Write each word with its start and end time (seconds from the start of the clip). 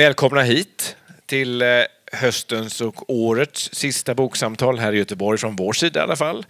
Välkomna 0.00 0.42
hit 0.42 0.96
till 1.26 1.62
eh, 1.62 1.68
höstens 2.12 2.80
och 2.80 3.10
årets 3.10 3.74
sista 3.74 4.14
boksamtal 4.14 4.78
här 4.78 4.92
i 4.92 4.98
Göteborg, 4.98 5.38
från 5.38 5.56
vår 5.56 5.72
sida 5.72 6.00
i 6.00 6.02
alla 6.02 6.16
fall. 6.16 6.46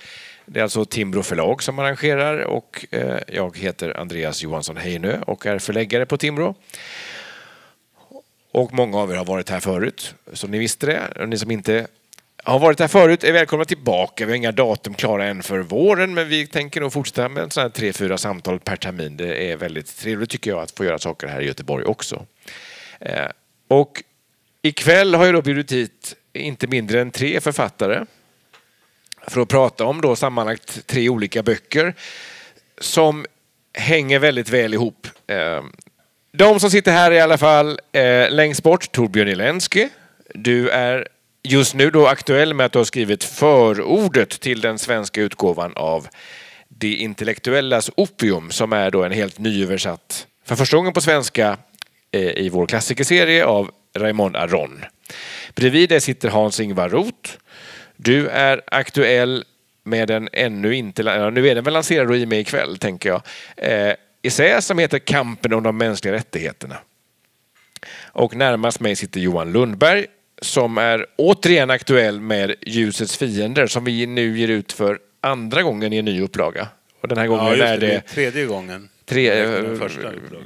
Det 0.46 0.60
är 0.60 0.62
alltså 0.62 0.84
Timbro 0.84 1.22
förlag 1.22 1.62
som 1.62 1.78
arrangerar 1.78 2.38
och 2.38 2.86
eh, 2.90 3.18
jag 3.28 3.58
heter 3.58 4.00
Andreas 4.00 4.42
Johansson 4.42 4.76
Heinö 4.76 5.20
och 5.26 5.46
är 5.46 5.58
förläggare 5.58 6.06
på 6.06 6.16
Timbro. 6.16 6.54
Och 8.52 8.72
många 8.72 8.98
av 8.98 9.12
er 9.12 9.16
har 9.16 9.24
varit 9.24 9.50
här 9.50 9.60
förut, 9.60 10.14
så 10.32 10.46
ni 10.46 10.58
visste 10.58 10.86
det. 10.86 11.00
Och 11.20 11.28
ni 11.28 11.38
som 11.38 11.50
inte 11.50 11.86
har 12.44 12.58
varit 12.58 12.80
här 12.80 12.88
förut 12.88 13.24
är 13.24 13.32
välkomna 13.32 13.64
tillbaka. 13.64 14.26
Vi 14.26 14.32
har 14.32 14.36
inga 14.36 14.52
datum 14.52 14.94
klara 14.94 15.24
än 15.24 15.42
för 15.42 15.58
våren, 15.58 16.14
men 16.14 16.28
vi 16.28 16.46
tänker 16.46 16.80
nog 16.80 16.92
fortsätta 16.92 17.28
med 17.28 17.52
sådana 17.52 17.70
tre, 17.70 17.92
fyra 17.92 18.18
samtal 18.18 18.60
per 18.60 18.76
termin. 18.76 19.16
Det 19.16 19.50
är 19.50 19.56
väldigt 19.56 19.98
trevligt 19.98 20.30
tycker 20.30 20.50
jag 20.50 20.60
att 20.60 20.70
få 20.70 20.84
göra 20.84 20.98
saker 20.98 21.26
här 21.26 21.40
i 21.40 21.46
Göteborg 21.46 21.84
också. 21.84 22.26
Eh, 23.00 23.26
och 23.70 24.02
ikväll 24.62 25.14
har 25.14 25.24
jag 25.24 25.34
då 25.34 25.42
bjudit 25.42 25.72
hit 25.72 26.14
inte 26.32 26.66
mindre 26.66 27.00
än 27.00 27.10
tre 27.10 27.40
författare 27.40 28.04
för 29.26 29.40
att 29.40 29.48
prata 29.48 29.84
om 29.84 30.00
då 30.00 30.16
sammanlagt 30.16 30.86
tre 30.86 31.08
olika 31.08 31.42
böcker 31.42 31.94
som 32.80 33.26
hänger 33.74 34.18
väldigt 34.18 34.48
väl 34.48 34.74
ihop. 34.74 35.06
Ehm, 35.26 35.72
de 36.32 36.60
som 36.60 36.70
sitter 36.70 36.92
här 36.92 37.10
i 37.10 37.20
alla 37.20 37.38
fall, 37.38 37.80
eh, 37.92 38.30
längst 38.30 38.62
bort, 38.62 38.92
Torbjörn 38.92 39.28
Jelensky. 39.28 39.88
Du 40.34 40.68
är 40.68 41.08
just 41.42 41.74
nu 41.74 41.90
då 41.90 42.06
aktuell 42.06 42.54
med 42.54 42.66
att 42.66 42.72
du 42.72 42.78
har 42.78 42.84
skrivit 42.84 43.24
förordet 43.24 44.40
till 44.40 44.60
den 44.60 44.78
svenska 44.78 45.20
utgåvan 45.20 45.72
av 45.76 46.08
Det 46.68 46.94
intellektuellas 46.94 47.90
opium 47.96 48.50
som 48.50 48.72
är 48.72 48.90
då 48.90 49.04
en 49.04 49.12
helt 49.12 49.38
nyöversatt, 49.38 50.26
för 50.44 50.56
första 50.56 50.76
gången 50.76 50.92
på 50.92 51.00
svenska, 51.00 51.58
i 52.12 52.48
vår 52.48 52.66
klassikerserie 52.66 53.44
av 53.44 53.70
Raymond 53.96 54.36
Aron. 54.36 54.84
Bredvid 55.54 55.88
dig 55.88 56.00
sitter 56.00 56.28
Hans-Ingvar 56.28 56.88
Roth. 56.88 57.30
Du 57.96 58.28
är 58.28 58.62
aktuell 58.66 59.44
med 59.82 60.08
den 60.08 60.28
ännu 60.32 60.74
inte, 60.74 61.30
nu 61.30 61.48
är 61.48 61.54
den 61.54 61.64
väl 61.64 61.74
lanserad 61.74 62.14
i 62.14 62.24
och 62.24 62.28
med 62.28 62.40
ikväll 62.40 62.78
tänker 62.78 63.08
jag, 63.08 63.22
eh, 63.56 63.94
essä 64.22 64.60
som 64.60 64.78
heter 64.78 64.98
Kampen 64.98 65.52
om 65.52 65.62
de 65.62 65.76
mänskliga 65.76 66.14
rättigheterna. 66.14 66.76
Och 68.12 68.36
närmast 68.36 68.80
mig 68.80 68.96
sitter 68.96 69.20
Johan 69.20 69.52
Lundberg 69.52 70.06
som 70.42 70.78
är 70.78 71.06
återigen 71.16 71.70
aktuell 71.70 72.20
med 72.20 72.54
Ljusets 72.60 73.16
fiender 73.16 73.66
som 73.66 73.84
vi 73.84 74.06
nu 74.06 74.38
ger 74.38 74.48
ut 74.48 74.72
för 74.72 74.98
andra 75.20 75.62
gången 75.62 75.92
i 75.92 75.96
en 75.96 76.04
ny 76.04 76.20
upplaga. 76.20 76.68
Och 77.00 77.08
den 77.08 77.18
här 77.18 77.26
gången 77.26 77.58
ja, 77.58 77.64
är 77.64 77.78
det... 77.78 77.86
det 77.86 77.94
är 77.94 78.00
tredje 78.00 78.46
gången. 78.46 78.88
Tre, 79.10 79.46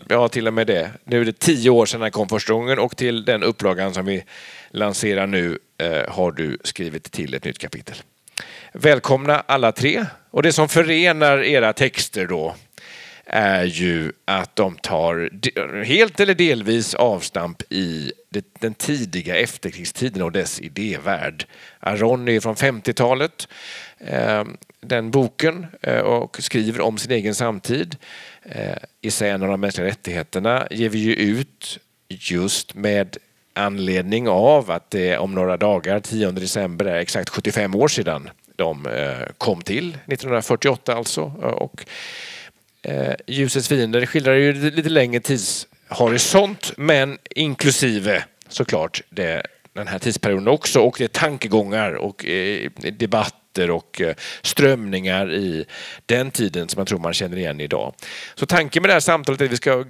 ja, 0.09 0.29
till 0.29 0.47
och 0.47 0.55
med 0.55 0.67
det. 0.67 0.91
Nu 1.05 1.21
är 1.21 1.25
det 1.25 1.39
tio 1.39 1.71
år 1.71 1.87
sedan 1.87 2.01
den 2.01 2.11
kom 2.11 2.29
första 2.29 2.53
gången 2.53 2.79
och 2.79 2.97
till 2.97 3.25
den 3.25 3.43
upplagan 3.43 3.95
som 3.95 4.07
vi 4.07 4.25
lanserar 4.71 5.27
nu 5.27 5.59
eh, 5.79 6.09
har 6.09 6.33
du 6.33 6.59
skrivit 6.65 7.13
till 7.13 7.35
ett 7.35 7.45
nytt 7.45 7.59
kapitel. 7.59 7.97
Välkomna 8.73 9.41
alla 9.47 9.73
tre. 9.73 10.07
Och 10.31 10.43
det 10.43 10.53
som 10.53 10.69
förenar 10.69 11.43
era 11.43 11.73
texter 11.73 12.27
då 12.27 12.55
är 13.27 13.65
ju 13.65 14.13
att 14.25 14.57
de 14.57 14.77
tar 14.77 15.31
helt 15.85 16.21
eller 16.21 16.35
delvis 16.35 16.95
avstamp 16.95 17.63
i 17.71 18.13
den 18.59 18.75
tidiga 18.75 19.37
efterkrigstiden 19.37 20.23
och 20.23 20.33
dess 20.33 20.61
idévärld. 20.61 21.47
Aron 21.81 22.29
är 22.29 22.41
från 22.41 22.57
50-talet, 22.57 23.49
ehm, 23.99 24.57
den 24.81 25.11
boken, 25.11 25.67
eh, 25.83 25.99
och 25.99 26.43
skriver 26.43 26.81
om 26.81 26.99
sin 26.99 27.11
egen 27.11 27.35
samtid. 27.35 27.97
Eh, 28.45 28.77
Essän 29.03 29.43
om 29.43 29.49
de 29.49 29.61
mänskliga 29.61 29.87
rättigheterna 29.87 30.67
ger 30.71 30.89
vi 30.89 30.99
ju 30.99 31.15
ut 31.15 31.79
just 32.09 32.75
med 32.75 33.17
anledning 33.53 34.29
av 34.29 34.71
att 34.71 34.91
det 34.91 35.19
om 35.19 35.35
några 35.35 35.57
dagar, 35.57 36.01
10 36.01 36.31
december, 36.31 36.85
är 36.85 36.99
exakt 36.99 37.29
75 37.29 37.75
år 37.75 37.89
sedan 37.89 38.31
de 38.57 38.87
eh, 38.87 39.29
kom 39.39 39.63
till, 39.63 39.89
1948 39.89 40.95
alltså. 40.95 41.21
Eh, 41.43 41.49
och 41.49 41.87
Ljusets 43.27 43.69
fiender 43.69 44.07
skildrar 44.07 44.35
ju 44.35 44.71
lite 44.71 44.89
längre 44.89 45.21
tidshorisont 45.21 46.73
men 46.77 47.19
inklusive 47.31 48.25
såklart 48.49 49.03
det, 49.11 49.43
den 49.73 49.89
här 49.89 49.99
tidsperioden 49.99 50.49
också 50.49 50.81
och 50.81 50.95
det 50.99 51.05
är 51.05 51.09
tankegångar 51.09 51.93
och 51.93 52.25
debatt 52.93 53.44
debatter 53.55 53.71
och 53.71 54.01
eh, 54.01 54.15
strömningar 54.43 55.33
i 55.33 55.65
den 56.07 56.31
tiden 56.31 56.69
som 56.69 56.81
jag 56.81 56.89
tror 56.89 56.99
man 56.99 57.15
känner 57.15 57.37
igen 57.37 57.61
idag. 57.61 57.95
Så 58.35 58.47
tanken 58.47 58.83
med 58.83 58.89
det 58.89 58.93
här 58.93 59.01
samtalet 59.01 59.41
är 59.41 59.45
att 59.45 59.53
vi 59.53 59.57
ska 59.57 59.85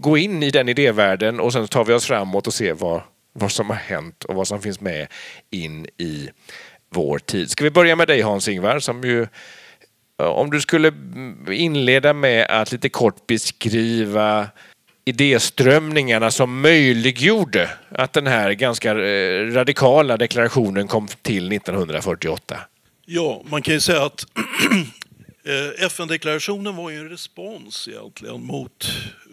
gå 0.00 0.18
in 0.18 0.42
i 0.42 0.50
den 0.50 0.68
idévärlden 0.68 1.40
och 1.40 1.52
sen 1.52 1.68
tar 1.68 1.84
vi 1.84 1.92
oss 1.92 2.06
framåt 2.06 2.46
och 2.46 2.54
ser 2.54 2.74
vad, 2.74 3.02
vad 3.32 3.52
som 3.52 3.70
har 3.70 3.76
hänt 3.76 4.24
och 4.24 4.34
vad 4.34 4.48
som 4.48 4.60
finns 4.60 4.80
med 4.80 5.06
in 5.50 5.86
i 5.98 6.30
vår 6.90 7.18
tid. 7.18 7.50
Ska 7.50 7.64
vi 7.64 7.70
börja 7.70 7.96
med 7.96 8.08
dig 8.08 8.20
Hans-Ingvar 8.20 8.78
som 8.78 9.02
ju 9.02 9.22
eh, 10.20 10.26
om 10.26 10.50
du 10.50 10.60
skulle 10.60 10.92
inleda 11.50 12.12
med 12.12 12.46
att 12.50 12.72
lite 12.72 12.88
kort 12.88 13.26
beskriva 13.26 14.48
idéströmningarna 15.04 16.30
som 16.30 16.60
möjliggjorde 16.60 17.70
att 17.88 18.12
den 18.12 18.26
här 18.26 18.52
ganska 18.52 18.90
eh, 18.90 19.46
radikala 19.46 20.16
deklarationen 20.16 20.88
kom 20.88 21.08
till 21.22 21.52
1948. 21.52 22.60
Ja, 23.06 23.42
man 23.46 23.62
kan 23.62 23.74
ju 23.74 23.80
säga 23.80 24.02
att 24.02 24.26
eh, 25.44 25.86
FN-deklarationen 25.86 26.76
var 26.76 26.90
ju 26.90 26.98
en 26.98 27.08
respons 27.08 27.88
egentligen 27.88 28.44
mot 28.44 28.90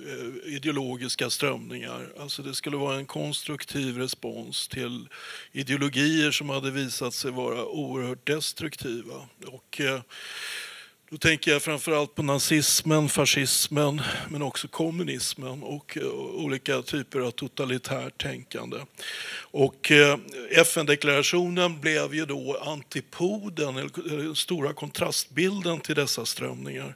eh, 0.07 0.53
ideologiska 0.53 1.29
strömningar. 1.29 2.07
Alltså 2.19 2.41
det 2.41 2.53
skulle 2.53 2.77
vara 2.77 2.95
en 2.95 3.05
konstruktiv 3.05 3.97
respons 3.97 4.67
till 4.67 5.07
ideologier 5.51 6.31
som 6.31 6.49
hade 6.49 6.71
visat 6.71 7.13
sig 7.13 7.31
vara 7.31 7.65
oerhört 7.65 8.27
destruktiva. 8.27 9.15
Och, 9.47 9.81
då 11.11 11.17
tänker 11.17 11.51
jag 11.51 11.61
framförallt 11.61 12.15
på 12.15 12.23
nazismen, 12.23 13.09
fascismen 13.09 14.01
men 14.29 14.41
också 14.41 14.67
kommunismen 14.67 15.63
och 15.63 15.97
eh, 15.97 16.07
olika 16.13 16.81
typer 16.81 17.19
av 17.19 17.31
totalitärt 17.31 18.21
tänkande. 18.21 18.77
Och 19.51 19.91
eh, 19.91 20.17
FN-deklarationen 20.51 21.81
blev 21.81 22.15
ju 22.15 22.25
då 22.25 22.57
antipoden, 22.65 23.75
den 23.75 24.27
eh, 24.27 24.33
stora 24.33 24.73
kontrastbilden 24.73 25.79
till 25.79 25.95
dessa 25.95 26.25
strömningar. 26.25 26.95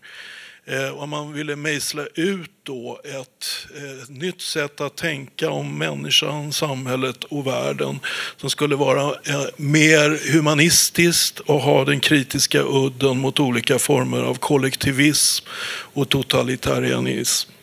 Eh, 0.68 0.90
och 0.90 1.10
man 1.10 1.34
ville 1.34 1.56
mejsla 1.56 2.08
ut 2.16 2.52
då 2.64 3.00
ett 3.04 3.68
eh, 3.76 4.10
nytt 4.10 4.42
sätt 4.42 4.82
att 4.82 4.96
tänka 4.96 5.50
om 5.50 5.78
människan, 5.78 6.54
samhället 6.54 7.24
och 7.24 7.48
världen 7.48 8.00
som 8.38 8.50
skulle 8.50 8.76
vara 8.76 9.02
eh, 9.02 9.46
mer 9.58 10.34
humanistiskt 10.34 11.40
och 11.40 11.62
ha 11.62 11.86
den 11.86 12.00
kritiska 12.00 12.62
udden 12.62 13.18
mot 13.18 13.40
olika 13.40 13.80
former 13.80 14.24
av 14.24 14.36
kollektivism 14.36 15.46
och 15.94 16.10
totalitarianism. 16.10 17.55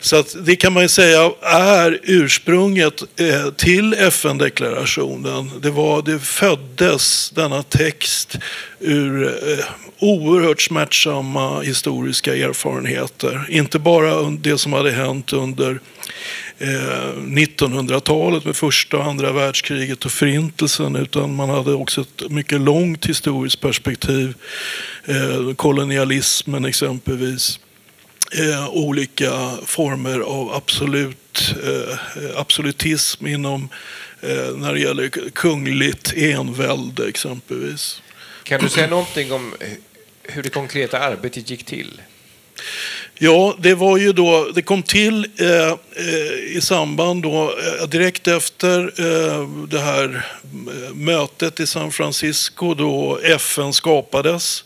Så 0.00 0.16
att 0.16 0.36
det 0.44 0.56
kan 0.56 0.72
man 0.72 0.88
säga 0.88 1.30
är 1.42 2.00
ursprunget 2.02 3.02
eh, 3.20 3.50
till 3.50 3.94
FN-deklarationen. 3.94 5.50
Det, 5.62 5.70
var, 5.70 6.02
det 6.02 6.18
föddes 6.18 7.30
denna 7.30 7.62
text 7.62 8.38
ur 8.80 9.26
eh, 9.26 9.64
oerhört 9.98 10.60
smärtsamma 10.62 11.60
historiska 11.60 12.36
erfarenheter. 12.36 13.46
Inte 13.48 13.78
bara 13.78 14.30
det 14.30 14.58
som 14.58 14.72
hade 14.72 14.90
hänt 14.90 15.32
under 15.32 15.80
eh, 16.58 16.68
1900-talet 17.16 18.44
med 18.44 18.56
första 18.56 18.96
och 18.96 19.04
andra 19.04 19.32
världskriget 19.32 20.04
och 20.04 20.12
förintelsen 20.12 20.96
utan 20.96 21.34
man 21.34 21.50
hade 21.50 21.72
också 21.72 22.00
ett 22.00 22.30
mycket 22.30 22.60
långt 22.60 23.06
historiskt 23.06 23.60
perspektiv. 23.60 24.34
Kolonialismen 25.56 26.64
exempelvis 26.64 27.58
eh, 28.38 28.68
olika 28.68 29.50
former 29.66 30.20
av 30.20 30.52
absolut, 30.54 31.54
eh, 31.64 31.98
absolutism 32.36 33.26
inom 33.26 33.68
eh, 34.20 34.56
när 34.56 34.74
det 34.74 34.80
gäller 34.80 35.08
kungligt 35.30 36.12
envälde 36.16 37.08
exempelvis. 37.08 38.02
Kan 38.42 38.60
du 38.60 38.68
säga 38.68 38.86
någonting 38.86 39.32
om 39.32 39.54
eh, 39.60 39.68
hur 40.22 40.42
det 40.42 40.50
konkreta 40.50 40.98
arbetet 40.98 41.50
gick 41.50 41.64
till? 41.64 42.00
Ja, 43.22 43.54
det 43.58 43.74
var 43.74 43.98
ju 43.98 44.12
då, 44.12 44.50
det 44.54 44.62
kom 44.62 44.82
till 44.82 45.26
eh, 45.36 45.68
eh 45.68 46.56
i 46.56 46.60
samband 46.62 47.22
då, 47.22 47.42
eh, 47.42 47.88
direkt 47.88 48.28
efter 48.28 48.80
eh, 48.80 49.48
det 49.68 49.80
här 49.80 50.26
eh, 50.52 50.94
mötet 50.94 51.60
i 51.60 51.66
San 51.66 51.92
Francisco 51.92 52.74
då 52.74 53.18
FN 53.24 53.72
skapades 53.72 54.64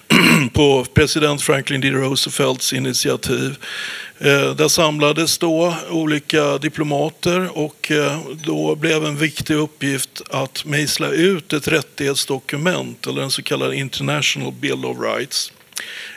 på 0.52 0.86
president 0.94 1.42
Franklin 1.42 1.80
D. 1.80 1.90
Roosevelts 1.90 2.72
initiativ. 2.72 3.56
Eh, 4.18 4.54
där 4.54 4.68
samlades 4.68 5.38
då 5.38 5.74
olika 5.90 6.58
diplomater 6.58 7.58
och 7.58 7.92
då 8.44 8.74
blev 8.74 9.04
en 9.04 9.16
viktig 9.16 9.54
uppgift 9.54 10.22
att 10.30 10.64
mejsla 10.64 11.08
ut 11.08 11.52
ett 11.52 11.68
rättighetsdokument 11.68 13.06
eller 13.06 13.22
en 13.22 13.30
så 13.30 13.42
kallad 13.42 13.74
International 13.74 14.52
Bill 14.52 14.84
of 14.84 14.96
Rights. 15.00 15.52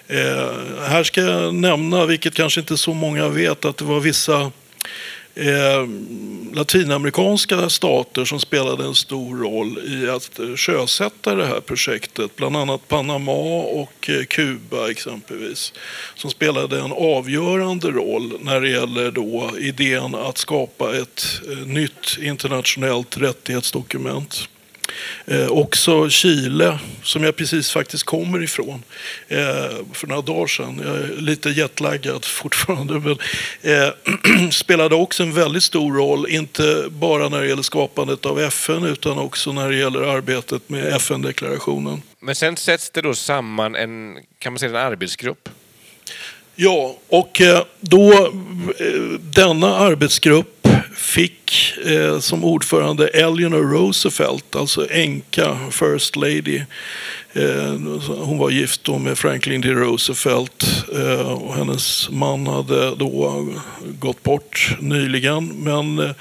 Eh, 0.07 0.85
här 0.87 1.03
ska 1.03 1.21
jag 1.21 1.53
nämna, 1.53 2.05
vilket 2.05 2.33
kanske 2.33 2.59
inte 2.59 2.77
så 2.77 2.93
många 2.93 3.27
vet, 3.27 3.65
att 3.65 3.77
det 3.77 3.85
var 3.85 3.99
vissa 3.99 4.51
eh, 5.35 5.87
latinamerikanska 6.53 7.69
stater 7.69 8.25
som 8.25 8.39
spelade 8.39 8.85
en 8.85 8.95
stor 8.95 9.37
roll 9.37 9.79
i 9.87 10.09
att 10.09 10.39
eh, 10.39 10.55
sjösätta 10.55 11.35
det 11.35 11.45
här 11.45 11.59
projektet. 11.59 12.35
Bland 12.35 12.57
annat 12.57 12.87
Panama 12.87 13.31
och 13.31 14.09
eh, 14.09 14.23
Kuba 14.23 14.91
exempelvis. 14.91 15.73
Som 16.15 16.29
spelade 16.31 16.79
en 16.79 16.91
avgörande 16.91 17.87
roll 17.91 18.33
när 18.41 18.61
det 18.61 18.69
gäller 18.69 19.11
då 19.11 19.51
idén 19.59 20.15
att 20.15 20.37
skapa 20.37 20.97
ett 20.97 21.41
eh, 21.51 21.57
nytt 21.57 22.17
internationellt 22.21 23.17
rättighetsdokument. 23.17 24.49
Eh, 25.25 25.47
också 25.47 26.09
Chile, 26.09 26.79
som 27.03 27.23
jag 27.23 27.35
precis 27.35 27.71
faktiskt 27.71 28.03
kommer 28.03 28.43
ifrån 28.43 28.83
eh, 29.27 29.37
för 29.93 30.07
några 30.07 30.21
dagar 30.21 30.47
sedan. 30.47 30.81
Jag 30.85 30.95
är 30.95 31.21
lite 31.21 31.49
jetlaggad 31.49 32.25
fortfarande. 32.41 32.93
Men, 32.93 33.17
eh, 33.61 34.49
spelade 34.51 34.95
också 34.95 35.23
en 35.23 35.33
väldigt 35.33 35.63
stor 35.63 35.93
roll, 35.93 36.29
inte 36.29 36.85
bara 36.89 37.29
när 37.29 37.41
det 37.41 37.47
gäller 37.47 37.63
skapandet 37.63 38.25
av 38.25 38.39
FN 38.39 38.83
utan 38.83 39.19
också 39.19 39.51
när 39.51 39.69
det 39.69 39.75
gäller 39.75 40.01
arbetet 40.01 40.69
med 40.69 40.93
FN-deklarationen. 40.93 42.01
Men 42.19 42.35
sen 42.35 42.57
sätts 42.57 42.89
det 42.89 43.01
då 43.01 43.13
samman 43.13 43.75
en, 43.75 44.17
kan 44.39 44.53
man 44.53 44.59
säga, 44.59 44.69
en 44.69 44.91
arbetsgrupp? 44.91 45.49
Ja, 46.61 46.97
och 47.07 47.41
eh, 47.41 47.63
då 47.79 48.11
eh, 48.13 49.01
denna 49.19 49.77
arbetsgrupp 49.77 50.58
fick 50.95 51.73
eh, 51.85 52.19
som 52.19 52.43
ordförande 52.43 53.07
Eleanor 53.07 53.63
Roosevelt, 53.63 54.55
alltså 54.55 54.91
änka, 54.91 55.57
First 55.71 56.15
Lady. 56.15 56.61
Eh, 57.33 57.73
hon 58.07 58.37
var 58.37 58.49
gift 58.49 58.83
då 58.83 58.97
med 58.97 59.17
Franklin 59.17 59.61
D. 59.61 59.69
Roosevelt 59.69 60.65
eh, 60.95 61.31
och 61.31 61.55
hennes 61.55 62.09
man 62.09 62.47
hade 62.47 62.95
då 62.95 63.47
gått 63.99 64.23
bort 64.23 64.77
nyligen. 64.79 65.45
Men 65.47 65.99
eh, 65.99 66.11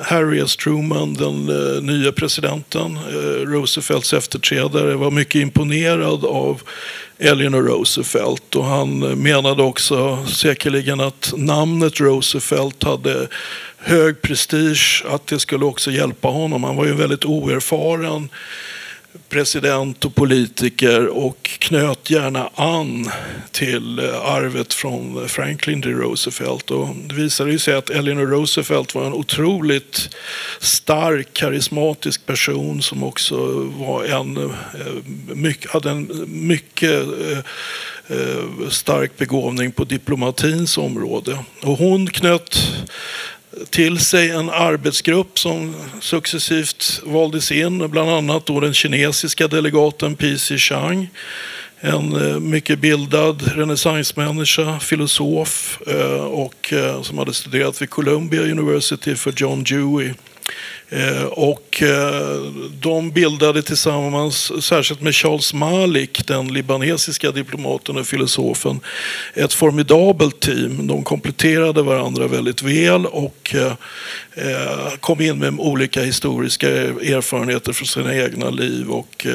Harry 0.00 0.40
S. 0.40 0.56
Truman, 0.56 1.14
den 1.14 1.48
eh, 1.48 1.82
nya 1.82 2.12
presidenten, 2.12 2.96
eh, 2.96 3.46
Roosevelts 3.46 4.12
efterträdare, 4.12 4.94
var 4.94 5.10
mycket 5.10 5.40
imponerad 5.40 6.24
av 6.24 6.62
Eleanor 7.18 7.62
Roosevelt 7.62 8.54
och 8.54 8.64
han 8.64 8.98
menade 8.98 9.62
också 9.62 10.26
säkerligen 10.26 11.00
att 11.00 11.32
namnet 11.36 12.00
Roosevelt 12.00 12.82
hade 12.82 13.28
hög 13.86 14.22
prestige, 14.22 15.04
att 15.08 15.26
det 15.26 15.40
skulle 15.40 15.64
också 15.64 15.90
hjälpa 15.90 16.28
honom. 16.28 16.64
Han 16.64 16.76
var 16.76 16.86
ju 16.86 16.94
väldigt 16.94 17.24
oerfaren 17.24 18.28
president 19.28 20.04
och 20.04 20.14
politiker 20.14 21.06
och 21.06 21.50
knöt 21.58 22.10
gärna 22.10 22.50
an 22.54 23.10
till 23.50 23.98
eh, 23.98 24.24
arvet 24.24 24.74
från 24.74 25.28
Franklin 25.28 25.80
D. 25.80 25.88
Roosevelt. 25.88 26.70
Och 26.70 26.88
det 26.96 27.14
visade 27.14 27.58
sig 27.58 27.74
att 27.74 27.90
Eleanor 27.90 28.26
Roosevelt 28.26 28.94
var 28.94 29.06
en 29.06 29.12
otroligt 29.12 30.16
stark, 30.60 31.32
karismatisk 31.32 32.26
person 32.26 32.82
som 32.82 33.02
också 33.02 33.36
var 33.78 34.04
en, 34.04 34.36
eh, 34.36 35.70
hade 35.70 35.90
en 35.90 36.24
mycket 36.26 37.02
eh, 38.08 38.68
stark 38.70 39.16
begåvning 39.16 39.72
på 39.72 39.84
diplomatins 39.84 40.78
område. 40.78 41.38
Och 41.62 41.78
hon 41.78 42.06
knöt 42.06 42.58
till 43.70 43.98
sig 43.98 44.30
en 44.30 44.50
arbetsgrupp 44.50 45.38
som 45.38 45.74
successivt 46.00 47.00
valdes 47.04 47.52
in, 47.52 47.90
bland 47.90 48.10
annat 48.10 48.46
då 48.46 48.60
den 48.60 48.74
kinesiska 48.74 49.48
delegaten 49.48 50.16
P.C. 50.16 50.58
Chang. 50.58 51.08
En 51.80 52.30
eh, 52.30 52.40
mycket 52.40 52.78
bildad 52.78 53.42
renässansmänniska, 53.56 54.78
filosof 54.80 55.78
eh, 55.86 56.24
och 56.24 56.72
eh, 56.72 57.02
som 57.02 57.18
hade 57.18 57.34
studerat 57.34 57.82
vid 57.82 57.90
Columbia 57.90 58.42
University 58.42 59.14
för 59.14 59.32
John 59.36 59.64
Dewey. 59.64 60.14
Eh, 60.88 61.24
och 61.24 61.82
eh, 61.82 62.42
de 62.80 63.10
bildade 63.10 63.62
tillsammans, 63.62 64.64
särskilt 64.64 65.00
med 65.00 65.14
Charles 65.14 65.54
Malik, 65.54 66.26
den 66.26 66.48
libanesiska 66.48 67.30
diplomaten 67.30 67.96
och 67.96 68.06
filosofen, 68.06 68.80
ett 69.34 69.52
formidabelt 69.52 70.40
team. 70.40 70.86
De 70.86 71.04
kompletterade 71.04 71.82
varandra 71.82 72.26
väldigt 72.26 72.62
väl 72.62 73.06
och 73.06 73.54
eh, 73.54 74.92
kom 75.00 75.20
in 75.20 75.38
med 75.38 75.60
olika 75.60 76.02
historiska 76.02 76.68
erfarenheter 76.68 77.72
från 77.72 77.86
sina 77.86 78.14
egna 78.14 78.50
liv 78.50 78.90
och 78.90 79.26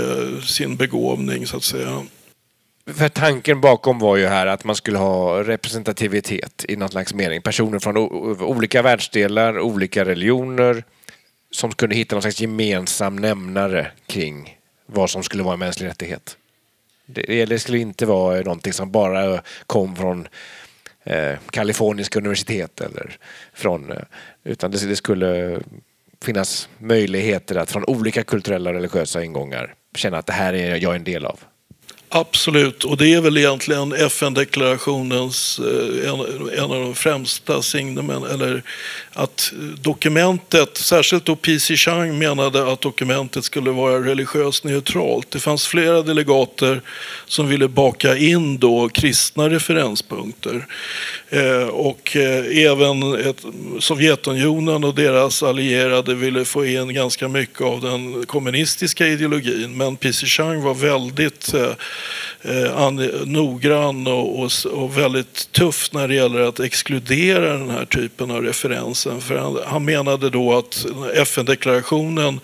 sin 0.45 0.75
begåvning 0.75 1.47
så 1.47 1.57
att 1.57 1.63
säga. 1.63 2.01
För 2.95 3.09
tanken 3.09 3.61
bakom 3.61 3.99
var 3.99 4.17
ju 4.17 4.25
här 4.25 4.47
att 4.47 4.63
man 4.63 4.75
skulle 4.75 4.97
ha 4.97 5.43
representativitet 5.43 6.65
i 6.67 6.75
någon 6.75 6.89
slags 6.89 7.13
mening. 7.13 7.41
Personer 7.41 7.79
från 7.79 7.97
olika 8.41 8.81
världsdelar, 8.81 9.59
olika 9.59 10.05
religioner, 10.05 10.83
som 11.51 11.71
kunde 11.71 11.95
hitta 11.95 12.15
någon 12.15 12.21
slags 12.21 12.41
gemensam 12.41 13.15
nämnare 13.15 13.91
kring 14.05 14.57
vad 14.85 15.09
som 15.09 15.23
skulle 15.23 15.43
vara 15.43 15.53
en 15.53 15.59
mänsklig 15.59 15.87
rättighet. 15.87 16.37
Det, 17.05 17.45
det 17.45 17.59
skulle 17.59 17.77
inte 17.77 18.05
vara 18.05 18.41
någonting 18.41 18.73
som 18.73 18.91
bara 18.91 19.41
kom 19.67 19.95
från 19.95 20.27
eh, 21.03 21.33
Kaliforniska 21.49 22.19
universitet 22.19 22.81
eller 22.81 23.17
från, 23.53 23.91
eh, 23.91 23.97
utan 24.43 24.71
det, 24.71 24.87
det, 24.87 24.95
skulle 24.95 25.61
finnas 26.21 26.69
möjligheter 26.77 27.55
att 27.55 27.71
från 27.71 27.85
olika 27.85 28.23
kulturella 28.23 28.69
och 28.69 28.75
religiösa 28.75 29.23
ingångar 29.23 29.75
känna 29.95 30.17
att 30.17 30.25
det 30.25 30.33
här 30.33 30.53
är 30.53 30.75
jag 30.75 30.95
en 30.95 31.03
del 31.03 31.25
av. 31.25 31.39
Absolut, 32.13 32.83
och 32.83 32.97
det 32.97 33.13
är 33.13 33.21
väl 33.21 33.37
egentligen 33.37 33.93
FN-deklarationens 33.93 35.59
eh, 35.59 36.09
en, 36.09 36.19
en, 36.57 36.63
av 36.71 36.81
de 36.81 36.95
främsta 36.95 37.61
signumen, 37.61 38.23
eller 38.23 38.63
att 39.13 39.53
dokumentet, 39.81 40.77
särskilt 40.77 41.25
då 41.25 41.35
P.C. 41.35 41.75
Chang 41.75 42.17
menade 42.19 42.71
att 42.71 42.81
dokumentet 42.81 43.43
skulle 43.43 43.71
vara 43.71 43.99
religiöst 43.99 44.63
neutralt. 44.63 45.31
Det 45.31 45.39
fanns 45.39 45.67
flera 45.67 46.01
delegater 46.01 46.81
som 47.25 47.47
ville 47.47 47.67
baka 47.67 48.17
in 48.17 48.57
då 48.57 48.89
kristna 48.89 49.49
referenspunkter. 49.49 50.65
Eh, 51.29 51.67
och 51.67 52.15
eh, 52.15 52.65
även 52.65 53.15
ett, 53.29 53.45
Sovjetunionen 53.79 54.83
och 54.83 54.95
deras 54.95 55.43
allierade 55.43 56.15
ville 56.15 56.45
få 56.45 56.65
in 56.65 56.93
ganska 56.93 57.27
mycket 57.27 57.61
av 57.61 57.81
den 57.81 58.25
kommunistiska 58.25 59.07
ideologin. 59.07 59.77
Men 59.77 59.95
P.C. 59.95 60.25
Chang 60.25 60.61
var 60.61 60.73
väldigt 60.73 61.53
eh, 62.41 63.25
noggrann 63.25 64.07
och, 64.07 64.39
och, 64.39 64.51
och, 64.71 64.97
väldigt 64.97 65.51
tuff 65.51 65.89
när 65.93 66.07
det 66.07 66.15
gäller 66.15 66.39
att 66.39 66.59
exkludera 66.59 67.57
den 67.57 67.69
här 67.69 67.85
typen 67.85 68.31
av 68.31 68.43
referenser. 68.43 69.19
För 69.19 69.37
han, 69.37 69.59
han 69.65 69.85
menade 69.85 70.29
då 70.29 70.57
att 70.57 70.85
FN-deklarationen 71.13 72.39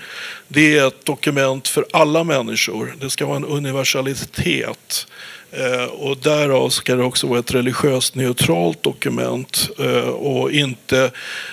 det 0.48 0.78
är 0.78 0.88
ett 0.88 1.06
dokument 1.06 1.68
för 1.68 1.86
alla 1.94 2.24
människor. 2.24 2.96
Det 3.00 3.10
ska 3.10 3.26
vara 3.26 3.38
en 3.38 3.46
universalitet. 3.46 5.08
Eh, 5.51 5.86
och 5.86 6.18
därav 6.18 6.70
ska 6.70 6.96
det 6.96 7.04
också 7.04 7.27
vara 7.27 7.39
ett 7.39 7.54
religiöst 7.54 8.16
neutralt 8.16 8.84
dokument 8.84 9.70
eh, 9.80 10.10
och 10.10 10.51
inte 10.51 11.12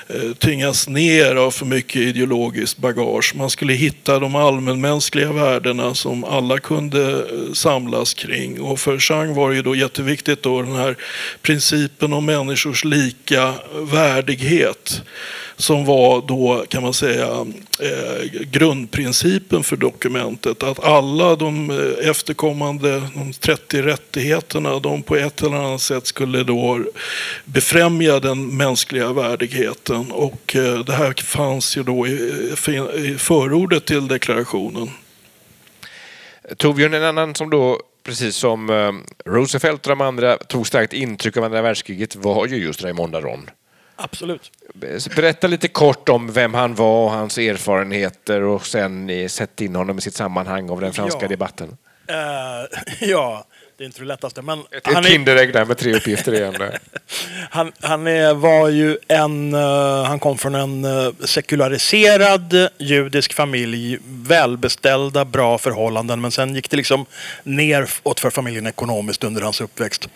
eh, 0.08 0.32
tyngas 0.38 0.88
ner 0.88 1.36
av 1.36 1.50
för 1.50 1.66
mycket 1.66 1.96
ideologiskt 1.96 2.78
bagage. 2.78 3.32
Man 3.36 3.50
skulle 3.50 3.72
hitta 3.72 4.18
de 4.18 4.36
allmänmänskliga 4.36 5.32
värdena 5.32 5.94
som 5.94 6.24
alla 6.24 6.58
kunde 6.58 7.26
samlas 7.54 8.14
kring. 8.14 8.60
Och 8.60 8.80
för 8.80 8.98
Chang 8.98 9.34
var 9.34 9.50
det 9.50 9.56
ju 9.56 9.62
då 9.62 9.74
jätteviktigt 9.74 10.42
då 10.42 10.62
den 10.62 10.76
här 10.76 10.96
principen 11.42 12.12
om 12.12 12.26
människors 12.26 12.84
lika 12.84 13.54
värdighet 13.74 15.02
som 15.56 15.84
var 15.84 16.22
då 16.28 16.64
kan 16.68 16.82
man 16.82 16.94
säga 16.94 17.46
grundprincipen 18.50 19.62
för 19.62 19.76
dokumentet. 19.76 20.62
Att 20.62 20.84
alla 20.84 21.36
de 21.36 21.70
efterkommande 22.02 23.02
de 23.14 23.32
30 23.32 23.83
rättigheterna 23.84 24.78
de 24.78 25.02
på 25.02 25.16
ett 25.16 25.42
eller 25.42 25.56
annat 25.56 25.80
sätt 25.80 26.06
skulle 26.06 26.44
då 26.44 26.84
befrämja 27.44 28.20
den 28.20 28.56
mänskliga 28.56 29.12
värdigheten. 29.12 30.12
Och 30.12 30.56
eh, 30.56 30.78
det 30.78 30.92
här 30.92 31.24
fanns 31.24 31.76
ju 31.76 31.82
då 31.82 32.06
i 32.06 33.16
förordet 33.18 33.84
till 33.84 34.08
deklarationen. 34.08 34.90
Torbjörn, 36.56 36.94
en 36.94 37.04
annan 37.04 37.34
som 37.34 37.50
då 37.50 37.80
precis 38.02 38.36
som 38.36 39.02
Roosevelt 39.24 39.86
och 39.86 39.90
de 39.90 40.00
andra 40.00 40.36
tog 40.36 40.66
starkt 40.66 40.92
intryck 40.92 41.36
av 41.36 41.44
andra 41.44 41.62
världskriget 41.62 42.16
var 42.16 42.46
ju 42.46 42.56
just 42.56 42.82
Raymond 42.82 43.16
Aron. 43.16 43.50
Absolut. 43.96 44.52
Berätta 45.16 45.46
lite 45.46 45.68
kort 45.68 46.08
om 46.08 46.32
vem 46.32 46.54
han 46.54 46.74
var 46.74 47.04
och 47.04 47.10
hans 47.10 47.38
erfarenheter 47.38 48.42
och 48.42 48.66
sen 48.66 49.28
sätt 49.28 49.60
in 49.60 49.76
honom 49.76 49.98
i 49.98 50.00
sitt 50.00 50.14
sammanhang 50.14 50.70
av 50.70 50.80
den 50.80 50.92
franska 50.92 51.22
ja. 51.22 51.28
debatten. 51.28 51.68
Uh, 52.10 52.78
ja, 53.08 53.46
det 53.76 53.84
är 53.84 53.86
inte 53.86 54.00
det 54.00 54.04
lättaste. 54.04 54.42
Men 54.42 54.58
ett 54.70 54.86
han 54.86 55.04
ett 55.04 55.10
Kinderägg 55.10 55.52
där 55.52 55.64
med 55.64 55.78
tre 55.78 55.94
uppgifter 55.94 56.34
igen. 56.34 56.54
han 57.50 57.72
han 57.80 58.06
är, 58.06 58.34
var 58.34 58.68
ju 58.68 58.98
en, 59.08 59.54
uh, 59.54 60.04
han 60.04 60.18
kom 60.18 60.38
från 60.38 60.54
en 60.54 60.84
uh, 60.84 61.12
sekulariserad 61.24 62.68
judisk 62.78 63.32
familj, 63.32 63.98
välbeställda, 64.04 65.24
bra 65.24 65.58
förhållanden. 65.58 66.20
Men 66.20 66.30
sen 66.30 66.54
gick 66.54 66.70
det 66.70 66.76
liksom 66.76 67.06
neråt 67.42 68.20
för 68.20 68.30
familjen 68.30 68.66
ekonomiskt 68.66 69.24
under 69.24 69.42
hans 69.42 69.60
uppväxt. 69.60 70.08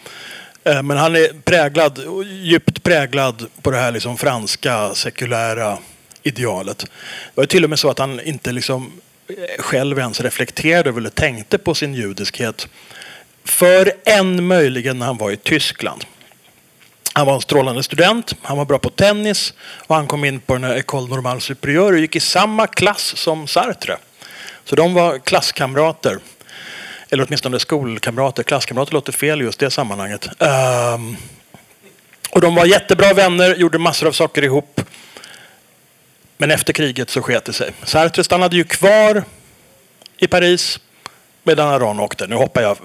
Eh, 0.65 0.83
men 0.83 0.97
han 0.97 1.17
är 1.17 1.43
präglad, 1.45 2.01
djupt 2.43 2.83
präglad 2.83 3.47
på 3.63 3.71
det 3.71 3.77
här 3.77 3.93
liksom 3.93 4.17
franska 4.17 4.95
sekulära 4.95 5.79
idealet. 6.23 6.79
Det 6.79 6.87
var 7.35 7.45
till 7.45 7.65
och 7.65 7.71
med 7.71 7.79
så 7.79 7.91
att 7.91 7.99
han 7.99 8.21
inte 8.21 8.53
liksom 8.53 8.93
själv 9.59 9.99
ens 9.99 10.21
reflekterade 10.21 10.89
över 10.89 11.01
eller 11.01 11.11
tänkte 11.11 11.59
på 11.59 11.75
sin 11.75 11.95
judiskhet 11.95 12.69
för 13.49 13.93
en 14.05 14.47
möjligen 14.47 14.99
när 14.99 15.07
han 15.07 15.17
var 15.17 15.31
i 15.31 15.37
Tyskland. 15.37 16.05
Han 17.13 17.27
var 17.27 17.35
en 17.35 17.41
strålande 17.41 17.83
student, 17.83 18.35
han 18.43 18.59
var 18.59 18.65
bra 18.65 18.79
på 18.79 18.91
tennis 18.91 19.55
och 19.61 19.95
han 19.95 20.07
kom 20.07 20.25
in 20.25 20.41
på 20.41 20.53
den 20.53 20.65
här 20.65 20.77
École 20.77 21.09
Normale 21.09 21.41
Supérieure 21.41 21.93
och 21.93 21.99
gick 21.99 22.17
i 22.17 22.21
samma 22.21 22.67
klass 22.67 23.17
som 23.17 23.47
Sartre. 23.47 23.97
Så 24.65 24.77
de 24.77 24.95
var 24.95 25.19
klasskamrater. 25.19 26.19
Eller 27.11 27.27
åtminstone 27.27 27.59
skolkamrater. 27.59 28.43
Klasskamrater 28.43 28.93
låter 28.93 29.13
fel 29.13 29.41
just 29.41 29.59
det 29.59 29.71
sammanhanget. 29.71 30.29
Um, 30.39 31.17
och 32.31 32.41
de 32.41 32.55
var 32.55 32.65
jättebra 32.65 33.13
vänner, 33.13 33.55
gjorde 33.55 33.79
massor 33.79 34.07
av 34.07 34.13
saker 34.13 34.45
ihop. 34.45 34.81
Men 36.37 36.51
efter 36.51 36.73
kriget 36.73 37.11
så 37.11 37.23
sket 37.23 37.45
det 37.45 37.53
sig. 37.53 37.73
Sartre 37.85 38.25
stannade 38.25 38.57
ju 38.57 38.65
kvar 38.65 39.25
i 40.19 40.27
Paris 40.27 40.81
medan 41.43 41.69
Aron 41.69 42.01
åkte. 42.01 42.27
Nu 42.27 42.35
hoppar 42.35 42.63
jag, 42.63 42.79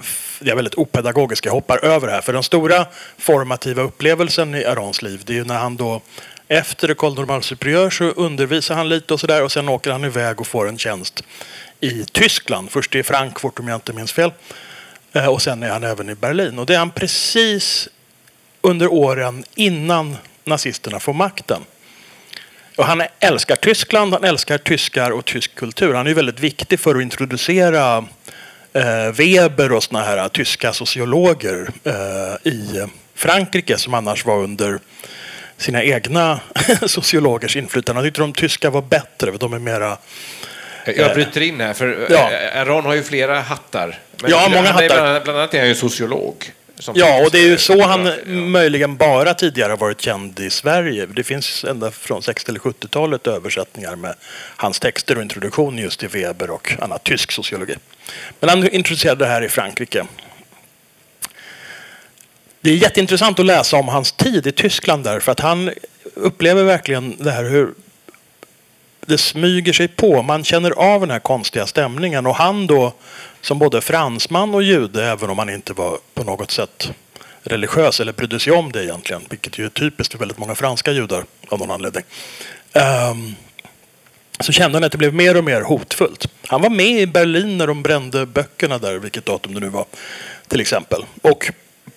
jag 0.44 0.52
är 0.52 0.56
väldigt 0.56 0.74
opedagogisk, 0.74 1.46
jag 1.46 1.52
hoppar 1.52 1.84
över 1.84 2.08
här. 2.08 2.20
För 2.20 2.32
den 2.32 2.42
stora 2.42 2.86
formativa 3.18 3.82
upplevelsen 3.82 4.54
i 4.54 4.64
Arons 4.64 5.02
liv 5.02 5.22
det 5.24 5.32
är 5.32 5.36
ju 5.36 5.44
när 5.44 5.58
han 5.58 5.76
då 5.76 6.02
efter 6.48 6.90
École 6.90 7.14
Normale 7.14 7.42
Supérieure 7.42 7.90
så 7.90 8.04
undervisar 8.04 8.74
han 8.74 8.88
lite 8.88 9.14
och 9.14 9.20
sådär 9.20 9.42
och 9.42 9.52
sen 9.52 9.68
åker 9.68 9.90
han 9.90 10.04
iväg 10.04 10.40
och 10.40 10.46
får 10.46 10.68
en 10.68 10.78
tjänst 10.78 11.24
i 11.80 12.04
Tyskland. 12.04 12.70
Först 12.70 12.94
i 12.94 13.02
Frankfurt 13.02 13.58
om 13.58 13.68
jag 13.68 13.76
inte 13.76 13.92
minns 13.92 14.12
fel. 14.12 14.32
Eh, 15.12 15.26
och 15.26 15.42
sen 15.42 15.62
är 15.62 15.70
han 15.70 15.84
även 15.84 16.10
i 16.10 16.14
Berlin. 16.14 16.58
Och 16.58 16.66
det 16.66 16.74
är 16.74 16.78
han 16.78 16.90
precis 16.90 17.88
under 18.60 18.92
åren 18.92 19.44
innan 19.54 20.16
nazisterna 20.44 21.00
får 21.00 21.12
makten. 21.12 21.64
Och 22.76 22.84
han 22.84 23.02
älskar 23.20 23.56
Tyskland, 23.56 24.12
han 24.12 24.24
älskar 24.24 24.58
tyskar 24.58 25.10
och 25.10 25.24
tysk 25.24 25.54
kultur. 25.54 25.94
Han 25.94 26.06
är 26.06 26.14
väldigt 26.14 26.40
viktig 26.40 26.80
för 26.80 26.94
att 26.94 27.02
introducera 27.02 28.04
Weber 29.12 29.72
och 29.72 29.82
såna 29.82 30.02
här 30.02 30.28
tyska 30.28 30.72
sociologer 30.72 31.68
eh, 31.84 32.52
i 32.52 32.86
Frankrike 33.14 33.78
som 33.78 33.94
annars 33.94 34.24
var 34.24 34.36
under 34.36 34.78
sina 35.56 35.82
egna 35.82 36.40
sociologers 36.86 37.56
inflytande. 37.56 37.98
Han 38.00 38.06
tyckte 38.06 38.20
de 38.20 38.32
tyska 38.32 38.70
var 38.70 38.82
bättre, 38.82 39.32
för 39.32 39.38
de 39.38 39.52
är 39.52 39.58
mera 39.58 39.98
jag 40.84 41.14
bryter 41.14 41.40
in 41.40 41.60
här, 41.60 41.72
för 41.72 42.06
ja. 42.10 42.30
Aron 42.54 42.84
har 42.84 42.94
ju 42.94 43.02
flera 43.02 43.40
hattar. 43.40 43.98
Men 44.22 44.30
ja, 44.30 44.48
många 44.48 44.72
hattar. 44.72 45.20
Bland 45.24 45.38
annat 45.38 45.54
är 45.54 45.58
han 45.58 45.68
ju 45.68 45.74
sociolog. 45.74 46.52
Ja, 46.94 47.24
och 47.24 47.30
det 47.30 47.38
är 47.38 47.46
ju 47.46 47.58
så 47.58 47.82
han 47.82 48.06
ja. 48.06 48.12
möjligen 48.26 48.96
bara 48.96 49.34
tidigare 49.34 49.70
har 49.70 49.76
varit 49.76 50.00
känd 50.00 50.40
i 50.40 50.50
Sverige. 50.50 51.06
Det 51.06 51.24
finns 51.24 51.64
ända 51.64 51.90
från 51.90 52.22
60 52.22 52.50
eller 52.50 52.60
70-talet 52.60 53.26
översättningar 53.26 53.96
med 53.96 54.14
hans 54.56 54.80
texter 54.80 55.16
och 55.16 55.22
introduktion 55.22 55.78
just 55.78 56.00
till 56.00 56.08
Weber 56.08 56.50
och 56.50 56.76
annan 56.80 56.98
tysk 57.02 57.32
sociologi. 57.32 57.74
Men 58.40 58.48
han 58.48 58.68
introducerade 58.68 59.24
det 59.24 59.30
här 59.30 59.42
i 59.42 59.48
Frankrike. 59.48 60.06
Det 62.60 62.70
är 62.70 62.74
jätteintressant 62.74 63.38
att 63.38 63.46
läsa 63.46 63.76
om 63.76 63.88
hans 63.88 64.12
tid 64.12 64.46
i 64.46 64.52
Tyskland 64.52 65.04
där, 65.04 65.20
för 65.20 65.32
att 65.32 65.40
han 65.40 65.70
upplever 66.14 66.64
verkligen 66.64 67.16
det 67.18 67.30
här 67.30 67.44
hur 67.44 67.74
det 69.06 69.18
smyger 69.18 69.72
sig 69.72 69.88
på. 69.88 70.22
Man 70.22 70.44
känner 70.44 70.70
av 70.70 71.00
den 71.00 71.10
här 71.10 71.18
konstiga 71.18 71.66
stämningen 71.66 72.26
och 72.26 72.34
han 72.34 72.66
då 72.66 72.92
som 73.44 73.58
både 73.58 73.80
fransman 73.80 74.54
och 74.54 74.62
jude, 74.62 75.04
även 75.04 75.30
om 75.30 75.38
han 75.38 75.50
inte 75.50 75.72
var 75.72 75.98
på 76.14 76.24
något 76.24 76.50
sätt 76.50 76.92
religiös 77.42 78.00
eller 78.00 78.12
brydde 78.12 78.40
sig 78.40 78.52
om 78.52 78.72
det 78.72 78.84
egentligen, 78.84 79.22
vilket 79.30 79.58
ju 79.58 79.64
är 79.64 79.68
typiskt 79.68 80.12
för 80.12 80.18
väldigt 80.18 80.38
många 80.38 80.54
franska 80.54 80.92
judar 80.92 81.24
av 81.48 81.58
någon 81.58 81.70
anledning. 81.70 82.04
Um, 83.10 83.34
så 84.40 84.52
kände 84.52 84.76
han 84.76 84.84
att 84.84 84.92
det 84.92 84.98
blev 84.98 85.14
mer 85.14 85.36
och 85.36 85.44
mer 85.44 85.60
hotfullt. 85.60 86.26
Han 86.46 86.62
var 86.62 86.70
med 86.70 87.00
i 87.00 87.06
Berlin 87.06 87.58
när 87.58 87.66
de 87.66 87.82
brände 87.82 88.26
böckerna 88.26 88.78
där, 88.78 88.98
vilket 88.98 89.26
datum 89.26 89.54
det 89.54 89.60
nu 89.60 89.68
var, 89.68 89.86
till 90.48 90.60
exempel. 90.60 91.04
Och 91.22 91.50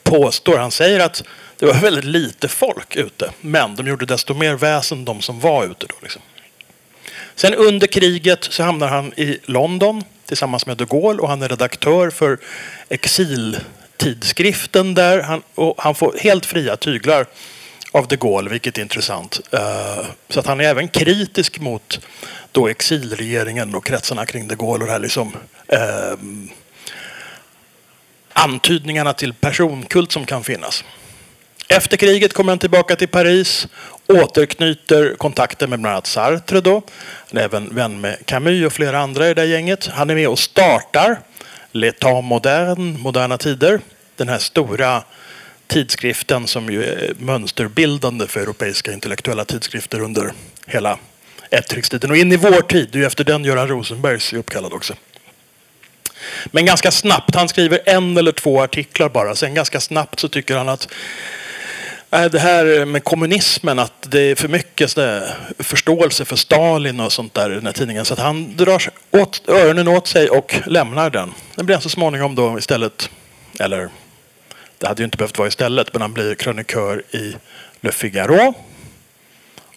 påstår, 0.04 0.58
han 0.58 0.72
säger 0.72 1.00
att 1.00 1.24
det 1.58 1.66
var 1.66 1.74
väldigt 1.74 2.06
lite 2.06 2.48
folk 2.48 2.96
ute, 2.96 3.32
men 3.42 3.75
de 3.75 3.88
gjorde 3.88 4.06
desto 4.06 4.34
mer 4.34 4.54
väsen 4.54 5.06
de 5.06 5.22
som 5.22 5.39
var 5.39 5.66
ute 5.66 5.86
då. 5.88 5.96
Liksom. 6.01 6.22
Sen 7.36 7.54
under 7.54 7.88
kriget 7.88 8.44
så 8.44 8.63
hamnar 8.63 8.88
han 8.88 9.13
i 9.13 9.39
London 9.46 10.04
tillsammans 10.27 10.65
med 10.65 10.77
de 10.77 10.86
Gaulle 10.86 11.22
och 11.22 11.29
han 11.29 11.41
är 11.41 11.50
redaktör 11.50 12.10
för 12.10 12.38
exiltidskriften 12.89 14.93
där. 14.93 15.22
Han, 15.22 15.41
och 15.55 15.75
han 15.77 15.96
får 15.96 16.15
helt 16.19 16.46
fria 16.46 16.77
tyglar 16.77 17.25
av 17.91 18.07
de 18.07 18.15
Gaulle, 18.15 18.50
vilket 18.50 18.77
är 18.77 18.81
intressant. 18.81 19.39
Uh, 19.53 20.05
så 20.29 20.39
att 20.39 20.46
han 20.46 20.60
är 20.60 20.63
även 20.63 20.88
kritisk 20.88 21.60
mot 21.60 22.00
då 22.51 22.67
exilregeringen 22.67 23.75
och 23.75 23.86
kretsarna 23.86 24.25
kring 24.25 24.48
de 24.48 24.55
Gaulle 24.55 24.84
och 24.84 24.88
det 24.88 24.91
här 24.91 25.00
liksom 25.00 25.36
uh, 25.74 26.15
antydningarna 28.34 29.13
till 29.13 29.34
personkult 29.34 30.12
som 30.12 30.25
kan 30.25 30.43
finnas. 30.43 30.84
Efter 31.69 31.98
kriget 31.98 32.34
kommer 32.34 32.51
han 32.51 32.60
tillbaka 32.60 32.96
till 32.96 33.07
Paris, 33.07 33.67
återknyter 34.08 35.16
kontakten 35.18 35.70
med 35.70 35.80
bland 35.80 35.94
annat 35.94 36.08
Sartre 36.08 36.62
då. 36.62 36.82
Han 37.30 37.38
är 37.38 37.46
även 37.46 37.76
vän 37.76 38.02
med 38.02 38.26
Camus 38.26 38.66
och 38.66 38.74
flera 38.74 39.00
andra 39.00 39.26
i 39.26 39.34
det 39.34 39.42
där 39.42 39.48
gänget. 39.48 39.88
Han 39.88 40.10
är 40.10 40.16
med 40.16 40.28
och 40.28 40.40
startar 40.40 41.20
L'État 41.72 42.22
moderne, 42.22 42.98
Moderna 42.98 43.38
tider. 43.38 43.80
Den 44.16 44.30
här 44.30 44.38
stora 44.38 45.04
tidskriften 45.68 46.48
som 46.48 46.70
ju 46.70 46.84
är 46.84 47.14
mönsterbildande 47.20 48.28
för 48.28 48.40
europeiska 48.40 48.94
intellektuella 48.94 49.46
tidskrifter 49.46 50.02
under 50.02 50.32
hela 50.66 50.98
efterkrigstiden 51.50 52.12
och 52.12 52.18
in 52.18 52.32
i 52.32 52.38
vår 52.38 52.62
tid. 52.62 52.90
Det 52.92 52.98
är 52.98 53.00
ju 53.00 53.06
efter 53.06 53.24
den 53.24 53.46
Göran 53.46 53.68
Rosenbergs 53.68 54.34
är 54.34 54.38
uppkallad 54.38 54.74
också. 54.74 54.94
Men 56.46 56.66
ganska 56.66 56.92
snabbt, 56.92 57.36
han 57.36 57.50
skriver 57.50 57.80
en 57.86 58.18
eller 58.18 58.32
två 58.32 58.62
artiklar 58.62 59.10
bara, 59.10 59.36
sen 59.36 59.54
ganska 59.54 59.80
snabbt 59.80 60.20
så 60.20 60.28
tycker 60.28 60.58
han 60.58 60.70
att 60.70 60.88
det 62.10 62.40
här 62.40 62.86
med 62.86 63.04
kommunismen, 63.04 63.80
att 63.80 64.12
det 64.12 64.22
är 64.22 64.36
för 64.36 64.48
mycket 64.48 64.96
förståelse 65.60 66.26
för 66.26 66.36
Stalin 66.36 67.00
och 67.00 67.12
sånt 67.12 67.34
där 67.34 67.52
i 67.52 67.56
den 67.56 67.66
här 67.66 67.74
tidningen. 67.74 68.06
Så 68.06 68.14
att 68.14 68.20
han 68.20 68.58
drar 68.58 68.84
åt, 69.12 69.50
öronen 69.50 69.88
åt 69.88 70.08
sig 70.08 70.30
och 70.30 70.56
lämnar 70.66 71.10
den. 71.10 71.34
Den 71.56 71.66
blir 71.66 71.76
han 71.76 71.82
så 71.82 71.90
småningom 71.90 72.36
då 72.36 72.58
istället, 72.58 73.10
eller 73.60 73.90
det 74.78 74.88
hade 74.88 75.02
ju 75.02 75.06
inte 75.06 75.18
behövt 75.18 75.38
vara 75.38 75.48
istället, 75.48 75.94
men 75.94 76.02
han 76.02 76.14
blir 76.14 76.36
krönikör 76.36 77.04
i 77.12 77.36
Le 77.82 77.92
Figaro. 77.92 78.54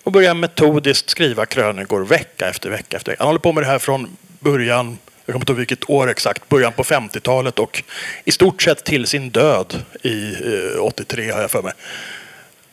Och 0.03 0.13
börjar 0.13 0.35
metodiskt 0.35 1.11
skriva 1.11 1.47
krönikor 1.47 2.05
vecka 2.05 2.49
efter 2.49 2.71
vecka 2.71 2.97
efter 2.97 3.13
vecka. 3.13 3.23
Han 3.23 3.29
håller 3.29 3.41
på 3.41 3.53
med 3.53 3.63
det 3.63 3.67
här 3.67 3.79
från 3.79 4.17
början 4.41 4.99
jag 5.31 5.33
kommer 5.33 5.43
inte 5.43 5.53
ihåg 5.53 5.59
vilket 5.59 5.91
år 5.91 6.11
exakt, 6.11 6.49
början 6.49 6.73
på 6.73 6.85
50-talet 6.85 7.59
och 7.59 7.83
i 8.25 8.33
stort 8.33 8.63
sett 8.63 8.85
till 8.85 9.07
sin 9.07 9.31
död 9.31 9.85
i 10.03 10.33
eh, 10.75 10.81
83 10.81 11.31
har 11.31 11.41
jag 11.41 11.51
för 11.51 11.63
mig. 11.63 11.73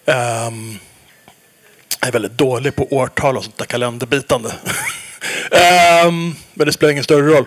Um, 0.08 0.80
jag 2.00 2.08
är 2.08 2.12
väldigt 2.12 2.38
dålig 2.38 2.76
på 2.76 2.88
årtal 2.92 3.38
och 3.38 3.44
sånt 3.44 3.58
där 3.58 3.66
kalenderbitande. 3.66 4.50
um, 6.06 6.36
men 6.54 6.68
det 6.68 6.74
spelar 6.74 6.92
ingen 6.92 7.04
större 7.04 7.28
roll. 7.28 7.46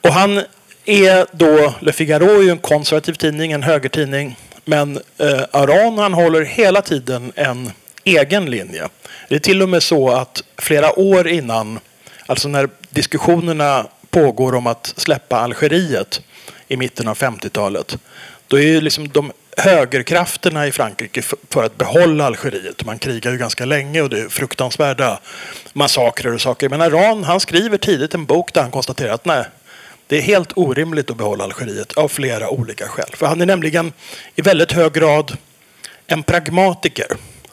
Och 0.00 0.12
han 0.12 0.42
är 0.84 1.26
då, 1.32 1.74
Le 1.80 1.92
Figaro 1.92 2.38
är 2.38 2.42
ju 2.42 2.50
en 2.50 2.58
konservativ 2.58 3.14
tidning, 3.14 3.52
en 3.52 3.62
högertidning. 3.62 4.36
Men 4.64 5.00
eh, 5.18 5.42
Aran 5.50 5.98
han 5.98 6.14
håller 6.14 6.44
hela 6.44 6.82
tiden 6.82 7.32
en 7.36 7.72
egen 8.04 8.50
linje. 8.50 8.88
Det 9.28 9.34
är 9.34 9.38
till 9.38 9.62
och 9.62 9.68
med 9.68 9.82
så 9.82 10.10
att 10.10 10.42
flera 10.58 10.98
år 10.98 11.28
innan, 11.28 11.80
alltså 12.26 12.48
när 12.48 12.68
diskussionerna 12.90 13.86
pågår 14.10 14.54
om 14.54 14.66
att 14.66 14.94
släppa 14.96 15.40
Algeriet 15.40 16.22
i 16.68 16.76
mitten 16.76 17.08
av 17.08 17.18
50-talet. 17.18 17.98
Då 18.48 18.58
är 18.58 18.62
ju 18.62 18.80
liksom 18.80 19.08
de 19.08 19.32
högerkrafterna 19.56 20.66
i 20.66 20.72
Frankrike 20.72 21.22
för 21.50 21.64
att 21.64 21.78
behålla 21.78 22.26
Algeriet. 22.26 22.84
Man 22.84 22.98
krigar 22.98 23.32
ju 23.32 23.38
ganska 23.38 23.64
länge 23.64 24.02
och 24.02 24.10
det 24.10 24.20
är 24.20 24.28
fruktansvärda 24.28 25.20
massakrer 25.72 26.34
och 26.34 26.40
saker. 26.40 26.68
Men 26.68 26.80
Aran 26.80 27.24
han 27.24 27.40
skriver 27.40 27.78
tidigt 27.78 28.14
en 28.14 28.24
bok 28.24 28.52
där 28.54 28.62
han 28.62 28.70
konstaterar 28.70 29.12
att 29.12 29.24
nej, 29.24 29.44
det 30.06 30.16
är 30.16 30.22
helt 30.22 30.52
orimligt 30.56 31.10
att 31.10 31.16
behålla 31.16 31.44
Algeriet 31.44 31.92
av 31.92 32.08
flera 32.08 32.50
olika 32.50 32.88
skäl. 32.88 33.10
För 33.12 33.26
han 33.26 33.40
är 33.40 33.46
nämligen 33.46 33.92
i 34.34 34.42
väldigt 34.42 34.72
hög 34.72 34.92
grad 34.92 35.36
en 36.06 36.22
pragmatiker. 36.22 37.06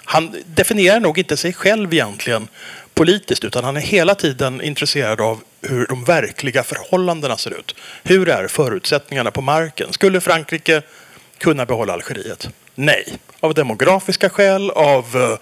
Han 0.03 0.35
definierar 0.45 0.99
nog 0.99 1.19
inte 1.19 1.37
sig 1.37 1.53
själv 1.53 1.93
egentligen 1.93 2.47
politiskt 2.93 3.43
utan 3.43 3.63
han 3.63 3.77
är 3.77 3.81
hela 3.81 4.15
tiden 4.15 4.61
intresserad 4.61 5.21
av 5.21 5.39
hur 5.61 5.87
de 5.87 6.03
verkliga 6.03 6.63
förhållandena 6.63 7.37
ser 7.37 7.59
ut. 7.59 7.75
Hur 8.03 8.29
är 8.29 8.47
förutsättningarna 8.47 9.31
på 9.31 9.41
marken? 9.41 9.93
Skulle 9.93 10.21
Frankrike 10.21 10.81
kunna 11.37 11.65
behålla 11.65 11.93
Algeriet? 11.93 12.49
Nej. 12.75 13.17
Av 13.39 13.53
demografiska 13.53 14.29
skäl, 14.29 14.69
av 14.69 15.05
eh, 15.15 15.37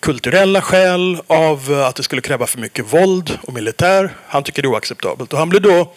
kulturella 0.00 0.62
skäl, 0.62 1.22
av 1.26 1.72
eh, 1.72 1.86
att 1.86 1.96
det 1.96 2.02
skulle 2.02 2.22
kräva 2.22 2.46
för 2.46 2.58
mycket 2.58 2.92
våld 2.92 3.38
och 3.42 3.52
militär. 3.52 4.10
Han 4.26 4.42
tycker 4.42 4.62
det 4.62 4.66
är 4.66 4.70
oacceptabelt. 4.70 5.32
Och 5.32 5.38
han 5.38 5.48
blir 5.48 5.60
då 5.60 5.92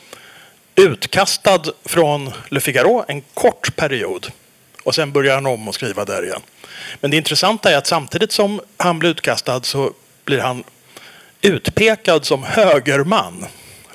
utkastad 0.76 1.64
från 1.86 2.32
Le 2.50 2.60
Figaro 2.60 3.06
en 3.08 3.22
kort 3.34 3.76
period 3.76 4.32
Och 4.84 4.96
sen 4.96 5.12
börjar 5.12 5.36
han 5.36 5.46
om 5.46 5.68
och 5.68 5.76
skriva 5.76 6.06
där 6.06 6.26
igen. 6.26 6.42
Men 7.02 7.12
det 7.12 7.18
intressanta 7.18 7.72
är 7.72 7.78
att 7.78 7.88
samtidigt 7.88 8.32
som 8.32 8.62
han 8.78 9.00
blir 9.00 9.10
utkastad 9.10 9.64
så 9.64 9.92
blir 10.26 10.40
han 10.40 10.64
utpekad 11.42 12.26
som 12.26 12.44
högerman 12.44 13.46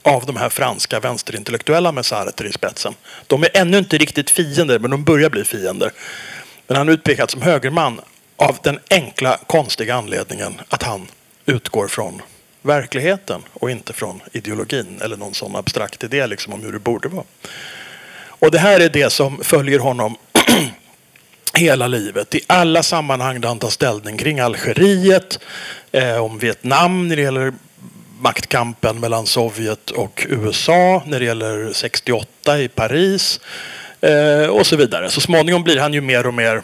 av 0.02 0.26
de 0.26 0.36
här 0.36 0.48
franska 0.48 1.00
vänsterintellektuella 1.00 1.92
med 1.92 2.06
Sartre 2.06 2.48
i 2.48 2.52
spetsen. 2.52 2.94
De 3.26 3.42
är 3.42 3.50
ännu 3.54 3.78
inte 3.78 3.98
riktigt 3.98 4.30
fiender, 4.30 4.78
men 4.78 4.90
de 4.90 5.04
börjar 5.04 5.30
bli 5.30 5.44
fiender. 5.44 5.92
Men 6.66 6.76
han 6.76 6.88
är 6.88 6.92
utpekad 6.92 7.30
som 7.30 7.42
högerman 7.42 8.00
av 8.36 8.58
den 8.62 8.78
enkla, 8.90 9.38
konstiga 9.46 9.94
anledningen 9.94 10.60
att 10.68 10.82
han 10.82 11.08
utgår 11.46 11.88
från 11.88 12.22
verkligheten 12.62 13.42
och 13.52 13.70
inte 13.70 13.92
från 13.92 14.20
ideologin 14.32 15.00
eller 15.04 15.16
någon 15.16 15.34
sån 15.34 15.56
abstrakt 15.56 16.04
idé 16.04 16.26
liksom 16.26 16.52
om 16.52 16.62
hur 16.62 16.72
det 16.72 16.78
borde 16.78 17.08
vara. 17.08 17.24
Och 18.24 18.50
det 18.50 18.58
här 18.58 18.80
är 18.80 18.88
det 18.88 19.10
som 19.10 19.38
följer 19.44 19.78
honom 19.78 20.16
hela 21.58 21.86
livet. 21.86 22.34
I 22.34 22.40
alla 22.46 22.82
sammanhang 22.82 23.40
där 23.40 23.48
han 23.48 23.58
tar 23.58 23.70
ställning 23.70 24.16
kring 24.16 24.40
Algeriet, 24.40 25.38
eh, 25.92 26.24
om 26.24 26.38
Vietnam 26.38 27.08
när 27.08 27.16
det 27.16 27.22
gäller 27.22 27.52
maktkampen 28.22 29.00
mellan 29.00 29.26
Sovjet 29.26 29.90
och 29.90 30.26
USA, 30.28 31.02
när 31.06 31.18
det 31.18 31.24
gäller 31.24 31.72
68 31.72 32.58
i 32.58 32.68
Paris 32.68 33.40
eh, 34.00 34.46
och 34.46 34.66
så 34.66 34.76
vidare. 34.76 35.10
Så 35.10 35.20
småningom 35.20 35.62
blir 35.62 35.78
han 35.78 35.94
ju 35.94 36.00
mer 36.00 36.26
och 36.26 36.34
mer 36.34 36.62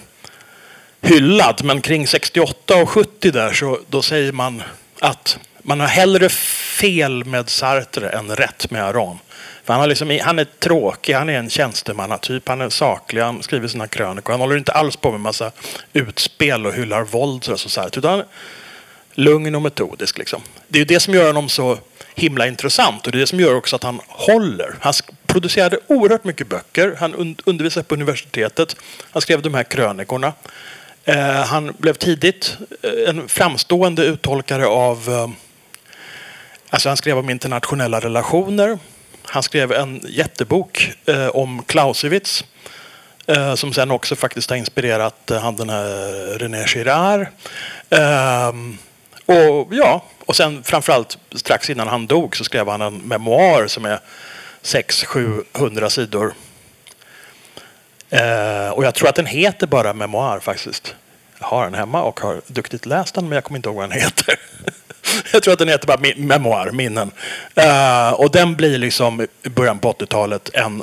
hyllad. 1.00 1.64
Men 1.64 1.80
kring 1.80 2.06
68 2.06 2.76
och 2.76 2.90
70 2.90 3.30
där 3.30 3.52
så 3.52 3.78
då 3.88 4.02
säger 4.02 4.32
man 4.32 4.62
att 5.00 5.38
man 5.62 5.80
har 5.80 5.86
hellre 5.86 6.28
fel 6.28 7.24
med 7.24 7.48
Sartre 7.48 8.08
än 8.08 8.36
rätt 8.36 8.70
med 8.70 8.84
Aron. 8.84 9.18
För 9.64 9.72
han, 9.72 9.80
har 9.80 9.86
liksom, 9.86 10.18
han 10.22 10.38
är 10.38 10.44
tråkig, 10.44 11.12
han 11.12 11.28
är 11.28 11.38
en 11.38 11.50
tjänstemannatyp, 11.50 12.48
han 12.48 12.60
är 12.60 12.68
saklig, 12.68 13.22
han 13.22 13.42
skriver 13.42 13.68
sina 13.68 13.86
krönikor. 13.86 14.32
Han 14.32 14.40
håller 14.40 14.56
inte 14.56 14.72
alls 14.72 14.96
på 14.96 15.10
med 15.10 15.20
massa 15.20 15.50
utspel 15.92 16.66
och 16.66 16.72
hyllar 16.72 17.02
våld 17.02 17.44
så 17.44 17.56
Sartre. 17.56 17.98
Utan 17.98 18.22
lugn 19.18 19.54
och 19.54 19.62
metodisk. 19.62 20.18
Liksom. 20.18 20.42
Det 20.68 20.80
är 20.80 20.84
det 20.84 21.00
som 21.00 21.14
gör 21.14 21.26
honom 21.26 21.48
så 21.48 21.78
himla 22.14 22.46
intressant 22.46 23.06
och 23.06 23.12
det 23.12 23.18
är 23.18 23.20
det 23.20 23.26
som 23.26 23.40
gör 23.40 23.54
också 23.54 23.76
att 23.76 23.82
han 23.82 24.00
håller. 24.08 24.74
Han 24.80 24.92
producerade 25.26 25.78
oerhört 25.86 26.24
mycket 26.24 26.48
böcker. 26.48 26.96
Han 26.98 27.36
undervisade 27.44 27.84
på 27.84 27.94
universitetet. 27.94 28.76
Han 29.10 29.22
skrev 29.22 29.42
de 29.42 29.54
här 29.54 29.62
krönikorna. 29.64 30.32
Eh, 31.04 31.44
han 31.44 31.74
blev 31.78 31.94
tidigt 31.94 32.56
eh, 32.82 33.10
en 33.10 33.28
framstående 33.28 34.04
uttolkare 34.04 34.66
av 34.66 35.08
eh, 35.08 35.28
Alltså 36.70 36.88
han 36.88 36.96
skrev 36.96 37.18
om 37.18 37.30
internationella 37.30 38.00
relationer. 38.00 38.78
Han 39.22 39.42
skrev 39.42 39.72
en 39.72 40.00
jättebok 40.08 40.92
om 41.32 41.62
Clausewitz 41.62 42.44
som 43.56 43.72
sen 43.72 43.90
också 43.90 44.16
faktiskt 44.16 44.50
har 44.50 44.56
inspirerat 44.56 45.30
han 45.42 45.56
den 45.56 45.70
här 45.70 46.38
René 46.38 46.66
Girard. 46.66 47.26
Ehm, 47.90 48.78
och 49.28 49.68
ja, 49.70 50.04
och 50.26 50.36
sen 50.36 50.62
framförallt 50.62 51.18
strax 51.34 51.70
innan 51.70 51.88
han 51.88 52.06
dog 52.06 52.36
så 52.36 52.44
skrev 52.44 52.68
han 52.68 52.80
en 52.80 52.96
memoar 52.98 53.66
som 53.66 53.84
är 53.84 54.00
600-700 54.62 55.88
sidor. 55.88 56.34
Eh, 58.10 58.70
och 58.70 58.84
jag 58.84 58.94
tror 58.94 59.08
att 59.08 59.14
den 59.14 59.26
heter 59.26 59.66
bara 59.66 59.92
memoar 59.92 60.40
faktiskt. 60.40 60.94
Jag 61.38 61.46
har 61.46 61.64
den 61.64 61.74
hemma 61.74 62.02
och 62.02 62.20
har 62.20 62.40
duktigt 62.46 62.86
läst 62.86 63.14
den 63.14 63.28
men 63.28 63.36
jag 63.36 63.44
kommer 63.44 63.58
inte 63.58 63.68
ihåg 63.68 63.76
vad 63.76 63.90
den 63.90 64.00
heter. 64.00 64.40
jag 65.32 65.42
tror 65.42 65.52
att 65.52 65.58
den 65.58 65.68
heter 65.68 65.86
bara 65.86 66.00
memoar, 66.16 66.70
minnen. 66.70 67.10
Eh, 67.54 68.10
och 68.10 68.30
den 68.30 68.56
blir 68.56 68.78
liksom 68.78 69.26
i 69.42 69.48
början 69.48 69.78
på 69.78 69.92
80-talet 69.92 70.50
en 70.52 70.82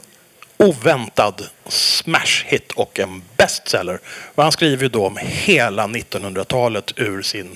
oväntad 0.58 1.42
smash 1.68 2.44
hit 2.46 2.72
och 2.72 3.00
en 3.00 3.24
bestseller. 3.38 4.00
Och 4.36 4.44
han 4.44 4.52
skriver 4.52 4.84
ju 4.84 4.90
då 4.90 5.08
om 5.08 5.18
hela 5.22 5.88
1900-talet 5.88 6.94
ur 6.96 7.22
sin 7.22 7.56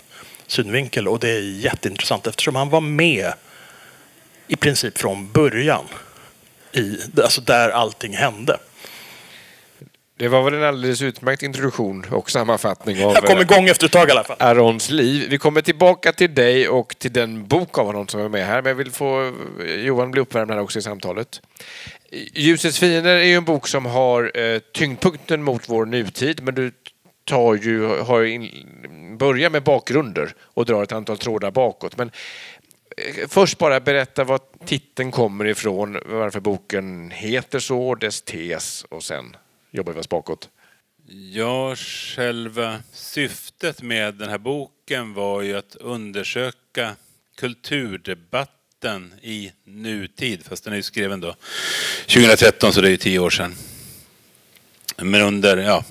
synvinkel 0.52 1.08
och 1.08 1.20
det 1.20 1.30
är 1.30 1.42
jätteintressant 1.42 2.28
eftersom 2.28 2.56
han 2.56 2.70
var 2.70 2.82
med 2.82 3.34
i 4.48 4.56
princip 4.56 4.98
från 4.98 5.32
början. 5.32 5.86
I, 6.72 6.98
alltså 7.24 7.42
där 7.42 7.70
allting 7.70 8.14
hände. 8.14 8.58
Det 10.20 10.28
var 10.28 10.44
väl 10.44 10.54
en 10.54 10.64
alldeles 10.64 11.02
utmärkt 11.02 11.44
introduktion 11.44 12.06
och 12.12 12.32
sammanfattning 12.32 13.06
av 13.06 13.14
Jag 13.14 13.24
kom 13.24 13.40
igång 13.40 13.68
efter 13.68 13.86
ett 13.86 13.92
tag 13.92 14.08
i 14.08 14.12
alla 14.12 14.24
fall. 14.24 14.38
Arons 14.40 14.90
liv. 14.90 15.28
Vi 15.30 15.38
kommer 15.38 15.62
tillbaka 15.62 16.12
till 16.12 16.36
dig 16.36 16.70
och 16.70 16.96
till 17.00 17.14
den 17.14 17.48
bok 17.48 17.78
av 17.78 17.86
honom 17.86 18.08
som 18.08 18.22
är 18.22 18.30
med 18.30 18.46
här. 18.46 18.62
Men 18.62 18.70
jag 18.70 18.76
vill 18.76 18.92
få 18.92 19.34
Johan 19.78 20.12
bli 20.12 20.22
uppvärmd 20.22 20.52
här 20.52 20.60
också 20.60 20.80
i 20.80 20.82
samtalet. 20.82 21.42
Ljusets 22.34 22.80
fiender 22.80 23.16
är 23.16 23.24
ju 23.24 23.36
en 23.36 23.46
bok 23.46 23.68
som 23.68 23.86
har 23.86 24.32
eh, 24.40 24.60
tyngdpunkten 24.60 25.44
mot 25.44 25.70
vår 25.70 25.86
nutid 25.86 26.44
men 26.44 26.56
du 26.56 26.72
tar 27.30 27.56
ju, 27.56 27.88
har 27.88 28.24
in, 28.24 29.18
börjar 29.18 29.50
med 29.50 29.64
bakgrunder 29.64 30.34
och 30.40 30.66
drar 30.66 30.84
ett 30.84 30.92
antal 30.92 31.18
trådar 31.18 31.52
bakåt. 31.52 31.98
Men 31.98 32.12
eh, 32.98 33.28
först 33.28 33.58
bara 33.58 33.80
berätta 33.80 34.24
var 34.24 34.40
titeln 34.66 35.12
kommer 35.12 35.46
ifrån, 35.46 35.98
varför 36.06 36.40
boken 36.40 37.12
heter 37.12 37.60
så, 37.60 37.96
dess 37.96 38.22
tes 38.22 38.86
och 38.90 39.04
sen 39.04 39.36
jobbar 39.72 39.94
vi 39.94 40.00
oss 40.00 40.10
bakåt. 40.10 40.50
Ja, 41.34 41.76
själva 41.76 42.78
syftet 42.92 43.82
med 43.82 44.16
den 44.16 44.30
här 44.30 44.38
boken 44.38 45.14
var 45.14 45.42
ju 45.42 45.58
att 45.58 45.76
undersöka 45.76 46.96
kulturdebatten 47.38 49.14
i 49.22 49.52
nutid, 49.64 50.46
fast 50.46 50.64
den 50.64 50.74
är 50.74 50.78
ju 50.78 50.84
skriven 50.84 51.22
då 51.22 51.36
2013 52.06 52.74
så 52.74 52.82
det 52.82 52.88
är 52.88 52.92
ju 52.92 52.98
tio 52.98 53.20
år 53.20 53.30
sedan. 53.30 53.56
Men 54.98 55.22
under 55.22 55.58
ja, 55.58 55.84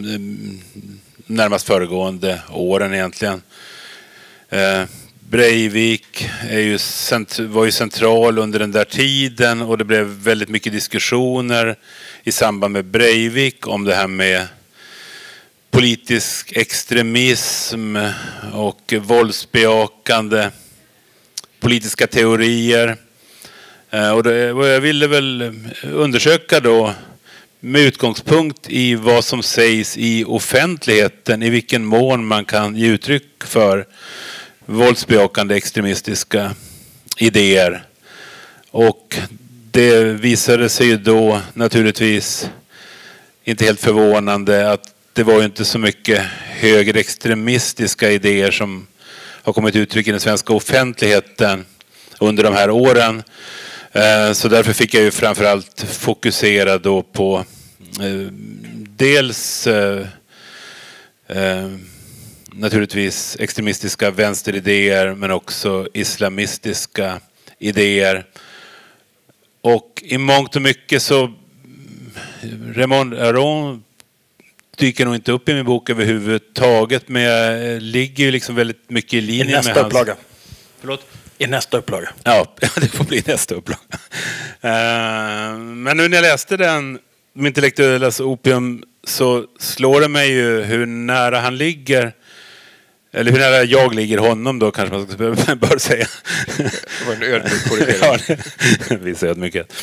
närmast 1.28 1.66
föregående 1.66 2.42
åren 2.50 2.94
egentligen. 2.94 3.42
Eh, 4.48 4.82
Breivik 5.30 6.28
är 6.50 6.58
ju 6.60 6.78
var 7.46 7.64
ju 7.64 7.70
central 7.70 8.38
under 8.38 8.58
den 8.58 8.72
där 8.72 8.84
tiden 8.84 9.62
och 9.62 9.78
det 9.78 9.84
blev 9.84 10.06
väldigt 10.06 10.48
mycket 10.48 10.72
diskussioner 10.72 11.76
i 12.24 12.32
samband 12.32 12.72
med 12.72 12.84
Breivik 12.84 13.66
om 13.66 13.84
det 13.84 13.94
här 13.94 14.06
med 14.06 14.46
politisk 15.70 16.52
extremism 16.56 17.96
och 18.52 18.94
våldsbejakande 19.00 20.50
politiska 21.60 22.06
teorier. 22.06 22.96
Eh, 23.90 24.10
och 24.10 24.66
jag 24.66 24.80
ville 24.80 25.06
väl 25.06 25.52
undersöka 25.82 26.60
då 26.60 26.94
med 27.60 27.80
utgångspunkt 27.80 28.70
i 28.70 28.94
vad 28.94 29.24
som 29.24 29.42
sägs 29.42 29.96
i 29.96 30.24
offentligheten, 30.24 31.42
i 31.42 31.50
vilken 31.50 31.84
mån 31.84 32.26
man 32.26 32.44
kan 32.44 32.76
ge 32.76 32.86
uttryck 32.88 33.44
för 33.44 33.86
våldsbejakande 34.66 35.56
extremistiska 35.56 36.54
idéer. 37.16 37.84
Och 38.70 39.16
det 39.70 40.02
visade 40.02 40.68
sig 40.68 40.86
ju 40.86 40.96
då 40.96 41.40
naturligtvis, 41.54 42.50
inte 43.44 43.64
helt 43.64 43.80
förvånande, 43.80 44.72
att 44.72 44.94
det 45.12 45.22
var 45.22 45.38
ju 45.38 45.44
inte 45.44 45.64
så 45.64 45.78
mycket 45.78 46.22
högerextremistiska 46.44 48.10
idéer 48.10 48.50
som 48.50 48.86
har 49.42 49.52
kommit 49.52 49.76
uttryck 49.76 50.08
i 50.08 50.10
den 50.10 50.20
svenska 50.20 50.52
offentligheten 50.52 51.64
under 52.20 52.44
de 52.44 52.54
här 52.54 52.70
åren. 52.70 53.22
Eh, 53.98 54.32
så 54.32 54.48
därför 54.48 54.72
fick 54.72 54.94
jag 54.94 55.02
ju 55.02 55.10
framförallt 55.10 55.82
fokusera 55.88 56.78
då 56.78 57.02
på 57.02 57.44
eh, 58.00 58.32
dels 58.96 59.66
eh, 59.66 60.06
naturligtvis 62.52 63.36
extremistiska 63.40 64.10
vänsteridéer 64.10 65.14
men 65.14 65.30
också 65.30 65.88
islamistiska 65.94 67.20
idéer. 67.58 68.26
Och 69.60 70.02
i 70.04 70.18
mångt 70.18 70.56
och 70.56 70.62
mycket 70.62 71.02
så 71.02 71.34
Raymond 72.74 73.14
Aron 73.14 73.84
dyker 74.76 75.04
nog 75.04 75.14
inte 75.14 75.32
upp 75.32 75.48
i 75.48 75.54
min 75.54 75.64
bok 75.64 75.90
överhuvudtaget 75.90 77.08
men 77.08 77.22
jag 77.22 77.82
ligger 77.82 78.24
ju 78.24 78.30
liksom 78.30 78.54
väldigt 78.54 78.90
mycket 78.90 79.14
i 79.14 79.20
linje 79.20 79.44
I 79.44 79.56
nästa 79.56 79.70
med 79.70 79.76
hans... 79.76 79.86
upplaga. 79.86 80.16
Förlåt? 80.80 81.06
I 81.38 81.46
nästa 81.46 81.78
upplaga. 81.78 82.08
Ja, 82.24 82.46
det 82.60 82.88
får 82.88 83.04
bli 83.04 83.22
nästa 83.26 83.54
upplaga. 83.54 83.80
Uh, 84.64 85.58
men 85.58 85.96
nu 85.96 86.08
när 86.08 86.16
jag 86.16 86.22
läste 86.22 86.56
den, 86.56 86.98
De 87.34 87.46
intellektuellas 87.46 88.20
opium, 88.20 88.82
så 89.04 89.44
slår 89.58 90.00
det 90.00 90.08
mig 90.08 90.30
ju 90.30 90.62
hur 90.62 90.86
nära 90.86 91.40
han 91.40 91.56
ligger 91.56 92.12
eller 93.12 93.32
hur 93.32 93.38
nära 93.38 93.64
jag 93.64 93.94
ligger 93.94 94.18
honom 94.18 94.58
då 94.58 94.70
kanske 94.70 94.96
man 94.96 95.06
bör 95.58 95.78
säga. 95.78 96.06
Det 96.56 97.06
var 97.06 97.14
en 97.14 97.22
ödmjuk 97.22 97.68
korrigering. 97.68 98.38
ja, 98.90 98.96
viss 99.00 99.22
ödmjukhet. 99.22 99.74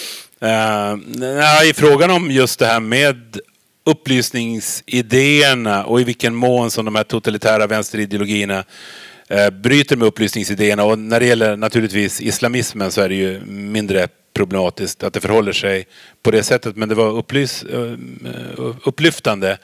Uh, 0.43 1.69
I 1.69 1.73
frågan 1.75 2.11
om 2.11 2.31
just 2.31 2.59
det 2.59 2.65
här 2.65 2.79
med 2.79 3.39
upplysningsidéerna 3.85 5.85
och 5.85 6.01
i 6.01 6.03
vilken 6.03 6.35
mån 6.35 6.71
som 6.71 6.85
de 6.85 6.95
här 6.95 7.03
totalitära 7.03 7.67
vänsterideologierna 7.67 8.57
Eh, 8.57 8.63
Eh, 9.29 9.49
bryter 9.49 9.95
med 9.95 10.07
upplysningsidéerna 10.07 10.83
och 10.83 10.99
när 10.99 11.19
det 11.19 11.25
gäller 11.25 11.57
naturligtvis 11.57 12.21
islamismen 12.21 12.91
så 12.91 13.01
är 13.01 13.09
det 13.09 13.15
ju 13.15 13.41
mindre 13.45 14.07
problematiskt 14.33 15.03
att 15.03 15.13
det 15.13 15.21
förhåller 15.21 15.53
sig 15.53 15.87
på 16.23 16.31
det 16.31 16.43
sättet. 16.43 16.75
Men 16.75 16.89
det 16.89 16.95
var 16.95 17.17
upplys, 17.17 17.63
eh, 17.63 17.81
eh, 17.81 18.75
upplyftande 18.83 19.57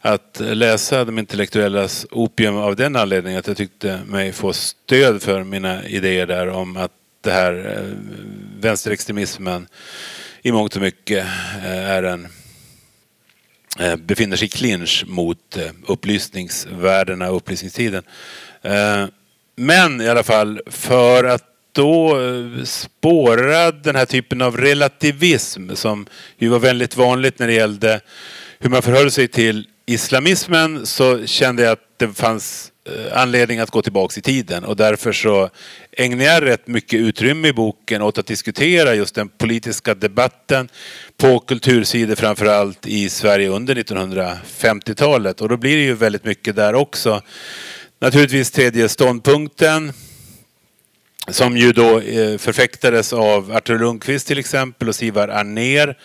att 0.00 0.40
läsa 0.40 1.04
de 1.04 1.18
intellektuellas 1.18 2.06
opium 2.10 2.56
av 2.56 2.76
den 2.76 2.96
anledningen 2.96 3.38
att 3.38 3.46
jag 3.46 3.56
tyckte 3.56 4.00
mig 4.06 4.32
få 4.32 4.52
stöd 4.52 5.22
för 5.22 5.44
mina 5.44 5.84
idéer 5.84 6.26
där 6.26 6.48
om 6.48 6.76
att 6.76 6.92
det 7.20 7.30
här 7.30 7.84
vänsterextremismen 8.60 9.66
i 10.42 10.52
mångt 10.52 10.76
och 10.76 10.82
mycket 10.82 11.26
är 11.64 12.02
en 12.02 12.28
befinner 13.98 14.36
sig 14.36 14.46
i 14.46 14.48
clinch 14.48 15.04
mot 15.08 15.58
upplysningsvärdena 15.86 17.30
och 17.30 17.36
upplysningstiden. 17.36 18.02
Eh, 18.62 19.06
men 19.56 20.00
i 20.00 20.08
alla 20.08 20.22
fall 20.22 20.60
för 20.66 21.24
att 21.24 21.44
då 21.72 22.20
eh, 22.20 22.64
spåra 22.64 23.70
den 23.70 23.96
här 23.96 24.04
typen 24.04 24.42
av 24.42 24.56
relativism 24.56 25.74
som 25.74 26.06
ju 26.38 26.48
var 26.48 26.58
väldigt 26.58 26.96
vanligt 26.96 27.38
när 27.38 27.46
det 27.46 27.52
gällde 27.52 28.00
hur 28.58 28.70
man 28.70 28.82
förhöll 28.82 29.10
sig 29.10 29.28
till 29.28 29.66
islamismen 29.86 30.86
så 30.86 31.26
kände 31.26 31.62
jag 31.62 31.72
att 31.72 31.98
det 31.98 32.08
fanns 32.08 32.72
eh, 32.84 33.20
anledning 33.22 33.58
att 33.58 33.70
gå 33.70 33.82
tillbaks 33.82 34.18
i 34.18 34.22
tiden 34.22 34.64
och 34.64 34.76
därför 34.76 35.12
så 35.12 35.50
ägnar 35.92 36.24
jag 36.24 36.44
rätt 36.44 36.66
mycket 36.66 37.00
utrymme 37.00 37.48
i 37.48 37.52
boken 37.52 38.02
åt 38.02 38.18
att 38.18 38.26
diskutera 38.26 38.94
just 38.94 39.14
den 39.14 39.28
politiska 39.28 39.94
debatten 39.94 40.68
på 41.16 41.38
kultursidor 41.38 42.14
framförallt 42.14 42.86
i 42.86 43.08
Sverige 43.08 43.48
under 43.48 43.74
1950-talet 43.74 45.40
och 45.40 45.48
då 45.48 45.56
blir 45.56 45.76
det 45.76 45.82
ju 45.82 45.94
väldigt 45.94 46.24
mycket 46.24 46.56
där 46.56 46.74
också. 46.74 47.22
Naturligtvis 48.00 48.50
tredje 48.50 48.88
ståndpunkten 48.88 49.92
som 51.28 51.56
ju 51.56 51.72
då 51.72 52.00
eh, 52.00 52.38
förfäktades 52.38 53.12
av 53.12 53.52
Artur 53.52 53.78
Lundqvist 53.78 54.26
till 54.26 54.38
exempel 54.38 54.88
och 54.88 54.94
Sivar 54.94 55.28
Arner 55.28 55.98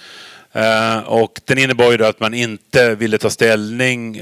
eh, 0.52 1.00
och 1.00 1.42
den 1.46 1.58
innebar 1.58 1.92
ju 1.92 1.98
då 1.98 2.06
att 2.06 2.20
man 2.20 2.34
inte 2.34 2.96
ville 2.96 3.18
ta 3.18 3.30
ställning 3.30 4.22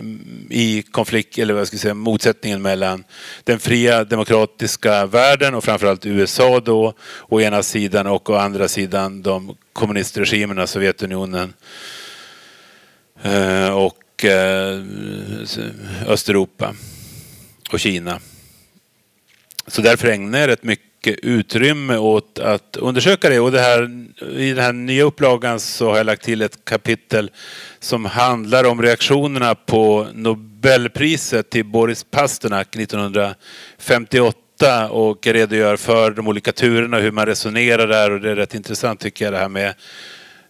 i 0.50 0.84
konflikt, 0.92 1.38
eller 1.38 1.54
vad 1.54 1.68
ska 1.68 1.76
jag 1.76 1.82
säga, 1.82 1.94
motsättningen 1.94 2.62
mellan 2.62 3.04
den 3.44 3.60
fria 3.60 4.04
demokratiska 4.04 5.06
världen 5.06 5.56
och 5.56 5.64
framförallt 5.64 6.06
USA 6.06 6.60
då 6.60 6.94
å 7.30 7.42
ena 7.42 7.64
sidan 7.64 8.08
och 8.08 8.30
å 8.30 8.36
andra 8.36 8.68
sidan 8.68 9.22
de 9.22 9.58
kommunistregimerna, 9.74 10.68
Sovjetunionen 10.68 11.54
eh, 13.24 13.70
och 13.70 14.26
Östeuropa 16.08 16.76
och 17.74 17.80
Kina. 17.80 18.20
Så 19.68 19.82
därför 19.82 20.08
ägnar 20.08 20.40
jag 20.40 20.48
rätt 20.48 20.64
mycket 20.64 21.20
utrymme 21.20 21.98
åt 21.98 22.40
att 22.40 22.78
undersöka 22.78 23.30
det. 23.30 23.40
Och 23.40 23.52
det 23.52 23.60
här, 23.60 23.84
i 24.38 24.54
den 24.54 24.64
här 24.64 24.74
nya 24.74 25.04
upplagan 25.04 25.60
så 25.60 25.90
har 25.90 25.98
jag 25.98 26.06
lagt 26.06 26.24
till 26.24 26.42
ett 26.42 26.66
kapitel 26.66 27.32
som 27.80 28.06
handlar 28.06 28.64
om 28.64 28.82
reaktionerna 28.82 29.56
på 29.56 30.08
Nobelpriset 30.14 31.50
till 31.50 31.66
Boris 31.66 32.04
Pasternak 32.04 32.76
1958 32.76 34.90
och 34.90 35.28
redogör 35.28 35.78
för 35.78 36.12
de 36.12 36.28
olika 36.28 36.52
turerna 36.52 36.98
och 36.98 37.04
hur 37.04 37.12
man 37.12 37.26
resonerar 37.26 37.88
där 37.88 38.12
och 38.12 38.22
det 38.22 38.32
är 38.32 38.36
rätt 38.36 38.56
intressant 38.56 39.00
tycker 39.00 39.26
jag 39.26 39.34
det 39.34 39.40
här 39.40 39.50
med 39.50 39.74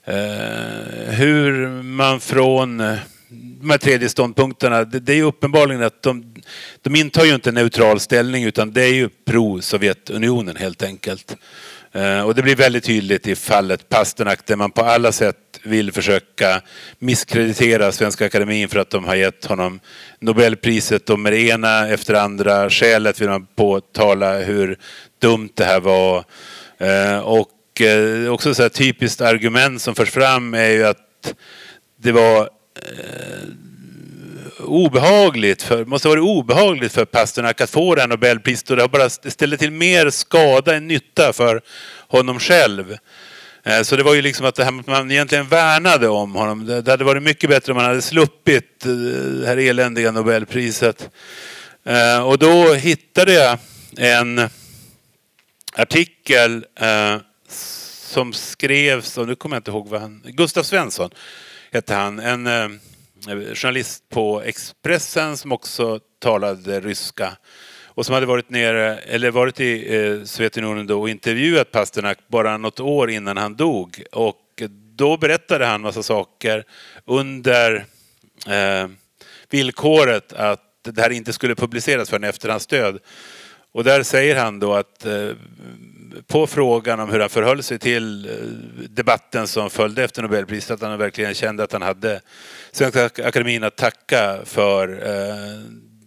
eh, 0.05 1.13
hur 1.13 1.67
man 1.83 2.19
från 2.19 2.79
eh, 2.79 2.97
de 3.33 3.69
här 3.69 3.77
tredje 3.77 4.09
ståndpunkterna, 4.09 4.83
det, 4.83 4.99
det 4.99 5.11
är 5.13 5.15
ju 5.15 5.23
uppenbarligen 5.23 5.83
att 5.83 6.01
de, 6.01 6.33
de 6.81 6.95
intar 6.95 7.25
ju 7.25 7.35
inte 7.35 7.49
en 7.49 7.55
neutral 7.55 7.99
ställning 7.99 8.43
utan 8.43 8.73
det 8.73 8.83
är 8.83 8.93
ju 8.93 9.09
pro-Sovjetunionen 9.09 10.55
helt 10.55 10.83
enkelt. 10.83 11.35
Eh, 11.91 12.21
och 12.21 12.35
det 12.35 12.41
blir 12.41 12.55
väldigt 12.55 12.83
tydligt 12.83 13.27
i 13.27 13.35
fallet 13.35 13.89
Pasternak 13.89 14.45
där 14.45 14.55
man 14.55 14.71
på 14.71 14.81
alla 14.81 15.11
sätt 15.11 15.37
vill 15.63 15.91
försöka 15.91 16.61
misskreditera 16.99 17.91
Svenska 17.91 18.25
Akademin 18.25 18.69
för 18.69 18.79
att 18.79 18.89
de 18.89 19.05
har 19.05 19.15
gett 19.15 19.45
honom 19.45 19.79
Nobelpriset 20.19 21.09
och 21.09 21.19
med 21.19 21.33
det 21.33 21.41
ena 21.41 21.87
efter 21.87 22.13
andra 22.13 22.69
skälet 22.69 23.21
vill 23.21 23.29
man 23.29 23.45
påtala 23.45 24.37
hur 24.37 24.77
dumt 25.21 25.49
det 25.53 25.65
här 25.65 25.79
var. 25.79 26.23
Eh, 26.77 27.19
och 27.19 27.81
eh, 27.81 28.31
också 28.31 28.53
så 28.53 28.61
här 28.61 28.69
typiskt 28.69 29.21
argument 29.21 29.81
som 29.81 29.95
förs 29.95 30.09
fram 30.09 30.53
är 30.53 30.69
ju 30.69 30.85
att 30.85 31.33
det 31.97 32.11
var 32.11 32.49
eh, 32.81 33.47
obehagligt 34.59 35.61
för, 35.61 35.85
måste 35.85 36.07
ha 36.07 36.15
varit 36.15 36.23
obehagligt 36.23 36.93
för 36.93 37.05
Pasternak 37.05 37.61
att 37.61 37.69
få 37.69 37.95
det 37.95 38.01
här 38.01 38.07
Nobelpriset 38.07 38.69
och 38.69 38.75
det 38.75 38.83
har 38.83 38.89
bara 38.89 39.09
ställt 39.09 39.59
till 39.59 39.71
mer 39.71 40.09
skada 40.09 40.75
än 40.75 40.87
nytta 40.87 41.33
för 41.33 41.61
honom 42.07 42.39
själv. 42.39 42.97
Eh, 43.63 43.81
så 43.81 43.95
det 43.95 44.03
var 44.03 44.13
ju 44.13 44.21
liksom 44.21 44.45
att 44.45 44.55
det 44.55 44.63
här, 44.63 44.71
man 44.71 45.11
egentligen 45.11 45.47
värnade 45.47 46.07
om 46.07 46.35
honom. 46.35 46.65
Det 46.65 46.87
hade 46.87 47.03
varit 47.03 47.23
mycket 47.23 47.49
bättre 47.49 47.71
om 47.71 47.75
man 47.75 47.85
hade 47.85 48.01
sluppit 48.01 48.85
eh, 48.85 48.91
det 48.91 49.47
här 49.47 49.57
eländiga 49.57 50.11
Nobelpriset. 50.11 51.09
Eh, 51.83 52.27
och 52.27 52.37
då 52.37 52.73
hittade 52.73 53.33
jag 53.33 53.57
en 53.97 54.49
artikel 55.73 56.65
som 58.11 58.33
skrevs, 58.33 59.17
och 59.17 59.27
nu 59.27 59.35
kommer 59.35 59.55
jag 59.55 59.59
inte 59.59 59.71
ihåg 59.71 59.87
vad 59.87 60.01
han... 60.01 60.21
Gustav 60.25 60.63
Svensson 60.63 61.09
hette 61.73 61.93
han. 61.93 62.19
En 62.19 62.47
eh, 62.47 62.69
journalist 63.53 64.09
på 64.09 64.41
Expressen 64.41 65.37
som 65.37 65.51
också 65.51 65.99
talade 66.19 66.79
ryska 66.79 67.37
och 67.85 68.05
som 68.05 68.13
hade 68.13 68.25
varit, 68.25 68.49
nere, 68.49 68.97
eller 68.97 69.31
varit 69.31 69.59
i 69.59 69.95
eh, 69.95 70.23
Sovjetunionen 70.23 70.87
då 70.87 71.01
och 71.01 71.09
intervjuat 71.09 71.71
Pasternak 71.71 72.17
bara 72.27 72.57
något 72.57 72.79
år 72.79 73.09
innan 73.09 73.37
han 73.37 73.55
dog. 73.55 74.03
Och 74.11 74.63
då 74.95 75.17
berättade 75.17 75.65
han 75.65 75.81
massa 75.81 76.03
saker 76.03 76.63
under 77.05 77.85
eh, 78.47 78.87
villkoret 79.49 80.33
att 80.33 80.63
det 80.83 81.01
här 81.01 81.09
inte 81.09 81.33
skulle 81.33 81.55
publiceras 81.55 82.09
förrän 82.09 82.23
efter 82.23 82.49
hans 82.49 82.67
död. 82.67 82.99
Och 83.71 83.83
där 83.83 84.03
säger 84.03 84.35
han 84.35 84.59
då 84.59 84.73
att 84.73 85.05
eh, 85.05 85.29
på 86.27 86.47
frågan 86.47 86.99
om 86.99 87.09
hur 87.09 87.19
han 87.19 87.29
förhöll 87.29 87.63
sig 87.63 87.79
till 87.79 88.29
eh, 88.29 88.33
debatten 88.89 89.47
som 89.47 89.69
följde 89.69 90.03
efter 90.03 90.21
Nobelpriset, 90.21 90.71
att 90.71 90.81
han 90.81 90.97
verkligen 90.97 91.33
kände 91.33 91.63
att 91.63 91.71
han 91.71 91.81
hade 91.81 92.21
Svenska 92.71 93.05
Akademin 93.05 93.63
att 93.63 93.75
tacka 93.75 94.39
för 94.45 94.89
eh, 94.89 95.59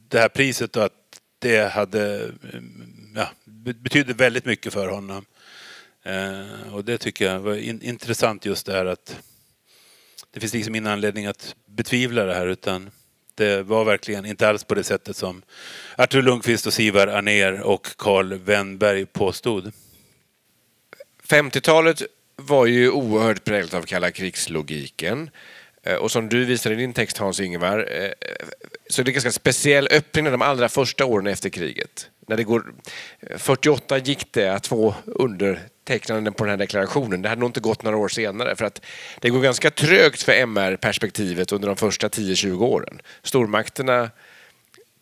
det 0.09 0.19
här 0.19 0.29
priset 0.29 0.77
och 0.77 0.85
att 0.85 0.93
det 1.39 1.73
hade, 1.73 2.31
mm, 2.53 3.13
ja, 3.15 3.29
betydde 3.75 4.13
väldigt 4.13 4.45
mycket 4.45 4.73
för 4.73 4.89
honom. 4.89 5.25
Eh, 6.03 6.75
och 6.75 6.85
det 6.85 6.99
tycker 6.99 7.25
jag 7.25 7.41
var 7.41 7.55
intressant 7.85 8.45
just 8.45 8.67
det 8.67 8.73
här 8.73 8.87
att 8.87 9.17
det 10.31 10.41
finns 10.41 10.55
liksom 10.55 10.75
ingen 10.75 10.87
anledning 10.87 11.27
att 11.27 11.55
betvivla 11.67 12.25
det 12.25 12.35
här 12.35 12.47
utan 12.47 12.91
det 13.35 13.63
var 13.63 13.85
verkligen 13.85 14.27
inte 14.27 14.49
alls 14.49 14.65
på 14.65 14.75
det 14.75 14.85
sättet 14.85 15.17
som 15.17 15.43
Artur 15.97 16.23
Lundqvist 16.23 16.67
och 16.67 16.73
Sivar 16.73 17.07
Aner 17.07 17.61
och 17.61 17.87
Carl 17.97 18.35
Wennberg 18.35 19.07
påstod. 19.07 19.73
50-talet 21.29 22.03
var 22.37 22.67
ju 22.67 22.91
oerhört 22.91 23.45
präglat 23.45 23.75
av 23.75 23.83
kalla 23.83 24.11
krigslogiken. 24.11 25.31
Eh, 25.83 25.97
och 25.97 26.11
som 26.11 26.29
du 26.29 26.45
visar 26.45 26.71
i 26.71 26.75
din 26.75 26.93
text 26.93 27.19
Hans-Ingvar, 27.19 27.89
eh, 27.91 28.05
eh, 28.05 28.11
så 28.91 29.03
är 29.03 29.05
det 29.05 29.11
en 29.11 29.15
ganska 29.15 29.33
speciell 29.33 29.89
öppning 29.91 30.25
de 30.25 30.43
allra 30.43 30.69
första 30.69 31.05
åren 31.05 31.27
efter 31.27 31.51
kriget. 31.51 32.11
När 32.27 32.37
det 32.37 32.45
går, 32.45 32.75
48 33.37 33.99
gick 33.99 34.33
det 34.33 34.49
att 34.49 34.67
få 34.67 34.95
undertecknanden 35.05 36.33
på 36.33 36.45
den 36.45 36.51
här 36.51 36.57
deklarationen. 36.57 37.23
Det 37.23 37.29
hade 37.29 37.41
nog 37.41 37.49
inte 37.49 37.61
gått 37.61 37.83
några 37.83 37.97
år 37.97 38.09
senare 38.09 38.57
för 38.57 38.65
att 38.65 38.81
det 39.21 39.31
går 39.31 39.41
ganska 39.41 39.71
trögt 39.71 40.23
för 40.23 40.33
MR-perspektivet 40.33 41.53
under 41.53 41.69
de 41.69 41.77
första 41.77 42.09
10-20 42.09 42.63
åren. 42.63 43.01
Stormakterna 43.23 44.11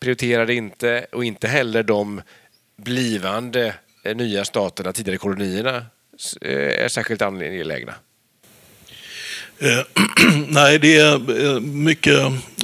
prioriterade 0.01 0.55
inte 0.55 1.07
och 1.13 1.25
inte 1.25 1.49
heller 1.49 1.83
de 1.83 2.23
blivande 2.77 3.75
nya 4.15 4.45
staterna, 4.45 4.93
tidigare 4.93 5.19
kolonierna, 5.19 5.87
Eh, 6.41 6.85
är 6.85 6.89
särskilt 6.89 7.23
angelägna. 7.23 7.95
Eh, 9.59 9.81
nej, 10.49 10.79
det 10.79 10.97
är 10.97 11.47
eh, 11.47 11.61
mycket 11.61 12.19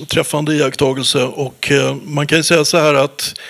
träffande 0.09 0.55
iakttagelse 0.55 1.25
och 1.25 1.73
man 2.03 2.27
kan 2.27 2.45
säga 2.45 2.65
så 2.65 2.79
här 2.79 2.95
att 2.95 3.41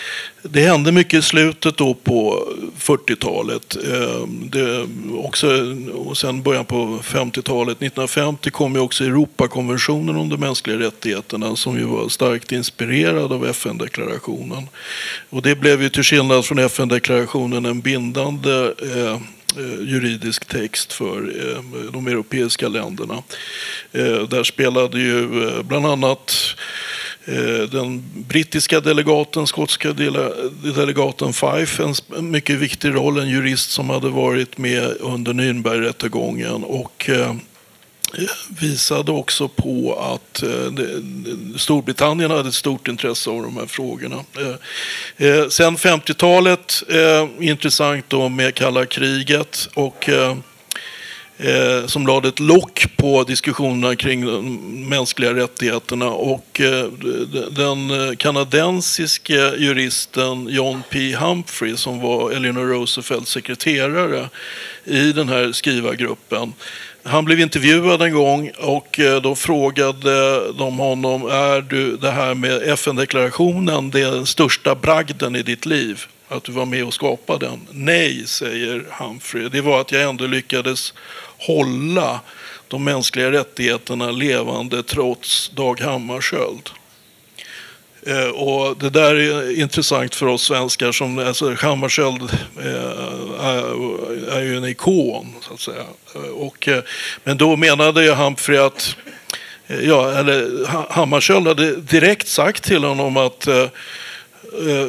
det 0.42 0.60
hände 0.60 0.92
mycket 0.92 1.18
i 1.18 1.22
slutet 1.22 1.76
då 1.76 1.94
på 1.94 2.48
40-talet. 2.78 3.76
Också, 5.24 5.46
och 5.94 6.18
sen 6.18 6.42
början 6.42 6.64
på 6.64 6.98
50-talet. 7.02 7.76
1950 7.76 8.50
kom 8.50 8.74
ju 8.74 8.80
också 8.80 9.04
Europakonventionen 9.04 10.16
om 10.16 10.28
de 10.28 10.40
mänskliga 10.40 10.78
rättigheterna 10.78 11.56
som 11.56 11.78
ju 11.78 11.84
var 11.84 12.08
starkt 12.08 12.52
inspirerad 12.52 13.32
av 13.32 13.46
FN-deklarationen. 13.46 14.68
Och 15.30 15.42
det 15.42 15.54
blev 15.54 15.82
ju 15.82 15.88
till 15.88 16.02
skillnad 16.02 16.44
från 16.44 16.58
FN-deklarationen 16.58 17.66
en 17.66 17.80
bindande 17.80 18.72
Eh, 18.96 19.20
Eh, 19.56 19.88
juridisk 19.88 20.44
text 20.44 20.92
för 20.92 21.16
eh, 21.16 21.90
de 21.92 22.06
europeiska 22.06 22.68
länderna. 22.68 23.22
Eh, 23.92 24.28
där 24.28 24.44
spelade 24.44 25.00
ju 25.00 25.28
bland 25.62 25.86
annat 25.86 26.34
den 27.70 28.04
brittiska 28.28 28.80
delegaten, 28.80 29.46
skotska 29.46 29.92
delegaten 30.74 31.32
Fife, 31.32 31.92
en 32.16 32.30
mycket 32.30 32.58
viktig 32.58 32.94
roll. 32.94 33.18
En 33.18 33.28
jurist 33.28 33.70
som 33.70 33.90
hade 33.90 34.08
varit 34.08 34.58
med 34.58 34.96
under 35.00 35.32
Nürnbergrättegången 35.32 36.64
och 36.64 37.10
visade 38.48 39.12
också 39.12 39.48
på 39.48 39.98
att 40.00 40.42
eh, 40.42 40.48
Storbritannien 41.56 42.30
hade 42.30 42.48
ett 42.48 42.54
stort 42.54 42.88
intresse 42.88 43.30
av 43.30 43.42
de 43.42 43.56
här 43.56 43.66
frågorna. 43.66 44.24
Eh, 44.38 45.28
eh, 45.28 45.48
sen 45.48 45.76
50-talet, 45.76 46.82
intressant 47.40 48.04
då 48.08 48.28
med 48.28 48.54
kalla 48.54 48.86
kriget 48.86 49.68
och 49.74 50.10
som 51.86 52.06
lade 52.06 52.28
ett 52.28 52.40
lock 52.40 52.86
på 52.96 53.24
diskussionerna 53.24 53.96
kring 53.96 54.26
de 54.26 54.88
mänskliga 54.88 55.34
rättigheterna. 55.34 56.10
Och 56.10 56.60
den 57.50 58.16
kanadensiske 58.16 59.54
juristen 59.56 60.48
John 60.48 60.82
P. 60.90 61.14
Humphrey 61.14 61.76
som 61.76 62.00
var 62.00 62.30
Eleanor 62.30 62.66
Roosevelts 62.66 63.30
sekreterare 63.30 64.28
i 64.84 65.12
den 65.12 65.28
här 65.28 65.52
skrivargruppen 65.52 66.52
han 67.08 67.24
blev 67.24 67.40
intervjuad 67.40 68.02
en 68.02 68.12
gång 68.12 68.50
och 68.58 69.00
eh, 69.00 69.22
då 69.22 69.34
frågade 69.34 70.52
de 70.52 70.78
honom, 70.78 71.26
är 71.26 71.60
du 71.60 71.96
det 71.96 72.10
här 72.10 72.34
med 72.34 72.62
FN-deklarationen 72.62 73.90
den 73.90 74.26
största 74.26 74.74
bragden 74.74 75.36
i 75.36 75.42
ditt 75.42 75.66
liv? 75.66 76.04
Att 76.28 76.44
du 76.44 76.52
var 76.52 76.64
med 76.64 76.84
och 76.84 76.94
skapade 76.94 77.46
den? 77.46 77.60
Nej, 77.70 78.26
säger 78.26 78.84
Humphrey. 78.90 79.48
Det 79.48 79.60
var 79.60 79.80
att 79.80 79.92
jag 79.92 80.02
ändå 80.02 80.26
lyckades 80.26 80.94
hålla 81.38 82.20
de 82.68 82.84
mänskliga 82.84 83.32
rättigheterna 83.32 84.10
levande 84.10 84.82
trots 84.82 85.48
Dag 85.48 85.80
Hammarskjöld. 85.80 86.70
Eh, 88.06 88.28
och 88.28 88.76
det 88.76 88.90
där 88.90 89.14
är 89.14 89.60
intressant 89.60 90.14
för 90.14 90.26
oss 90.26 90.42
svenskar. 90.42 90.92
Som, 90.92 91.18
alltså, 91.18 91.54
Hammarskjöld 91.54 92.22
eh, 92.58 93.44
är, 94.36 94.42
ju 94.42 94.56
en 94.56 94.64
ikon, 94.64 95.34
så 95.40 95.54
att 95.54 95.60
säga. 95.60 95.84
Eh, 96.14 96.20
och, 96.20 96.68
eh, 96.68 96.82
men 97.24 97.36
då 97.36 97.56
menade 97.56 98.04
ju 98.04 98.10
Humphrey 98.10 98.58
att 98.58 98.96
eh, 99.66 99.80
ja, 99.80 100.12
eller 100.12 100.66
Hammarskjöld 100.92 101.46
hade 101.46 101.76
direkt 101.76 102.28
sagt 102.28 102.62
till 102.64 102.84
honom 102.84 103.16
att 103.16 103.48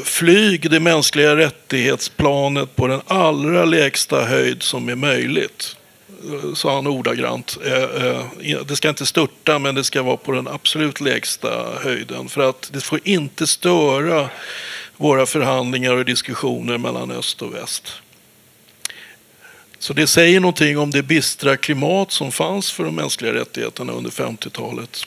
flyg 0.03 0.71
det 0.71 0.79
mänskliga 0.79 1.35
rättighetsplanet 1.35 2.75
på 2.75 2.87
den 2.87 3.01
allra 3.07 3.65
lägsta 3.65 4.25
höjd 4.25 4.63
som 4.63 4.89
är 4.89 4.95
möjligt 4.95 5.75
sa 6.55 6.75
han 6.75 6.87
ordagrant. 6.87 7.57
Det 8.65 8.75
ska 8.75 8.89
inte 8.89 9.05
störta, 9.05 9.59
men 9.59 9.75
det 9.75 9.83
ska 9.83 10.03
vara 10.03 10.17
på 10.17 10.31
den 10.31 10.47
absolut 10.47 11.01
lägsta 11.01 11.65
höjden. 11.83 12.29
För 12.29 12.49
att 12.49 12.69
det 12.73 12.81
får 12.81 12.99
inte 13.03 13.47
störa 13.47 14.29
våra 14.97 15.25
förhandlingar 15.25 15.93
och 15.93 16.05
diskussioner 16.05 16.77
mellan 16.77 17.11
öst 17.11 17.41
och 17.41 17.53
väst. 17.53 18.01
Så 19.89 19.93
det 19.93 20.07
säger 20.07 20.39
någonting 20.39 20.77
om 20.77 20.91
det 20.91 21.03
bistra 21.03 21.57
klimat 21.57 22.11
som 22.11 22.31
fanns 22.31 22.71
för 22.71 22.83
de 22.83 22.95
mänskliga 22.95 23.33
rättigheterna 23.33 23.93
under 23.93 24.11
50-talet. 24.11 25.03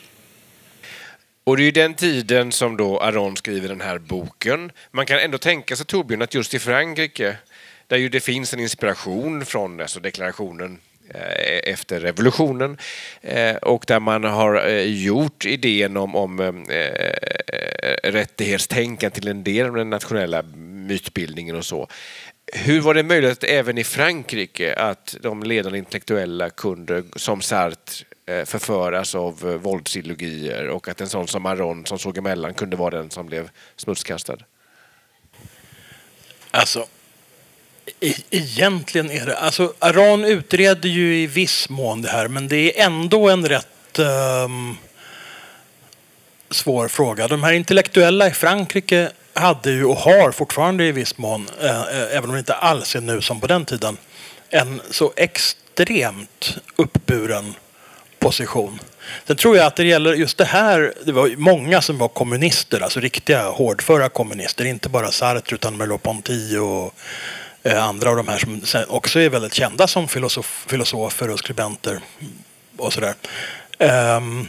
Och 1.44 1.56
det 1.56 1.62
är 1.62 1.64
ju 1.64 1.70
den 1.70 1.94
tiden 1.94 2.52
som 2.52 2.76
då 2.76 3.00
Aron 3.00 3.36
skriver 3.36 3.68
den 3.68 3.80
här 3.80 3.98
boken. 3.98 4.72
Man 4.90 5.06
kan 5.06 5.18
ändå 5.18 5.38
tänka 5.38 5.76
sig 5.76 5.86
Torbjörn 5.86 6.22
att 6.22 6.34
just 6.34 6.54
i 6.54 6.58
Frankrike 6.58 7.36
där 7.86 7.96
ju 7.96 8.08
det 8.08 8.20
finns 8.20 8.54
en 8.54 8.60
inspiration 8.60 9.44
från 9.44 9.80
alltså 9.80 10.00
deklarationen 10.00 10.78
eh, 11.14 11.72
efter 11.72 12.00
revolutionen 12.00 12.78
eh, 13.20 13.56
och 13.56 13.84
där 13.86 14.00
man 14.00 14.24
har 14.24 14.68
eh, 14.68 14.82
gjort 14.82 15.46
idén 15.46 15.96
om, 15.96 16.16
om 16.16 16.64
rättighetstänkande 18.02 19.14
till 19.14 19.28
en 19.28 19.44
del 19.44 19.66
av 19.66 19.74
den 19.74 19.90
nationella 19.90 20.42
mytbildningen 20.86 21.56
och 21.56 21.64
så. 21.64 21.88
Hur 22.54 22.80
var 22.80 22.94
det 22.94 23.02
möjligt 23.02 23.44
även 23.44 23.78
i 23.78 23.84
Frankrike 23.84 24.74
att 24.74 25.16
de 25.20 25.42
ledande 25.42 25.78
intellektuella 25.78 26.50
kunde, 26.50 27.02
som 27.16 27.40
Sartre, 27.40 28.04
eh, 28.26 28.44
förföras 28.44 29.14
av 29.14 29.50
eh, 29.50 29.54
våldsideologier 29.54 30.68
och 30.68 30.88
att 30.88 31.00
en 31.00 31.08
sån 31.08 31.28
som 31.28 31.46
Aron 31.46 31.86
som 31.86 31.98
såg 31.98 32.18
emellan 32.18 32.54
kunde 32.54 32.76
vara 32.76 32.96
den 32.96 33.10
som 33.10 33.26
blev 33.26 33.50
smutskastad? 33.76 34.36
Alltså, 36.50 36.86
e-, 38.00 38.12
egentligen 38.30 39.10
är 39.10 39.26
det... 39.26 39.36
Alltså, 39.36 39.74
Aron 39.78 40.24
utreder 40.24 40.88
ju 40.88 41.16
i 41.16 41.26
viss 41.26 41.68
mån 41.68 42.02
det 42.02 42.08
här 42.08 42.28
men 42.28 42.48
det 42.48 42.80
är 42.80 42.86
ändå 42.86 43.28
en 43.28 43.48
rätt 43.48 43.98
um, 43.98 44.76
svår 46.50 46.88
fråga. 46.88 47.28
De 47.28 47.42
här 47.42 47.52
intellektuella 47.52 48.26
i 48.26 48.30
Frankrike 48.30 49.12
hade 49.34 49.70
ju 49.70 49.84
och 49.84 49.96
har 49.96 50.30
fortfarande 50.30 50.84
i 50.84 50.92
viss 50.92 51.18
mån, 51.18 51.48
eh, 51.60 51.80
eh, 51.80 52.16
även 52.16 52.24
om 52.24 52.32
det 52.32 52.38
inte 52.38 52.54
alls 52.54 52.96
är 52.96 53.00
nu 53.00 53.20
som 53.20 53.40
på 53.40 53.46
den 53.46 53.64
tiden, 53.64 53.96
en 54.50 54.80
så 54.90 55.12
extremt 55.16 56.58
uppburen 56.76 57.54
position. 58.18 58.78
Sen 59.26 59.36
tror 59.36 59.56
jag 59.56 59.66
att 59.66 59.76
det 59.76 59.84
gäller 59.84 60.14
just 60.14 60.38
det 60.38 60.44
här, 60.44 60.94
det 61.04 61.12
var 61.12 61.36
många 61.36 61.80
som 61.80 61.98
var 61.98 62.08
kommunister, 62.08 62.80
alltså 62.80 63.00
riktiga 63.00 63.48
hårdföra 63.48 64.08
kommunister, 64.08 64.64
inte 64.64 64.88
bara 64.88 65.10
Sartre 65.10 65.54
utan 65.54 65.76
Merleau-Ponty 65.82 66.58
och 66.58 66.94
Eh, 67.64 67.84
andra 67.84 68.10
av 68.10 68.16
de 68.16 68.28
här 68.28 68.38
som 68.38 68.84
också 68.88 69.20
är 69.20 69.28
väldigt 69.28 69.54
kända 69.54 69.86
som 69.86 70.08
filosof, 70.08 70.64
filosofer 70.68 71.30
och 71.30 71.38
skribenter 71.38 72.00
och 72.76 72.92
sådär. 72.92 73.14
Um, 74.16 74.48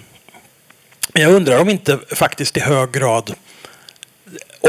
jag 1.14 1.32
undrar 1.34 1.62
om 1.62 1.70
inte 1.70 2.00
faktiskt 2.08 2.58
i 2.58 2.60
hög 2.60 2.92
grad 2.92 3.34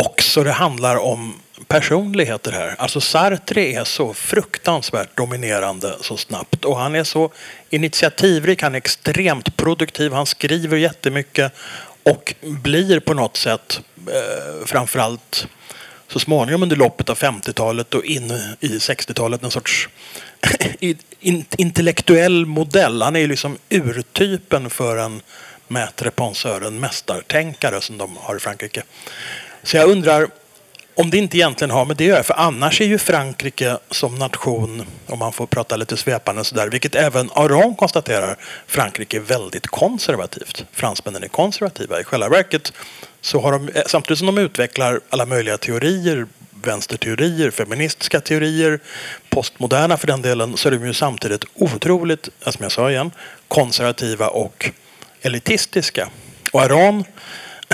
också 0.01 0.43
det 0.43 0.53
handlar 0.53 0.97
om 0.97 1.35
personligheter 1.69 2.53
här. 2.53 2.75
Alltså 2.79 3.01
Sartre 3.01 3.73
är 3.73 3.85
så 3.85 4.15
fruktansvärt 4.15 5.17
dominerande 5.17 5.97
så 6.01 6.17
snabbt 6.17 6.65
och 6.65 6.77
han 6.77 6.95
är 6.95 7.05
så 7.05 7.33
initiativrik, 7.71 8.63
han 8.63 8.75
är 8.75 8.79
extremt 8.79 9.57
produktiv, 9.57 10.13
han 10.13 10.27
skriver 10.27 10.77
jättemycket 10.77 11.53
och 12.03 12.35
blir 12.41 13.01
på 13.01 13.15
något 13.15 13.37
sätt 13.37 13.81
eh, 14.09 14.67
framförallt 14.67 15.47
så 16.09 16.19
småningom 16.19 16.63
under 16.63 16.77
loppet 16.77 17.09
av 17.09 17.19
50-talet 17.19 17.95
och 17.95 18.05
in 18.05 18.31
i 18.61 18.69
60-talet 18.69 19.43
en 19.43 19.51
sorts 19.51 19.89
intellektuell 21.57 22.47
modell. 22.47 23.03
Han 23.03 23.17
är 23.17 23.27
liksom 23.27 23.59
urtypen 23.69 24.71
för 24.71 24.97
en 24.97 25.23
maître 25.69 26.11
penseur, 26.11 26.67
en 26.67 26.81
mästartänkare 26.81 27.81
som 27.81 27.99
de 27.99 28.17
har 28.17 28.37
i 28.37 28.39
Frankrike. 28.39 28.83
Så 29.65 29.77
jag 29.77 29.89
undrar 29.89 30.29
om 30.95 31.11
det 31.11 31.19
inte 31.19 31.37
egentligen 31.37 31.71
har 31.71 31.85
med 31.85 31.97
det 31.97 32.05
att 32.05 32.09
göra. 32.09 32.23
För 32.23 32.35
annars 32.35 32.81
är 32.81 32.85
ju 32.85 32.99
Frankrike 32.99 33.79
som 33.91 34.15
nation, 34.15 34.87
om 35.07 35.19
man 35.19 35.33
får 35.33 35.47
prata 35.47 35.77
lite 35.77 35.97
svepande 35.97 36.45
sådär, 36.45 36.69
vilket 36.69 36.95
även 36.95 37.31
Aron 37.35 37.75
konstaterar, 37.75 38.37
Frankrike 38.67 39.17
är 39.17 39.21
väldigt 39.21 39.67
konservativt. 39.67 40.65
Fransmännen 40.73 41.23
är 41.23 41.29
konservativa. 41.29 42.01
I 42.01 42.05
själva 42.05 42.29
verket 42.29 42.73
så 43.21 43.41
har 43.41 43.53
de, 43.53 43.69
eh, 43.69 43.83
samtidigt 43.87 44.19
som 44.19 44.27
de 44.27 44.39
utvecklar 44.39 45.01
alla 45.11 45.27
möjliga 45.27 45.59
teorier, 45.59 46.27
vänsterteorier, 46.63 47.51
feministiska 47.51 48.21
teorier, 48.21 48.81
postmoderna 49.31 49.97
för 49.97 50.07
den 50.07 50.23
delen, 50.23 50.57
så 50.57 50.69
är 50.69 50.73
de 50.73 50.87
ju 50.87 50.95
samtidigt 50.95 51.45
otroligt, 51.55 52.29
eh, 52.47 52.53
som 52.53 52.63
jag 52.63 52.73
sa 52.73 52.91
igen, 52.91 53.11
konservativa 53.49 54.29
och 54.29 54.71
elitistiska. 55.23 56.09
Och 56.53 56.63
Aron 56.63 57.05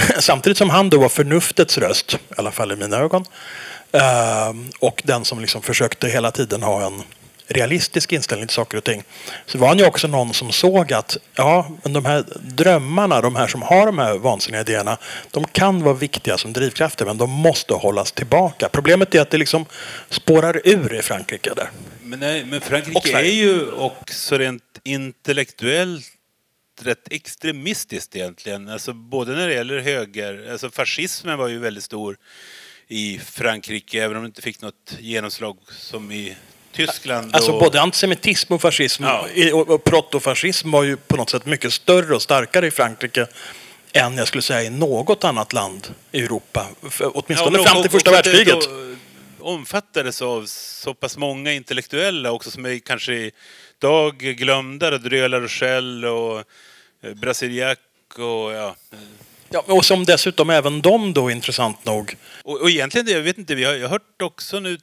samtidigt 0.19 0.59
som 0.59 0.71
han 0.71 0.91
då 0.91 0.99
var 0.99 1.09
förnuftets 1.09 1.79
röst, 1.79 2.15
i 2.15 2.19
alla 2.37 2.51
fall 2.51 2.73
i 2.73 2.77
mina 2.77 2.97
ögon, 2.97 3.25
eh, 3.93 4.55
och 4.79 5.03
den 5.05 5.25
som 5.25 5.41
liksom 5.41 5.63
försökte 5.63 6.09
hela 6.09 6.31
tiden 6.31 6.63
ha 6.63 6.87
en 6.87 7.03
realistisk 7.53 8.13
inställning 8.13 8.47
till 8.49 8.55
saker 8.55 8.79
och 8.79 8.85
ting. 8.85 9.03
Så 9.47 9.59
var 9.59 9.69
han 9.69 9.79
ju 9.79 9.87
också 9.87 10.07
någon 10.07 10.35
som 10.35 10.53
såg 10.53 10.93
att 10.93 11.17
ja, 11.35 11.71
men 11.83 11.93
de 11.93 12.05
här 12.05 12.25
drömmarna, 12.41 13.21
de 13.21 13.37
här 13.37 13.47
som 13.47 13.63
har 13.63 13.87
de 13.87 13.99
här 13.99 14.19
vansinniga 14.19 14.61
idéerna, 14.61 14.99
de 15.31 15.45
kan 15.45 15.83
vara 15.83 15.95
viktiga 15.95 16.39
som 16.39 16.53
drivkrafter 16.53 17.07
men 17.07 17.19
de 17.19 17.31
måste 17.31 17.75
hållas 17.75 18.13
tillbaka. 18.13 18.69
Problemet 18.69 19.15
är 19.15 19.21
att 19.21 19.31
det 19.31 19.39
liksom 19.39 19.67
spårar 20.11 20.61
ur 20.65 20.95
i 20.95 21.03
Frankrike 21.03 21.55
där. 21.57 21.71
Men, 22.03 22.21
nej, 22.21 22.45
men 22.45 22.61
Frankrike 22.61 23.19
är 23.19 23.23
ju 23.23 23.73
också 23.73 24.39
rent 24.39 24.63
intellektuellt 24.85 26.07
rätt 26.83 27.13
extremistiskt 27.13 28.17
egentligen. 28.17 28.69
Alltså 28.69 28.93
både 28.93 29.33
när 29.33 29.49
det 29.49 29.55
gäller 29.55 29.79
höger, 29.79 30.49
alltså 30.53 30.71
fascismen 30.71 31.39
var 31.39 31.49
ju 31.49 31.59
väldigt 31.59 31.85
stor 31.85 32.17
i 32.89 33.19
Frankrike 33.19 34.05
även 34.05 34.17
om 34.17 34.23
det 34.23 34.27
inte 34.27 34.43
fick 34.43 34.63
något 34.63 34.97
genomslag 34.99 35.59
som 35.71 36.13
i 36.13 36.37
Tyskland. 36.73 37.35
Alltså 37.35 37.53
både 37.53 37.81
antisemitism 37.81 38.53
och 38.53 38.61
fascism 38.61 39.05
ja. 39.05 39.27
och 39.67 39.85
protofascism 39.85 40.71
var 40.71 40.83
ju 40.83 40.97
på 40.97 41.17
något 41.17 41.31
sätt 41.31 41.47
mycket 41.47 41.73
större 41.73 42.15
och 42.15 42.23
starkare 42.23 42.67
i 42.67 42.71
Frankrike 42.71 43.27
än 43.93 44.17
jag 44.17 44.29
skulle 44.29 44.43
säga 44.43 44.63
i 44.63 44.71
något 44.71 45.25
annat 45.25 45.53
land 45.53 45.95
i 46.13 46.21
Europa. 46.21 46.67
Åtminstone 47.01 47.59
ja, 47.59 47.65
fram 47.65 47.83
till 47.83 47.91
första 47.91 48.11
världskriget. 48.11 48.69
omfattades 49.41 50.23
av 50.23 50.47
så 50.47 50.95
pass 50.95 51.17
många 51.17 51.53
intellektuella 51.53 52.33
också 52.33 52.51
som 52.51 52.67
är 52.67 52.79
kanske 52.79 53.31
idag 53.79 54.19
glömda. 54.19 54.99
Dröla 54.99 55.29
La 55.29 55.45
Rochelle 55.45 56.09
och 56.09 56.45
Eh, 57.03 57.15
Brasiliak 57.15 57.79
och 58.15 58.53
ja. 58.53 58.77
Ja, 59.53 59.65
och 59.67 59.85
som 59.85 60.05
dessutom 60.05 60.51
även 60.51 60.81
de 60.83 61.13
då 61.13 61.31
intressant 61.31 61.85
nog. 61.85 62.17
Och, 62.45 62.61
och 62.61 62.71
egentligen, 62.71 63.07
det, 63.07 63.13
jag 63.13 63.21
vet 63.21 63.39
inte, 63.39 63.55
vi 63.55 63.65
har, 63.65 63.73
jag 63.73 63.83
har 63.83 63.89
hört 63.89 64.23
också 64.23 64.61
nu, 64.61 64.79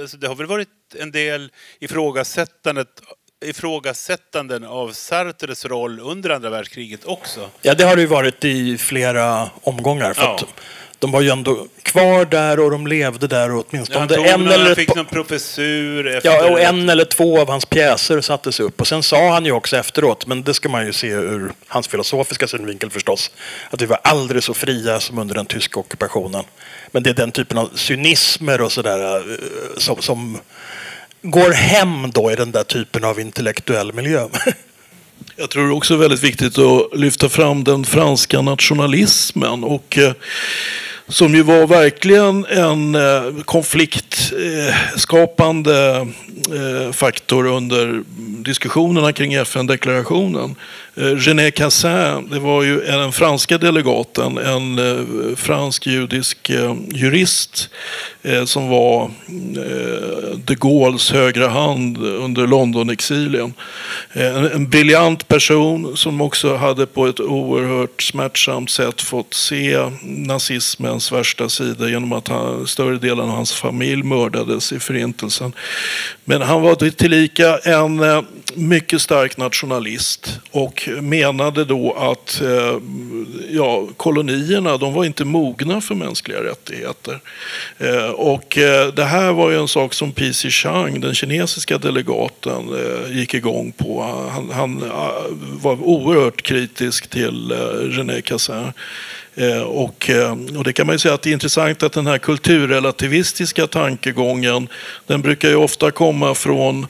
alltså 0.00 0.16
det 0.16 0.28
har 0.28 0.34
väl 0.34 0.46
varit 0.46 0.68
en 0.98 1.12
del 1.12 1.52
ifrågasättandet 1.80 2.88
ifrågasättanden 3.44 4.64
av 4.64 4.92
Sartres 4.92 5.64
roll 5.64 6.00
under 6.00 6.30
andra 6.30 6.50
världskriget 6.50 7.04
också. 7.04 7.50
Ja, 7.62 7.74
det 7.74 7.84
har 7.84 7.96
det 7.96 8.02
ju 8.02 8.08
varit 8.08 8.44
i 8.44 8.78
flera 8.78 9.50
omgångar. 9.62 10.12
För 10.14 10.22
Ja. 10.22 10.38
De 11.00 11.10
var 11.10 11.20
ju 11.20 11.30
ändå 11.30 11.66
kvar 11.82 12.24
där 12.24 12.60
och 12.60 12.70
de 12.70 12.86
levde 12.86 13.26
där 13.26 13.50
och 13.54 13.64
åtminstone 13.68 14.06
Ja, 14.14 14.24
en 14.24 14.48
eller 14.48 14.66
han 14.66 14.76
fick 14.76 14.94
någon 14.94 15.06
professur 15.06 16.06
efter... 16.06 16.30
Ja, 16.30 16.50
och 16.50 16.60
en 16.60 16.88
eller 16.88 17.04
två 17.04 17.40
av 17.40 17.48
hans 17.48 17.64
pjäser 17.64 18.20
sattes 18.20 18.60
upp. 18.60 18.80
Och 18.80 18.86
sen 18.86 19.02
sa 19.02 19.32
han 19.32 19.44
ju 19.44 19.52
också 19.52 19.76
efteråt, 19.76 20.26
men 20.26 20.42
det 20.42 20.54
ska 20.54 20.68
man 20.68 20.86
ju 20.86 20.92
se 20.92 21.08
ur 21.08 21.52
hans 21.66 21.88
filosofiska 21.88 22.46
synvinkel 22.46 22.90
förstås, 22.90 23.30
att 23.70 23.82
vi 23.82 23.86
var 23.86 24.00
aldrig 24.04 24.42
så 24.42 24.54
fria 24.54 25.00
som 25.00 25.18
under 25.18 25.34
den 25.34 25.46
tyska 25.46 25.80
ockupationen. 25.80 26.44
Men 26.90 27.02
det 27.02 27.10
är 27.10 27.14
den 27.14 27.32
typen 27.32 27.58
av 27.58 27.70
cynismer 27.74 28.60
och 28.60 28.72
sådär 28.72 29.16
eh, 29.16 29.22
som, 29.76 30.02
som 30.02 30.38
går 31.22 31.52
hem 31.52 32.10
då 32.10 32.32
i 32.32 32.34
den 32.34 32.52
där 32.52 32.64
typen 32.64 33.04
av 33.04 33.20
intellektuell 33.20 33.92
miljö. 33.92 34.28
Jag 35.36 35.50
tror 35.50 35.70
också 35.72 35.94
det 35.94 35.98
är 35.98 36.08
väldigt 36.08 36.24
viktigt 36.24 36.58
att 36.58 36.98
lyfta 36.98 37.28
fram 37.28 37.64
den 37.64 37.84
franska 37.84 38.40
nationalismen. 38.40 39.64
Och, 39.64 39.98
eh, 39.98 40.12
som 41.10 41.34
ju 41.34 41.42
var 41.42 41.66
verkligen 41.66 42.46
en 42.46 42.94
eh, 42.94 43.22
konfliktskapande 43.44 46.06
eh, 46.52 46.92
faktor 46.92 47.46
under 47.46 48.02
diskussionerna 48.44 49.12
kring 49.12 49.34
FN-deklarationen. 49.34 50.54
Eh, 50.96 51.02
René 51.02 51.50
Cassin, 51.50 52.28
det 52.30 52.38
var 52.38 52.62
ju 52.62 52.80
den 52.80 53.12
franska 53.12 53.58
delegaten, 53.58 54.38
en 54.38 54.78
eh, 54.78 54.96
fransk-judisk 55.36 56.50
eh, 56.50 56.74
jurist 56.94 57.68
eh, 58.22 58.44
som 58.44 58.68
var 58.68 59.02
eh, 59.02 59.10
de 60.44 60.54
Gaulles 60.54 61.10
högra 61.10 61.48
hand 61.48 61.98
under 61.98 62.46
Londonexilien. 62.46 63.54
Eh, 64.12 64.36
En, 64.36 64.52
en 64.52 64.68
briljant 64.68 65.28
person 65.28 65.96
som 65.96 66.20
också 66.20 66.56
hade 66.56 66.86
på 66.86 67.06
ett 67.06 67.20
oerhört 67.20 68.02
smärtsamt 68.02 68.70
sätt 68.70 69.02
fått 69.02 69.34
se 69.34 69.78
hans 71.00 71.12
värsta 71.12 71.48
sida 71.48 71.88
genom 71.88 72.12
att 72.12 72.28
han, 72.28 72.66
större 72.66 72.98
delen 72.98 73.20
av 73.20 73.28
hans 73.28 73.52
familj 73.52 74.02
mördades 74.02 74.72
i 74.72 74.80
förintelsen. 74.80 75.52
Men 76.24 76.42
han 76.42 76.62
var 76.62 76.90
tillika 76.90 77.58
en 77.58 78.00
eh, 78.00 78.22
mycket 78.54 79.02
stark 79.02 79.36
nationalist 79.36 80.40
och 80.50 80.88
menade 81.00 81.64
då 81.64 81.92
att 81.92 82.40
eh, 82.40 82.78
ja, 83.50 83.88
kolonierna 83.96 84.76
de 84.76 84.94
var 84.94 85.04
inte 85.04 85.24
mogna 85.24 85.80
för 85.80 85.94
mänskliga 85.94 86.44
rättigheter. 86.44 87.20
Eh, 87.78 88.10
och 88.10 88.58
det 88.94 89.04
här 89.04 89.32
var 89.32 89.50
ju 89.50 89.60
en 89.60 89.68
sak 89.68 89.94
som 89.94 90.12
P.C. 90.12 90.50
Chang, 90.50 91.00
den 91.00 91.14
kinesiska 91.14 91.78
delegaten, 91.78 92.68
gick 93.10 93.34
igång 93.34 93.72
på. 93.72 94.02
Han, 94.30 94.50
han 94.50 94.84
var 95.62 95.82
oerhört 95.82 96.42
kritisk 96.42 97.10
till 97.10 97.52
René 97.90 98.20
Cassin. 98.20 98.72
Eh, 99.40 99.62
Och, 99.62 100.10
eh, 100.10 100.32
och 100.58 100.64
det 100.64 100.72
kan 100.72 100.86
man 100.86 100.94
ju 100.94 100.98
säga 100.98 101.14
att 101.14 101.22
det 101.22 101.30
är 101.30 101.32
intressant 101.32 101.82
att 101.82 101.92
den 101.92 102.06
här 102.06 102.18
kulturrelativistiska 102.18 103.66
tankegången, 103.66 104.68
den 105.06 105.22
brukar 105.22 105.48
ju 105.48 105.54
ofta 105.54 105.90
komma 105.90 106.34
från 106.34 106.86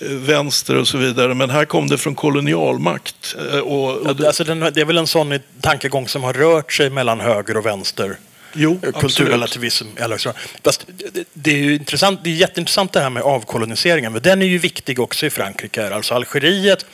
eh, 0.00 0.08
vänster 0.08 0.76
och 0.76 0.88
så 0.88 0.98
vidare, 0.98 1.34
men 1.34 1.50
här 1.50 1.64
kom 1.64 1.88
det 1.88 1.98
från 1.98 2.14
kolonialmakt. 2.14 3.36
Och, 3.64 3.96
och 3.96 4.16
det, 4.16 4.26
alltså 4.26 4.44
det 4.44 4.80
är 4.80 4.84
väl 4.84 4.98
en 4.98 5.06
sån 5.06 5.38
tankegång 5.60 6.08
som 6.08 6.22
har 6.22 6.32
rört 6.32 6.72
sig 6.72 6.90
mellan 6.90 7.20
höger 7.20 7.56
och 7.56 7.66
vänster. 7.66 8.16
jo, 8.54 8.74
absolut. 8.82 9.00
kulturrelativism. 9.00 9.86
grad. 9.96 10.20
Fast 10.64 10.86
det- 11.32 11.50
är 11.50 11.56
ju 11.56 11.74
intressant, 11.74 12.20
det 12.24 12.30
är 12.30 12.34
jätteintressant 12.34 12.92
det 12.92 13.00
här 13.00 13.10
med 13.10 13.22
avkoloniseringen. 13.22 14.12
Men 14.12 14.22
den 14.22 14.42
är 14.42 14.46
ju 14.46 14.58
viktig 14.58 15.00
också 15.00 15.26
i 15.26 15.30
Frankrike. 15.30 15.94
Alltså 15.94 16.14
Algeriet, 16.14 16.86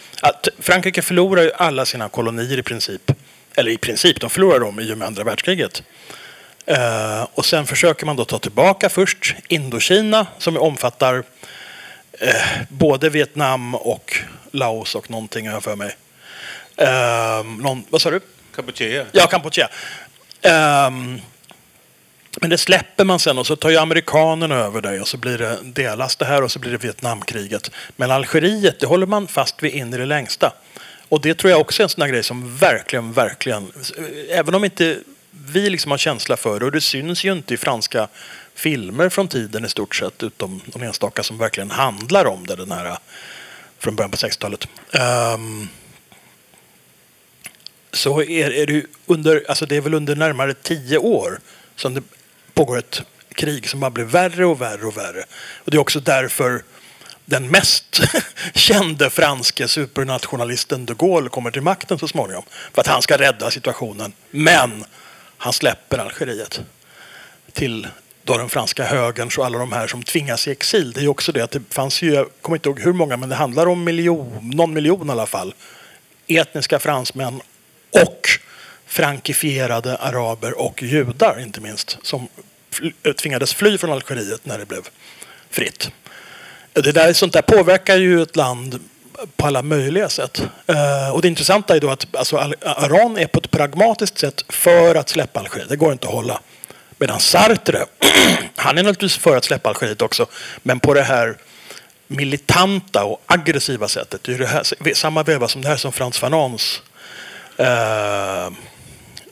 Frankrike 0.58 1.02
förlorar 1.02 1.42
ju 1.42 1.52
alla 1.52 1.84
sina 1.86 2.08
kolonier 2.08 2.58
i 2.58 2.62
princip. 2.62 3.12
Eller 3.54 3.70
i 3.70 3.78
princip, 3.78 4.20
de 4.20 4.30
förlorar 4.30 4.60
dem 4.60 4.80
i 4.80 4.92
och 4.92 4.98
med 4.98 5.06
andra 5.06 5.24
världskriget. 5.24 5.82
Eh, 6.66 7.26
och 7.34 7.46
sen 7.46 7.66
försöker 7.66 8.06
man 8.06 8.16
då 8.16 8.24
ta 8.24 8.38
tillbaka 8.38 8.88
först 8.88 9.34
Indokina 9.48 10.26
som 10.38 10.56
omfattar 10.56 11.22
eh, 12.20 12.62
både 12.68 13.08
Vietnam 13.08 13.74
och 13.74 14.16
Laos 14.50 14.94
och 14.94 15.10
någonting 15.10 15.46
har 15.46 15.54
jag 15.54 15.62
för 15.62 15.76
mig. 15.76 15.96
Eh, 16.76 17.44
någon, 17.44 17.84
vad 17.90 18.02
sa 18.02 18.10
du? 18.10 18.20
Kampuchea. 18.54 19.06
Ja, 19.12 19.26
Kampuchea. 19.26 19.68
Ehm, 20.42 21.20
men 22.40 22.50
det 22.50 22.58
släpper 22.58 23.04
man 23.04 23.18
sen 23.18 23.38
och 23.38 23.46
så 23.46 23.56
tar 23.56 23.70
ju 23.70 23.76
amerikanerna 23.76 24.54
över 24.54 24.80
det 24.80 25.00
och 25.00 25.08
så 25.08 25.16
blir 25.16 25.38
det, 25.38 25.58
delas 25.62 26.16
det 26.16 26.24
här 26.24 26.42
och 26.42 26.52
så 26.52 26.58
blir 26.58 26.72
det 26.72 26.78
Vietnamkriget. 26.78 27.70
Men 27.96 28.10
Algeriet, 28.10 28.80
det 28.80 28.86
håller 28.86 29.06
man 29.06 29.28
fast 29.28 29.62
vid 29.62 29.74
in 29.74 29.94
i 29.94 29.96
det 29.96 30.06
längsta. 30.06 30.52
Och 31.14 31.20
det 31.20 31.34
tror 31.34 31.50
jag 31.50 31.60
också 31.60 31.82
är 31.82 31.84
en 31.84 31.88
sån 31.88 32.02
här 32.02 32.08
grej 32.08 32.22
som 32.22 32.56
verkligen, 32.56 33.12
verkligen, 33.12 33.72
även 34.30 34.54
om 34.54 34.64
inte 34.64 34.98
vi 35.30 35.70
liksom 35.70 35.90
har 35.90 35.98
känsla 35.98 36.36
för 36.36 36.60
det 36.60 36.66
och 36.66 36.72
det 36.72 36.80
syns 36.80 37.24
ju 37.24 37.32
inte 37.32 37.54
i 37.54 37.56
franska 37.56 38.08
filmer 38.54 39.08
från 39.08 39.28
tiden 39.28 39.64
i 39.64 39.68
stort 39.68 39.94
sett 39.94 40.22
utom 40.22 40.60
de 40.66 40.82
enstaka 40.82 41.22
som 41.22 41.38
verkligen 41.38 41.70
handlar 41.70 42.24
om 42.24 42.46
det, 42.46 42.56
den 42.56 42.72
här 42.72 42.86
eh, 42.86 42.96
från 43.78 43.96
början 43.96 44.10
på 44.10 44.16
60-talet. 44.16 44.68
Um, 44.92 45.00
ehm, 45.00 45.68
så 47.92 48.22
är, 48.22 48.50
är 48.50 48.66
det 48.66 48.86
under, 49.06 49.44
alltså 49.48 49.66
det 49.66 49.76
är 49.76 49.80
väl 49.80 49.94
under 49.94 50.16
närmare 50.16 50.54
tio 50.54 50.98
år 50.98 51.40
som 51.76 51.94
det 51.94 52.02
pågår 52.54 52.78
ett 52.78 53.02
krig 53.34 53.68
som 53.68 53.80
bara 53.80 53.90
blir 53.90 54.04
värre 54.04 54.46
och 54.46 54.60
värre 54.60 54.86
och 54.86 54.96
värre. 54.96 55.24
Och 55.64 55.70
det 55.70 55.76
är 55.76 55.80
också 55.80 56.00
därför 56.00 56.62
den 57.24 57.50
mest 57.50 58.00
kände 58.54 59.10
franske 59.10 59.68
supernationalisten 59.68 60.86
de 60.86 60.94
Gaulle 60.94 61.28
kommer 61.28 61.50
till 61.50 61.62
makten 61.62 61.98
så 61.98 62.08
småningom. 62.08 62.44
För 62.72 62.80
att 62.80 62.86
han 62.86 63.02
ska 63.02 63.18
rädda 63.18 63.50
situationen. 63.50 64.12
Men 64.30 64.84
han 65.38 65.52
släpper 65.52 65.98
Algeriet 65.98 66.60
till 67.52 67.88
då 68.24 68.38
den 68.38 68.48
franska 68.48 68.84
högern 68.84 69.30
och 69.38 69.46
alla 69.46 69.58
de 69.58 69.72
här 69.72 69.86
som 69.86 70.02
tvingas 70.02 70.48
i 70.48 70.50
exil. 70.50 70.92
Det 70.92 71.00
är 71.00 71.02
ju 71.02 71.08
också 71.08 71.32
det 71.32 71.40
att 71.40 71.50
det 71.50 71.62
fanns 71.70 72.02
ju, 72.02 72.14
jag 72.14 72.26
kommer 72.40 72.56
inte 72.56 72.68
ihåg 72.68 72.80
hur 72.80 72.92
många, 72.92 73.16
men 73.16 73.28
det 73.28 73.34
handlar 73.34 73.66
om 73.66 73.84
miljon, 73.84 74.50
någon 74.54 74.74
miljon 74.74 75.08
i 75.08 75.12
alla 75.12 75.26
fall. 75.26 75.54
Etniska 76.26 76.78
fransmän 76.78 77.40
och 77.90 78.28
frankifierade 78.86 79.96
araber 79.96 80.58
och 80.58 80.82
judar 80.82 81.40
inte 81.40 81.60
minst 81.60 81.98
som 82.02 82.28
tvingades 83.16 83.54
fly 83.54 83.78
från 83.78 83.92
Algeriet 83.92 84.46
när 84.46 84.58
det 84.58 84.66
blev 84.66 84.82
fritt. 85.50 85.90
Det 86.74 86.92
där, 86.92 87.12
sånt 87.12 87.32
där 87.32 87.42
påverkar 87.42 87.96
ju 87.96 88.22
ett 88.22 88.36
land 88.36 88.80
på 89.36 89.46
alla 89.46 89.62
möjliga 89.62 90.08
sätt. 90.08 90.42
Eh, 90.66 91.10
och 91.10 91.22
det 91.22 91.28
intressanta 91.28 91.76
är 91.76 91.80
då 91.80 91.90
att 91.90 92.16
alltså, 92.16 92.36
Al- 92.36 92.54
Aron 92.60 93.18
är 93.18 93.26
på 93.26 93.38
ett 93.38 93.50
pragmatiskt 93.50 94.18
sätt 94.18 94.44
för 94.48 94.94
att 94.94 95.08
släppa 95.08 95.40
Algeriet. 95.40 95.68
Det 95.68 95.76
går 95.76 95.92
inte 95.92 96.06
att 96.06 96.12
hålla. 96.12 96.40
Medan 96.98 97.20
Sartre, 97.20 97.84
han 98.56 98.78
är 98.78 98.82
naturligtvis 98.82 99.16
för 99.16 99.36
att 99.36 99.44
släppa 99.44 99.68
Algeriet 99.68 100.02
också, 100.02 100.26
men 100.62 100.80
på 100.80 100.94
det 100.94 101.02
här 101.02 101.36
militanta 102.06 103.04
och 103.04 103.22
aggressiva 103.26 103.88
sättet. 103.88 104.22
Det 104.24 104.34
är 104.34 104.38
det 104.38 104.46
här, 104.46 104.94
samma 104.94 105.22
veva 105.22 105.48
som 105.48 105.62
det 105.62 105.68
här 105.68 105.76
som 105.76 105.92
Frans 105.92 106.18
Fanons 106.18 106.82
eh, 107.56 108.48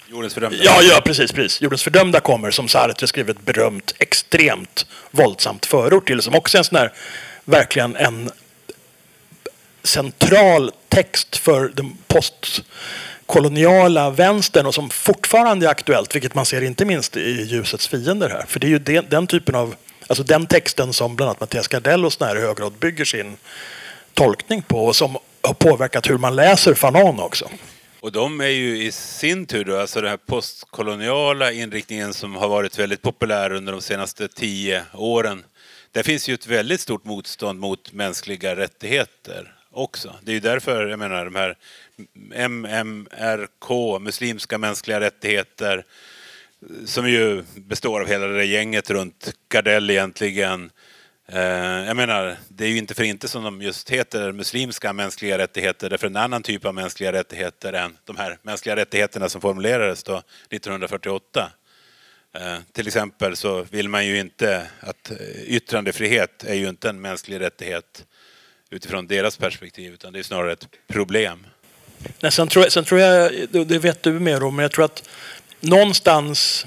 Jordens 0.06 0.34
fördömda. 0.34 0.58
Ja, 0.62 0.82
ja, 0.82 1.00
precis, 1.04 1.32
precis. 1.32 1.60
Jordens 1.62 1.82
fördömda 1.82 2.20
kommer, 2.20 2.50
som 2.50 2.68
Sartre 2.68 3.06
skrev 3.06 3.30
ett 3.30 3.44
berömt, 3.44 3.94
extremt 3.98 4.86
våldsamt 5.10 5.66
förord 5.66 6.06
till, 6.06 6.22
som 6.22 6.34
också 6.34 6.56
är 6.56 6.58
en 6.58 6.64
sån 6.64 6.78
här, 6.78 6.92
verkligen 7.44 7.96
en 7.96 8.30
central 9.82 10.72
text 10.88 11.36
för 11.36 11.72
den 11.74 11.96
postkoloniala 12.06 14.10
vänstern 14.10 14.66
och 14.66 14.74
som 14.74 14.90
fortfarande 14.90 15.66
är 15.66 15.70
aktuellt, 15.70 16.14
vilket 16.14 16.34
man 16.34 16.46
ser 16.46 16.62
inte 16.62 16.84
minst 16.84 17.16
i 17.16 17.42
Ljusets 17.42 17.88
fiender 17.88 18.28
här. 18.28 18.44
För 18.48 18.60
det 18.60 18.66
är 18.66 18.68
ju 18.68 18.78
den, 18.78 19.06
den 19.10 19.26
typen 19.26 19.54
av, 19.54 19.74
alltså 20.06 20.24
den 20.24 20.46
texten 20.46 20.92
som 20.92 21.16
bland 21.16 21.28
annat 21.28 21.40
Mattias 21.40 21.68
Gardell 21.68 22.04
och 22.04 22.12
sådana 22.12 22.34
här 22.34 22.40
i 22.40 22.46
hög 22.46 22.56
grad 22.56 22.72
bygger 22.72 23.04
sin 23.04 23.36
tolkning 24.14 24.62
på 24.62 24.86
och 24.86 24.96
som 24.96 25.18
har 25.42 25.54
påverkat 25.54 26.10
hur 26.10 26.18
man 26.18 26.36
läser 26.36 26.74
Fanon 26.74 27.20
också. 27.20 27.50
Och 28.00 28.12
de 28.12 28.40
är 28.40 28.46
ju 28.46 28.82
i 28.82 28.92
sin 28.92 29.46
tur 29.46 29.64
då, 29.64 29.80
alltså 29.80 30.00
den 30.00 30.10
här 30.10 30.16
postkoloniala 30.16 31.52
inriktningen 31.52 32.14
som 32.14 32.36
har 32.36 32.48
varit 32.48 32.78
väldigt 32.78 33.02
populär 33.02 33.52
under 33.52 33.72
de 33.72 33.80
senaste 33.80 34.28
tio 34.28 34.82
åren. 34.94 35.44
Där 35.92 36.02
finns 36.02 36.28
ju 36.28 36.34
ett 36.34 36.46
väldigt 36.46 36.80
stort 36.80 37.04
motstånd 37.04 37.60
mot 37.60 37.92
mänskliga 37.92 38.56
rättigheter 38.56 39.54
också. 39.70 40.16
Det 40.22 40.30
är 40.30 40.34
ju 40.34 40.40
därför, 40.40 40.86
jag 40.86 40.98
menar, 40.98 41.24
de 41.24 41.34
här 41.34 41.56
MMRK, 42.48 43.98
muslimska 44.00 44.58
mänskliga 44.58 45.00
rättigheter, 45.00 45.84
som 46.84 47.08
ju 47.08 47.44
består 47.54 48.00
av 48.00 48.06
hela 48.06 48.26
det 48.26 48.34
där 48.34 48.42
gänget 48.42 48.90
runt 48.90 49.32
Gardell 49.48 49.90
egentligen. 49.90 50.70
Eh, 51.28 51.40
jag 51.86 51.96
menar, 51.96 52.36
det 52.48 52.64
är 52.64 52.68
ju 52.68 52.78
inte 52.78 52.94
för 52.94 53.04
inte 53.04 53.28
som 53.28 53.44
de 53.44 53.62
just 53.62 53.90
heter 53.90 54.32
muslimska 54.32 54.92
mänskliga 54.92 55.38
rättigheter, 55.38 55.90
därför 55.90 56.06
en 56.06 56.16
annan 56.16 56.42
typ 56.42 56.64
av 56.64 56.74
mänskliga 56.74 57.12
rättigheter 57.12 57.72
än 57.72 57.96
de 58.04 58.16
här 58.16 58.38
mänskliga 58.42 58.76
rättigheterna 58.76 59.28
som 59.28 59.40
formulerades 59.40 60.02
då 60.02 60.22
1948. 60.50 61.52
Eh, 62.34 62.58
till 62.72 62.86
exempel 62.86 63.36
så 63.36 63.66
vill 63.70 63.88
man 63.88 64.06
ju 64.06 64.18
inte 64.18 64.66
att 64.80 65.10
eh, 65.10 65.16
yttrandefrihet 65.46 66.44
är 66.44 66.54
ju 66.54 66.68
inte 66.68 66.88
en 66.88 67.00
mänsklig 67.00 67.40
rättighet 67.40 68.04
utifrån 68.70 69.06
deras 69.06 69.36
perspektiv, 69.36 69.92
utan 69.92 70.12
det 70.12 70.18
är 70.18 70.22
snarare 70.22 70.52
ett 70.52 70.68
problem. 70.86 71.46
Nej, 72.20 72.32
sen, 72.32 72.48
tror 72.48 72.64
jag, 72.64 72.72
sen 72.72 72.84
tror 72.84 73.00
jag, 73.00 73.32
det 73.50 73.78
vet 73.78 74.02
du 74.02 74.12
mer 74.12 74.42
om, 74.42 74.56
men 74.56 74.62
jag 74.62 74.72
tror 74.72 74.84
att 74.84 75.08
någonstans 75.60 76.66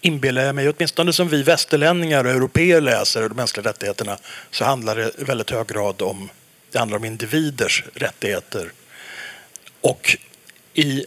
inbillar 0.00 0.42
jag 0.42 0.54
mig, 0.54 0.68
åtminstone 0.68 1.12
som 1.12 1.28
vi 1.28 1.42
västerlänningar 1.42 2.24
och 2.24 2.30
europeer 2.30 2.80
läser 2.80 3.28
de 3.28 3.34
mänskliga 3.34 3.68
rättigheterna, 3.68 4.18
så 4.50 4.64
handlar 4.64 4.96
det 4.96 5.20
i 5.20 5.24
väldigt 5.24 5.50
hög 5.50 5.66
grad 5.66 6.02
om, 6.02 6.30
det 6.70 6.78
handlar 6.78 6.98
om 6.98 7.04
individers 7.04 7.84
rättigheter. 7.94 8.72
Och 9.80 10.16
i 10.74 11.04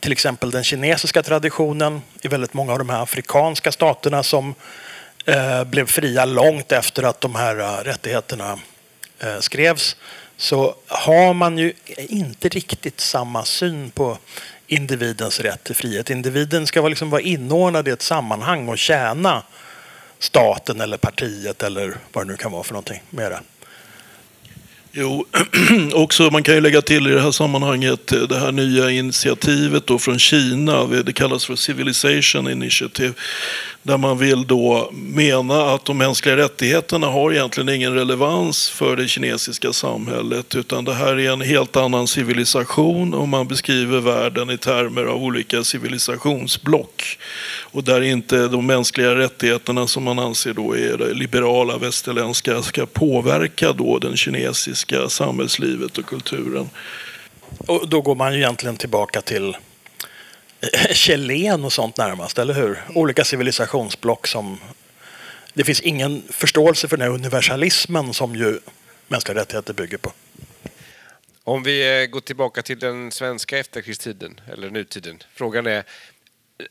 till 0.00 0.12
exempel 0.12 0.50
den 0.50 0.64
kinesiska 0.64 1.22
traditionen, 1.22 2.02
i 2.22 2.28
väldigt 2.28 2.54
många 2.54 2.72
av 2.72 2.78
de 2.78 2.88
här 2.88 3.02
afrikanska 3.02 3.72
staterna 3.72 4.22
som 4.22 4.54
eh, 5.24 5.64
blev 5.64 5.86
fria 5.86 6.24
långt 6.24 6.72
efter 6.72 7.02
att 7.02 7.20
de 7.20 7.34
här 7.34 7.58
eh, 7.60 7.84
rättigheterna 7.84 8.58
eh, 9.18 9.38
skrevs, 9.40 9.96
så 10.36 10.74
har 10.86 11.34
man 11.34 11.58
ju 11.58 11.72
inte 11.96 12.48
riktigt 12.48 13.00
samma 13.00 13.44
syn 13.44 13.90
på 13.90 14.18
individens 14.66 15.40
rätt 15.40 15.64
till 15.64 15.74
frihet. 15.74 16.10
Individen 16.10 16.66
ska 16.66 16.88
liksom 16.88 17.10
vara 17.10 17.20
inordnad 17.20 17.88
i 17.88 17.90
ett 17.90 18.02
sammanhang 18.02 18.68
och 18.68 18.78
tjäna 18.78 19.42
staten 20.18 20.80
eller 20.80 20.96
partiet 20.96 21.62
eller 21.62 21.96
vad 22.12 22.26
det 22.26 22.30
nu 22.30 22.36
kan 22.36 22.52
vara 22.52 22.62
för 22.62 22.72
någonting 22.72 23.02
mera. 23.10 23.40
Jo, 24.98 25.24
också 25.92 26.30
man 26.30 26.42
kan 26.42 26.54
ju 26.54 26.60
lägga 26.60 26.82
till 26.82 27.06
i 27.06 27.10
det 27.10 27.20
här 27.20 27.30
sammanhanget 27.30 28.12
eh, 28.12 28.22
det 28.22 28.38
här 28.38 28.52
nya 28.52 28.90
initiativet 28.90 29.86
då 29.86 29.98
från 29.98 30.18
Kina. 30.18 30.84
Det 30.86 31.12
kallas 31.12 31.44
för 31.44 31.56
Civilization 31.56 32.50
Initiative. 32.50 33.12
Där 33.86 33.98
man 33.98 34.18
vill 34.18 34.46
då 34.46 34.90
mena 34.92 35.74
att 35.74 35.84
de 35.84 35.98
mänskliga 35.98 36.36
rättigheterna 36.36 37.06
har 37.06 37.32
egentligen 37.32 37.68
ingen 37.68 37.94
relevans 37.94 38.70
för 38.70 38.96
det 38.96 39.08
kinesiska 39.08 39.72
samhället. 39.72 40.54
Utan 40.54 40.84
det 40.84 40.94
här 40.94 41.18
är 41.18 41.32
en 41.32 41.40
helt 41.40 41.76
annan 41.76 42.06
civilisation 42.06 43.14
och 43.14 43.28
man 43.28 43.48
beskriver 43.48 44.00
världen 44.00 44.50
i 44.50 44.58
termer 44.58 45.04
av 45.04 45.22
olika 45.22 45.64
civilisationsblock. 45.64 47.18
Och 47.62 47.84
där 47.84 48.00
inte 48.00 48.48
de 48.48 48.66
mänskliga 48.66 49.14
rättigheterna 49.14 49.86
som 49.86 50.02
man 50.02 50.18
anser 50.18 50.52
då 50.52 50.76
är 50.76 51.14
liberala 51.14 51.78
västerländska 51.78 52.62
ska 52.62 52.86
påverka 52.86 53.72
då 53.72 53.98
den 53.98 54.16
kinesiska 54.16 55.08
samhällslivet 55.08 55.98
och 55.98 56.06
kulturen. 56.06 56.70
Och 57.58 57.88
då 57.88 58.00
går 58.00 58.14
man 58.14 58.32
ju 58.32 58.38
egentligen 58.38 58.76
tillbaka 58.76 59.20
till 59.20 59.56
Chilen 60.90 61.64
och 61.64 61.72
sånt 61.72 61.96
närmast, 61.96 62.38
eller 62.38 62.54
hur? 62.54 62.78
Olika 62.94 63.24
civilisationsblock 63.24 64.26
som... 64.26 64.60
Det 65.54 65.64
finns 65.64 65.80
ingen 65.80 66.22
förståelse 66.30 66.88
för 66.88 66.96
den 66.96 67.06
här 67.08 67.14
universalismen 67.14 68.14
som 68.14 68.36
ju 68.36 68.60
mänskliga 69.08 69.40
rättigheter 69.40 69.74
bygger 69.74 69.96
på. 69.96 70.12
Om 71.44 71.62
vi 71.62 72.02
eh, 72.02 72.06
går 72.06 72.20
tillbaka 72.20 72.62
till 72.62 72.78
den 72.78 73.10
svenska 73.12 73.58
efterkrigstiden, 73.58 74.40
eller 74.52 74.70
nutiden. 74.70 75.22
Frågan 75.34 75.66
är, 75.66 75.84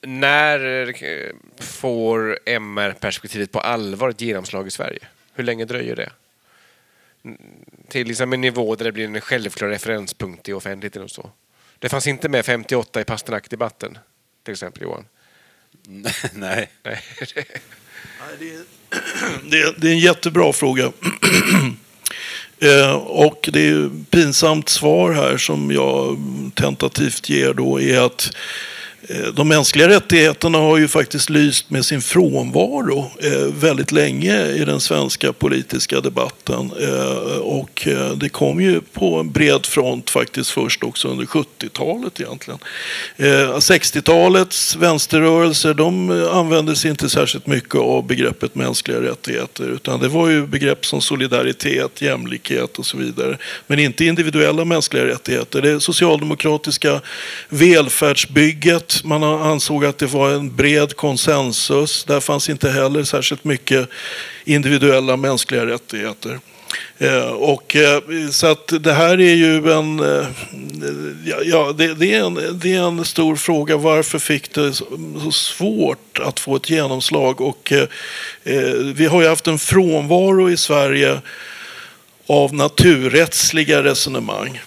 när 0.01 0.87
eh, 1.03 1.35
får 1.59 2.39
MR-perspektivet 2.45 3.51
på 3.51 3.59
allvar 3.59 4.09
ett 4.09 4.21
genomslag 4.21 4.67
i 4.67 4.71
Sverige? 4.71 4.99
Hur 5.33 5.43
länge 5.43 5.65
dröjer 5.65 5.95
det? 5.95 6.11
Till 7.87 8.07
liksom 8.07 8.33
en 8.33 8.41
nivå 8.41 8.75
där 8.75 8.85
det 8.85 8.91
blir 8.91 9.05
en 9.05 9.21
självklar 9.21 9.69
referenspunkt 9.69 10.49
i 10.49 10.53
offentligheten 10.53 11.03
och 11.03 11.11
så. 11.11 11.29
Det 11.85 11.89
fanns 11.89 12.07
inte 12.07 12.29
med 12.29 12.45
58 12.45 13.01
i 13.01 13.03
Pasternak-debatten, 13.03 13.97
till 14.43 14.51
exempel 14.51 14.83
Johan. 14.83 15.05
Nej. 16.33 16.71
Nej. 16.83 17.01
det, 19.49 19.61
är, 19.61 19.75
det 19.77 19.87
är 19.87 19.91
en 19.91 19.99
jättebra 19.99 20.53
fråga. 20.53 20.91
Eh, 22.59 22.95
och 22.95 23.49
det 23.53 23.67
är 23.67 24.05
pinsamt 24.09 24.69
svar 24.69 25.11
här 25.11 25.37
som 25.37 25.71
jag 25.71 26.17
tentativt 26.55 27.29
ger 27.29 27.53
då 27.53 27.81
är 27.81 28.01
att 28.01 28.35
Eh, 29.09 29.33
de 29.33 29.47
mänskliga 29.47 29.87
rättigheterna 29.87 30.57
har 30.57 30.77
ju 30.77 30.87
faktiskt 30.87 31.29
lyst 31.29 31.69
med 31.69 31.85
sin 31.85 32.01
frånvaro 32.01 33.11
eh, 33.19 33.53
väldigt 33.53 33.91
länge 33.91 34.47
i 34.47 34.65
den 34.65 34.79
svenska 34.79 35.33
politiska 35.33 36.01
debatten. 36.01 36.71
Eh, 36.81 37.37
och 37.37 37.87
det 38.15 38.29
kom 38.29 38.61
ju 38.61 38.81
på 38.81 39.19
en 39.19 39.31
bred 39.31 39.65
front 39.65 40.09
faktiskt 40.09 40.49
först 40.49 40.83
också 40.83 41.07
under 41.07 41.25
70-talet 41.25 42.19
egentligen. 42.19 42.59
60-talets 43.17 44.75
vänsterrörelser 44.75 45.73
de 45.73 46.09
använde 46.31 46.75
sig 46.75 46.91
inte 46.91 47.09
särskilt 47.09 47.47
mycket 47.47 47.75
av 47.75 48.07
begreppet 48.07 48.55
mänskliga 48.55 49.01
rättigheter 49.01 49.63
utan 49.63 49.99
det 49.99 50.07
var 50.07 50.29
ju 50.29 50.47
begrepp 50.47 50.85
som 50.85 51.01
solidaritet, 51.01 52.01
jämlikhet 52.01 52.79
och 52.79 52.85
så 52.85 52.97
vidare. 52.97 53.37
Men 53.67 53.79
inte 53.79 54.05
individuella 54.05 54.65
mänskliga 54.65 55.05
rättigheter. 55.05 55.61
Det 55.61 55.79
socialdemokratiska 55.79 57.01
välfärdsbygget 57.49 58.94
man 59.03 59.23
ansåg 59.23 59.85
att 59.85 59.97
det 59.97 60.05
var 60.05 60.29
en 60.29 60.55
bred 60.55 60.95
konsensus. 60.95 62.03
Där 62.03 62.19
fanns 62.19 62.49
inte 62.49 62.69
heller 62.69 63.03
särskilt 63.03 63.43
mycket 63.43 63.89
individuella 64.45 65.17
mänskliga 65.17 65.65
rättigheter. 65.65 66.39
Eh, 66.97 67.27
och, 67.27 67.75
eh, 67.75 68.01
så 68.31 68.47
att 68.47 68.83
det 68.83 68.93
här 68.93 69.21
är 69.21 69.35
ju 69.35 69.71
en, 69.71 69.99
eh, 69.99 70.27
ja, 71.43 71.73
det, 71.77 71.93
det, 71.93 72.13
är 72.13 72.23
en, 72.23 72.59
det 72.59 72.73
är 72.73 72.81
en 72.81 73.05
stor 73.05 73.35
fråga. 73.35 73.77
Varför 73.77 74.19
fick 74.19 74.53
det 74.53 74.73
så 74.73 75.31
svårt 75.31 76.19
att 76.19 76.39
få 76.39 76.55
ett 76.55 76.69
genomslag? 76.69 77.41
Och, 77.41 77.73
vi 78.95 79.05
har 79.05 79.21
ju 79.21 79.27
haft 79.27 79.47
en 79.47 79.59
frånvaro 79.59 80.49
i 80.49 80.57
Sverige 80.57 81.21
av 82.27 82.53
naturrättsliga 82.53 83.83
resonemang. 83.83 84.59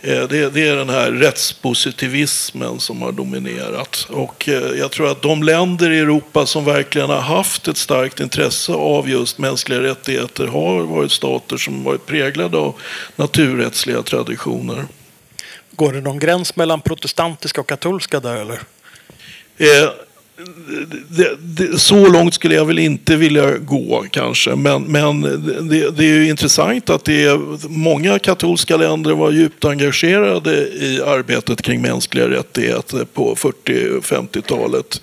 Eh, 0.00 0.28
det, 0.28 0.50
det, 0.50 0.68
är 0.68 0.76
den 0.76 0.88
här 0.88 1.10
rättspositivismen 1.12 2.80
som 2.80 3.02
har 3.02 3.12
dominerat. 3.12 4.06
Och 4.10 4.48
eh, 4.48 4.78
jag 4.78 4.90
tror 4.90 5.10
att 5.10 5.22
de 5.22 5.42
länder 5.42 5.90
i 5.90 5.98
Europa 5.98 6.46
som 6.46 6.64
verkligen 6.64 7.10
har 7.10 7.20
haft 7.20 7.68
ett 7.68 7.76
starkt 7.76 8.20
intresse 8.20 8.72
av 8.72 9.08
just 9.08 9.38
mänskliga 9.38 9.82
rättigheter 9.82 10.46
har 10.46 10.80
varit 10.80 11.12
stater 11.12 11.56
som 11.56 11.84
varit 11.84 12.06
präglade 12.06 12.58
av 12.58 12.74
naturrättsliga 13.16 14.02
traditioner. 14.02 14.84
Går 15.70 15.92
det 15.92 16.00
någon 16.00 16.18
gräns 16.18 16.56
mellan 16.56 16.80
protestantiska 16.80 17.60
och 17.60 17.68
katolska 17.68 18.20
där 18.20 18.36
eller? 18.36 18.60
Eh, 19.58 19.90
det, 21.08 21.36
det, 21.40 21.78
så 21.78 22.08
långt 22.08 22.34
skulle 22.34 22.54
jag 22.54 22.64
väl 22.64 22.78
inte 22.78 23.16
vilja 23.16 23.58
gå 23.58 24.04
kanske. 24.10 24.54
Men, 24.56 24.82
men 24.82 25.20
det, 25.68 25.90
det, 25.90 26.04
är 26.04 26.14
ju 26.14 26.28
intressant 26.28 26.90
att 26.90 27.04
det 27.04 27.24
är 27.24 27.68
många 27.68 28.18
katolska 28.18 28.76
länder 28.76 29.14
var 29.14 29.30
djupt 29.30 29.64
engagerade 29.64 30.68
i 30.68 31.02
arbetet 31.06 31.62
kring 31.62 31.82
mänskliga 31.82 32.30
rättigheter 32.30 33.04
på 33.04 33.36
40 33.36 33.88
och 33.98 34.04
50-talet. 34.04 35.00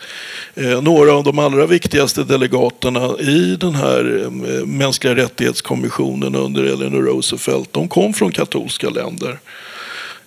Några 0.82 1.14
av 1.14 1.24
de 1.24 1.40
allra 1.40 1.66
viktigaste 1.66 2.24
delegaterna 2.24 3.20
i 3.20 3.56
den 3.60 3.76
här 3.76 4.22
eh, 4.24 4.66
mänskliga 4.66 5.16
rättighetskommissionen 5.16 6.36
under 6.36 6.64
Eleanor 6.64 7.02
Roosevelt, 7.02 7.74
de 7.74 7.88
kom 7.88 8.14
från 8.14 8.32
katolska 8.32 8.90
länder. 8.90 9.40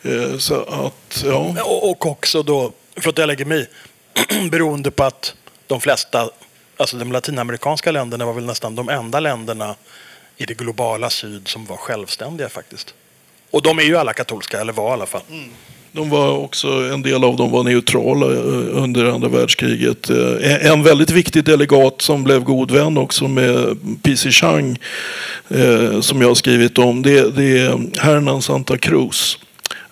Eh, 0.02 0.38
så 0.38 0.54
att, 0.54 1.24
ja. 1.26 1.56
Och 1.64 2.06
också 2.06 2.42
då, 2.42 2.72
för 2.96 3.10
att 3.10 3.18
jag 3.18 3.26
lägger 3.26 3.44
mig 3.44 3.66
beroende 4.50 4.90
på 4.90 5.04
att 5.04 5.34
de 5.66 5.80
flesta, 5.80 6.30
alltså 6.76 6.96
de 6.96 7.12
latinamerikanska 7.12 7.92
länderna 7.92 8.26
var 8.26 8.32
väl 8.32 8.44
nästan 8.44 8.74
de 8.74 8.88
enda 8.88 9.20
länderna 9.20 9.74
i 10.36 10.44
det 10.44 10.54
globala 10.54 11.10
syd 11.10 11.48
som 11.48 11.66
var 11.66 11.76
självständiga 11.76 12.48
faktiskt. 12.48 12.94
Och 13.50 13.62
de 13.62 13.78
är 13.78 13.82
ju 13.82 13.96
alla 13.96 14.12
katolska, 14.12 14.60
eller 14.60 14.72
var 14.72 14.90
i 14.90 14.92
alla 14.92 15.06
fall. 15.06 15.22
Mm. 15.30 15.50
De 15.92 16.10
var 16.10 16.38
också, 16.38 16.68
en 16.68 17.02
del 17.02 17.24
av 17.24 17.36
dem 17.36 17.50
var 17.50 17.64
neutrala 17.64 18.26
eh, 18.26 18.82
under 18.82 19.04
andra 19.04 19.28
världskriget. 19.28 20.10
Eh, 20.10 20.66
en 20.66 20.82
väldigt 20.82 21.10
viktig 21.10 21.44
delegat 21.44 22.02
som 22.02 22.24
blev 22.24 22.44
god 22.44 22.70
vän 22.70 22.98
också 22.98 23.28
med 23.28 23.76
P.C. 24.02 24.30
Chang, 24.30 24.78
eh, 25.48 26.00
som 26.00 26.20
jag 26.20 26.28
har 26.28 26.34
skrivit 26.34 26.78
om, 26.78 27.02
det 27.02 27.18
är 27.18 28.00
Hernan 28.00 28.42
Santa 28.42 28.78
Cruz. 28.78 29.38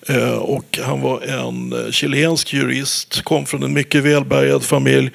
Eh, 0.08 0.34
och 0.34 0.78
han 0.82 1.00
var 1.00 1.20
en 1.20 1.72
eh, 1.72 1.90
chilensk 1.90 2.52
jurist, 2.52 3.22
kom 3.22 3.46
från 3.46 3.62
en 3.62 3.72
mycket 3.72 4.04
välbärgad 4.04 4.62
familj, 4.62 5.10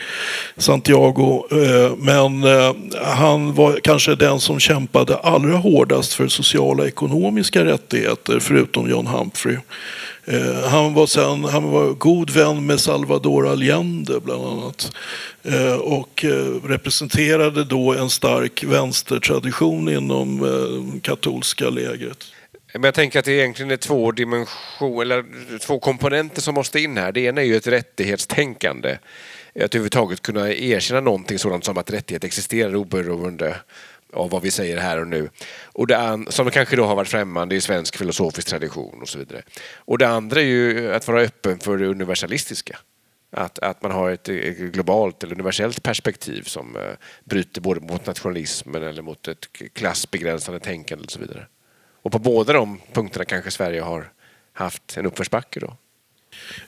Santiago. 0.57 1.45
Eh, 1.51 1.95
men 1.97 2.43
han 3.03 3.53
var 3.53 3.79
kanske 3.83 4.15
den 4.15 4.39
som 4.39 4.59
kämpade 4.59 5.15
allra 5.15 5.57
hårdast 5.57 6.13
för 6.13 6.27
sociala 6.27 6.83
och 6.83 6.87
ekonomiska 6.87 7.65
rättigheter, 7.65 8.39
förutom 8.39 8.89
John 8.89 9.07
Humphrey. 9.07 9.57
Han 10.69 10.93
var, 10.93 11.07
sen, 11.07 11.43
han 11.43 11.63
var 11.63 11.93
god 11.93 12.29
vän 12.29 12.65
med 12.65 12.79
Salvador 12.79 13.47
Allende 13.47 14.19
bland 14.19 14.45
annat. 14.45 14.91
Och 15.79 16.25
representerade 16.63 17.63
då 17.63 17.93
en 17.93 18.09
stark 18.09 18.63
vänstertradition 18.63 19.89
inom 19.89 21.01
katolska 21.03 21.69
lägret. 21.69 22.25
Men 22.73 22.83
jag 22.83 22.93
tänker 22.93 23.19
att 23.19 23.25
det 23.25 23.31
egentligen 23.31 23.71
är 23.71 23.77
två 23.77 24.11
dimensioner, 24.11 25.01
eller 25.01 25.57
två 25.59 25.79
komponenter 25.79 26.41
som 26.41 26.55
måste 26.55 26.79
in 26.79 26.97
här. 26.97 27.11
Det 27.11 27.21
ena 27.21 27.41
är 27.41 27.45
ju 27.45 27.55
ett 27.55 27.67
rättighetstänkande. 27.67 28.97
Att 29.55 29.75
överhuvudtaget 29.75 30.21
kunna 30.21 30.53
erkänna 30.53 31.01
någonting 31.01 31.39
sådant 31.39 31.65
som 31.65 31.77
att 31.77 31.91
rättighet 31.91 32.23
existerar 32.23 32.75
oberoende 32.75 33.55
av 34.13 34.29
vad 34.29 34.41
vi 34.41 34.51
säger 34.51 34.77
här 34.77 34.99
och 34.99 35.07
nu. 35.07 35.29
Och 35.63 35.87
det 35.87 35.97
an- 35.97 36.27
som 36.29 36.51
kanske 36.51 36.75
då 36.75 36.85
har 36.85 36.95
varit 36.95 37.07
främmande 37.07 37.55
i 37.55 37.61
svensk 37.61 37.97
filosofisk 37.97 38.47
tradition 38.47 39.01
och 39.01 39.09
så 39.09 39.19
vidare. 39.19 39.41
Och 39.75 39.97
det 39.97 40.07
andra 40.07 40.41
är 40.41 40.45
ju 40.45 40.93
att 40.93 41.07
vara 41.07 41.21
öppen 41.21 41.59
för 41.59 41.77
det 41.77 41.87
universalistiska. 41.87 42.79
Att, 43.31 43.59
att 43.59 43.81
man 43.81 43.91
har 43.91 44.11
ett, 44.11 44.29
ett 44.29 44.57
globalt 44.57 45.23
eller 45.23 45.35
universellt 45.35 45.83
perspektiv 45.83 46.43
som 46.43 46.75
eh, 46.75 46.81
bryter 47.23 47.61
både 47.61 47.81
mot 47.81 48.05
nationalismen 48.05 48.83
eller 48.83 49.01
mot 49.01 49.27
ett 49.27 49.47
klassbegränsande 49.73 50.59
tänkande 50.59 51.03
och 51.03 51.11
så 51.11 51.19
vidare. 51.19 51.47
Och 52.01 52.11
på 52.11 52.19
båda 52.19 52.53
de 52.53 52.79
punkterna 52.93 53.25
kanske 53.25 53.51
Sverige 53.51 53.81
har 53.81 54.11
haft 54.53 54.97
en 54.97 55.05
uppförsbacke 55.05 55.59
då. 55.59 55.77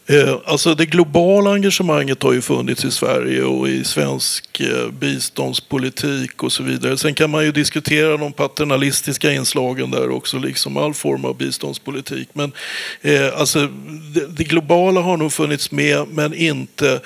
Eh, 0.06 0.38
alltså 0.46 0.76
det 0.76 0.86
globala 0.86 1.54
engagemanget 1.54 2.24
har 2.24 2.34
ju 2.34 2.42
funnits 2.42 2.86
i 2.86 2.92
Sverige 2.92 3.44
och 3.44 3.70
i 3.70 3.84
svensk 3.84 4.60
eh, 4.60 4.90
biståndspolitik 4.90 6.44
och 6.44 6.52
så 6.52 6.64
vidare. 6.64 6.98
Sen 6.98 7.14
kan 7.14 7.30
man 7.30 7.46
ju 7.46 7.52
diskutera 7.52 8.18
de 8.18 8.34
paternalistiska 8.34 9.32
inslagen 9.32 9.92
där 9.92 10.10
också, 10.10 10.38
liksom 10.38 10.78
all 10.78 10.94
form 10.94 11.26
av 11.26 11.38
biståndspolitik. 11.38 12.30
Men 12.34 12.52
eh, 13.02 13.40
alltså, 13.40 13.68
det, 14.14 14.28
det 14.28 14.44
globala 14.44 15.02
har 15.02 15.18
nog 15.18 15.34
funnits 15.34 15.72
med, 15.72 16.08
men 16.08 16.34
inte 16.34 17.00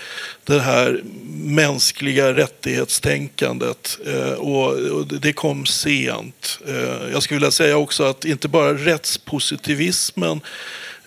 det 0.43 0.59
här 0.59 1.01
mänskliga 1.43 2.33
rättighetstänkandet. 2.33 3.99
Eh, 4.05 4.33
och, 4.33 4.73
och 4.73 5.07
det 5.07 5.33
kom 5.33 5.65
sent. 5.65 6.59
Eh, 6.67 7.11
jag 7.11 7.23
skulle 7.23 7.37
vilja 7.37 7.51
säga 7.51 7.77
också 7.77 8.03
att 8.03 8.25
inte 8.25 8.47
bara 8.47 8.73
rättspositivismen 8.73 10.41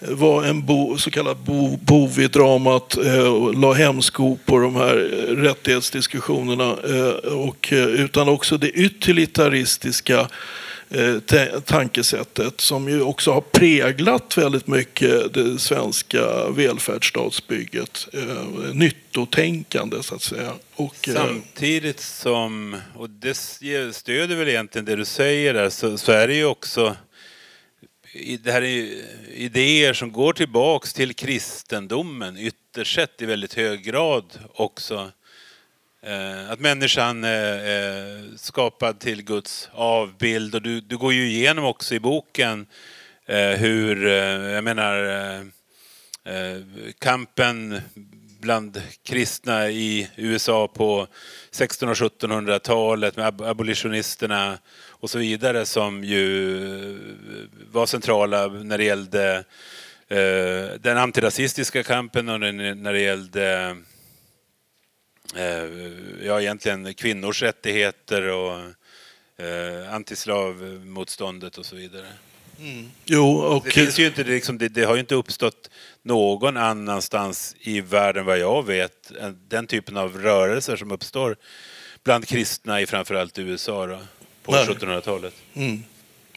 var 0.01 0.45
en 0.45 0.67
bo, 0.67 0.99
så 0.99 1.11
kallad 1.11 1.37
bo, 1.37 1.77
bov 1.77 2.21
i 2.21 2.29
dramat 2.29 2.97
eh, 2.97 3.33
och 3.33 3.55
la 3.55 3.73
hämsko 3.73 4.39
på 4.45 4.59
de 4.59 4.77
här 4.77 4.97
eh, 5.13 5.37
rättighetsdiskussionerna. 5.37 6.77
Eh, 6.89 7.33
och, 7.33 7.69
utan 7.73 8.29
också 8.29 8.57
det 8.57 8.71
utilitaristiska 8.71 10.29
tankesättet 11.65 12.61
som 12.61 12.89
ju 12.89 13.03
också 13.03 13.33
har 13.33 13.41
präglat 13.41 14.39
väldigt 14.39 14.67
mycket 14.67 15.35
det 15.35 15.59
svenska 15.59 16.49
välfärdsstatsbygget. 16.49 18.09
Nyttotänkande 18.73 20.03
så 20.03 20.15
att 20.15 20.23
säga. 20.23 20.53
Och, 20.75 21.09
Samtidigt 21.15 22.01
som, 22.01 22.77
och 22.95 23.11
det 23.11 23.35
stöder 23.93 24.37
väl 24.37 24.49
egentligen 24.49 24.85
det 24.85 24.97
du 24.97 25.05
säger 25.05 25.55
där, 25.55 25.71
så, 25.71 25.99
så 25.99 26.13
är 26.13 26.29
det 26.29 26.35
ju 26.35 26.45
också 26.45 26.97
det 28.13 28.53
här 28.53 28.63
är 28.63 29.05
idéer 29.35 29.93
som 29.93 30.13
går 30.13 30.33
tillbaks 30.33 30.93
till 30.93 31.15
kristendomen 31.15 32.37
ytterst 32.37 32.95
sett 32.95 33.23
i 33.23 33.27
väldigt 33.27 33.55
hög 33.55 33.83
grad 33.83 34.39
också. 34.55 35.11
Eh, 36.03 36.51
att 36.51 36.61
människan 36.61 37.25
är 37.25 38.37
skapad 38.37 39.01
till 39.01 39.23
Guds 39.23 39.69
avbild 39.73 40.55
och 40.55 40.63
du, 40.63 40.81
du 40.81 40.99
går 40.99 41.13
ju 41.13 41.27
igenom 41.27 41.65
också 41.65 41.95
i 41.95 42.01
boken 42.01 42.67
hur, 43.57 44.07
jag 44.07 44.65
menar, 44.65 45.51
kampen 46.99 47.81
bland 48.41 48.83
kristna 49.03 49.71
i 49.71 50.11
USA 50.17 50.69
på 50.69 51.07
1600 51.51 51.91
och 51.91 52.13
1700-talet 52.13 53.17
med 53.17 53.43
abolitionisterna 53.43 54.59
och 54.89 55.11
så 55.11 55.19
vidare 55.19 55.67
som 55.67 56.05
ju 56.05 56.57
eh, 56.91 56.97
var 57.73 57.87
centrala 57.87 58.47
när 58.47 58.79
det 58.79 58.85
gällde 58.85 59.45
eh, 60.09 60.81
den 60.81 60.99
antirasistiska 60.99 61.83
kampen 61.83 62.29
och 62.29 62.41
när 62.41 62.93
det 62.93 63.01
gällde 63.01 63.77
eh, 65.37 65.65
ja, 66.27 66.41
egentligen 66.41 66.95
kvinnors 66.95 67.43
rättigheter 67.43 68.29
och 68.29 68.61
antislavmotståndet 69.91 71.59
och 71.59 71.67
så 71.67 71.77
vidare. 71.77 72.07
Mm. 72.61 72.91
Jo, 73.05 73.37
och... 73.37 73.65
det, 73.65 73.71
finns 73.71 73.99
ju 73.99 74.07
inte, 74.07 74.25
liksom, 74.25 74.59
det, 74.59 74.69
det, 74.69 74.85
har 74.85 74.95
ju 74.95 75.01
inte 75.01 75.15
uppstått 75.15 75.71
någon 76.03 76.57
annanstans 76.57 77.57
i 77.61 77.81
världen 77.81 78.25
vad 78.25 78.39
jag 78.39 78.67
vet 78.67 79.13
den 79.49 79.67
typen 79.67 79.97
av 79.97 80.19
rörelser 80.19 80.77
som 80.77 80.93
uppstår 80.93 81.37
bland 82.05 82.29
kristna 82.29 82.81
i 82.81 82.87
framförallt 82.87 83.39
USA. 83.39 83.87
Då 83.87 83.99
på 84.43 84.53
1700-talet. 84.53 85.35
Mm. 85.55 85.83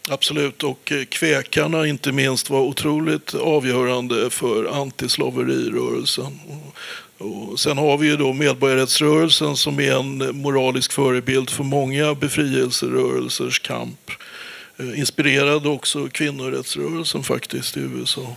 Absolut, 0.10 0.64
och 0.64 0.92
eh, 0.92 1.04
kväkarna 1.06 1.88
inte 1.88 2.12
minst 2.12 2.50
var 2.50 2.62
otroligt 2.62 3.34
avgörande 3.34 4.30
för 4.30 4.66
antislaverirörelsen. 4.82 6.40
Och 7.18 7.60
sen 7.60 7.78
har 7.78 7.98
vi 7.98 8.08
ju 8.08 8.18
då 8.18 8.34
medborgarrättsrörelsen 8.34 9.58
som 9.58 9.80
är 9.80 10.00
en 10.00 10.42
moralisk 10.42 10.92
förebild 10.92 11.50
för 11.50 11.64
många 11.64 12.16
befrielserörelsers 12.16 13.60
kamp. 13.60 14.12
Eh, 14.84 15.00
inspirerade 15.00 15.70
också 15.70 16.10
kvinnorättsrörelsen 16.10 17.24
faktiskt 17.24 17.78
i 17.78 17.80
USA. 17.80 18.36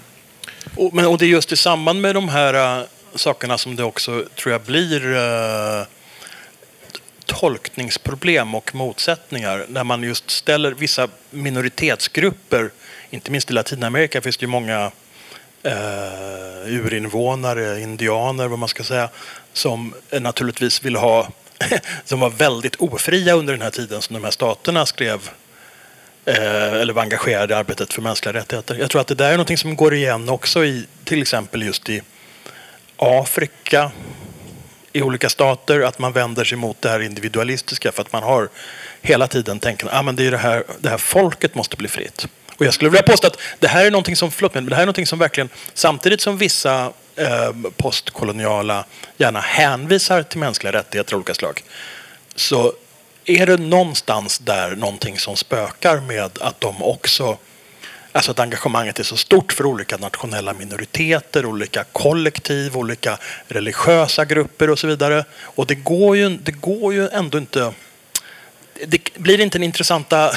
Och, 0.75 0.95
men, 0.95 1.07
och 1.07 1.19
det 1.19 1.25
är 1.25 1.29
just 1.29 1.53
i 1.53 1.57
samband 1.57 2.01
med 2.01 2.15
de 2.15 2.29
här 2.29 2.79
äh, 2.81 2.85
sakerna 3.15 3.59
som 3.59 3.77
det 3.77 3.85
också 3.85 4.25
tror 4.35 4.53
jag 4.53 4.61
blir 4.61 5.17
äh, 5.17 5.87
tolkningsproblem 7.27 8.55
och 8.55 8.75
motsättningar 8.75 9.67
när 9.69 9.85
man 9.85 10.03
just 10.03 10.31
ställer 10.31 10.73
vissa 10.73 11.09
minoritetsgrupper, 11.31 12.71
inte 13.11 13.31
minst 13.31 13.51
i 13.51 13.53
Latinamerika 13.53 14.23
finns 14.23 14.37
det 14.37 14.45
ju 14.45 14.51
många 14.51 14.91
eh, 15.63 16.67
urinvånare, 16.67 17.81
indianer 17.81 18.49
vad 18.49 18.59
man 18.59 18.69
ska 18.69 18.85
säga, 18.85 19.09
som 19.53 19.95
naturligtvis 20.21 20.85
vill 20.85 20.97
ha, 20.97 21.29
som 22.05 22.21
var 22.21 22.31
väldigt 22.31 22.77
ofria 22.77 23.35
under 23.35 23.53
den 23.53 23.63
här 23.63 23.71
tiden 23.71 24.03
som 24.03 24.15
de 24.15 24.25
här 24.25 24.31
staterna 24.31 24.87
skrev 24.87 25.31
Eh, 26.29 26.73
eller 26.73 26.93
var 26.93 27.03
engagerade 27.03 27.55
i 27.55 27.57
arbetet 27.57 27.93
för 27.93 28.03
mänskliga 28.03 28.33
rättigheter. 28.33 28.75
Jag 28.75 28.91
tror 28.91 29.01
att 29.01 29.07
det 29.07 29.15
där 29.15 29.33
är 29.33 29.37
något 29.37 29.59
som 29.59 29.77
går 29.77 29.95
igen 29.95 30.29
också 30.29 30.65
i 30.65 30.87
till 31.05 31.23
exempel 31.23 31.63
just 31.63 31.89
i 31.89 32.03
Afrika 32.97 33.91
i 34.93 35.03
olika 35.03 35.29
stater 35.29 35.81
att 35.81 35.99
man 35.99 36.13
vänder 36.13 36.45
sig 36.45 36.59
mot 36.59 36.83
det 36.83 36.89
här 36.89 37.01
individualistiska 37.01 37.93
för 37.93 38.03
att 38.03 38.13
man 38.13 38.23
har 38.23 38.49
hela 39.03 39.29
tiden 39.29 39.61
tänkt 39.61 39.85
att 39.85 40.07
ah, 40.07 40.13
det, 40.13 40.31
det, 40.31 40.37
här, 40.37 40.65
det 40.79 40.89
här 40.89 40.99
folket 40.99 41.55
måste 41.55 41.77
bli 41.77 41.89
fritt. 41.89 42.27
Och 42.57 42.67
jag 42.67 42.75
skulle 42.75 42.91
vilja 42.91 43.03
påstå 43.03 43.27
att 43.27 43.41
det 43.59 43.69
här 43.69 43.87
är 43.87 43.91
någonting 43.91 44.17
som, 44.17 44.31
förlåt, 44.31 44.55
men 44.55 44.67
det 44.67 44.75
här 44.75 44.83
är 44.83 44.87
någonting 44.87 45.07
som 45.07 45.19
verkligen, 45.19 45.49
samtidigt 45.75 46.21
som 46.21 46.39
vissa 46.39 46.93
eh, 47.17 47.53
postkoloniala 47.77 48.85
gärna 49.17 49.41
hänvisar 49.41 50.23
till 50.23 50.39
mänskliga 50.39 50.73
rättigheter 50.73 51.15
av 51.15 51.17
olika 51.17 51.35
slag, 51.35 51.63
så 52.35 52.73
är 53.27 53.47
det 53.47 53.57
någonstans 53.57 54.39
där 54.39 54.77
någonting 54.77 55.19
som 55.19 55.37
spökar 55.37 56.01
med 56.01 56.39
att 56.41 56.61
de 56.61 56.83
också 56.83 57.39
Alltså 58.13 58.31
att 58.31 58.39
engagemanget 58.39 58.99
är 58.99 59.03
så 59.03 59.17
stort 59.17 59.53
för 59.53 59.67
olika 59.67 59.97
nationella 59.97 60.53
minoriteter, 60.53 61.47
olika 61.47 61.85
kollektiv, 61.85 62.77
olika 62.77 63.19
religiösa 63.49 64.25
grupper 64.25 64.71
och 64.71 64.79
så 64.79 64.87
vidare. 64.87 65.25
Och 65.41 65.67
det 65.67 65.75
går 65.75 66.17
ju, 66.17 66.29
det 66.29 66.53
går 66.53 66.95
ju 66.95 67.09
ändå 67.09 67.39
inte... 67.39 67.73
Det 68.87 69.19
blir 69.19 69.41
inte 69.41 69.59
den 69.59 69.63
intressanta 69.63 70.33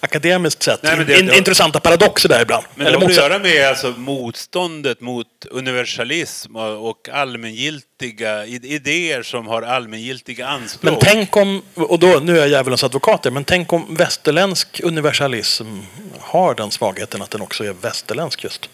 akademiskt 0.00 0.62
sett 0.62 0.82
Nej, 0.82 1.04
det, 1.04 1.18
in, 1.18 1.30
intressanta 1.30 1.80
paradoxer 1.80 2.28
där 2.28 2.42
ibland. 2.42 2.64
Men 2.74 2.92
det 2.92 2.98
har 2.98 3.06
att 3.06 3.16
göra 3.16 3.38
med 3.38 3.68
alltså, 3.68 3.94
motståndet 3.96 5.00
mot 5.00 5.26
universalism 5.50 6.56
och 6.56 7.08
allmängiltiga 7.12 8.46
idéer 8.46 9.22
som 9.22 9.46
har 9.46 9.62
allmängiltiga 9.62 10.46
anspråk. 10.46 10.92
Men 10.92 11.00
tänk 11.00 11.36
om, 11.36 11.62
och 11.74 11.98
då, 11.98 12.20
nu 12.22 12.36
är 12.36 12.40
jag 12.40 12.48
djävulens 12.48 12.84
advokat 12.84 13.32
men 13.32 13.44
tänk 13.44 13.72
om 13.72 13.94
västerländsk 13.94 14.80
universalism 14.84 15.66
har 16.20 16.54
den 16.54 16.70
svagheten 16.70 17.22
att 17.22 17.30
den 17.30 17.40
också 17.40 17.64
är 17.64 17.72
västerländsk 17.72 18.44
just. 18.44 18.68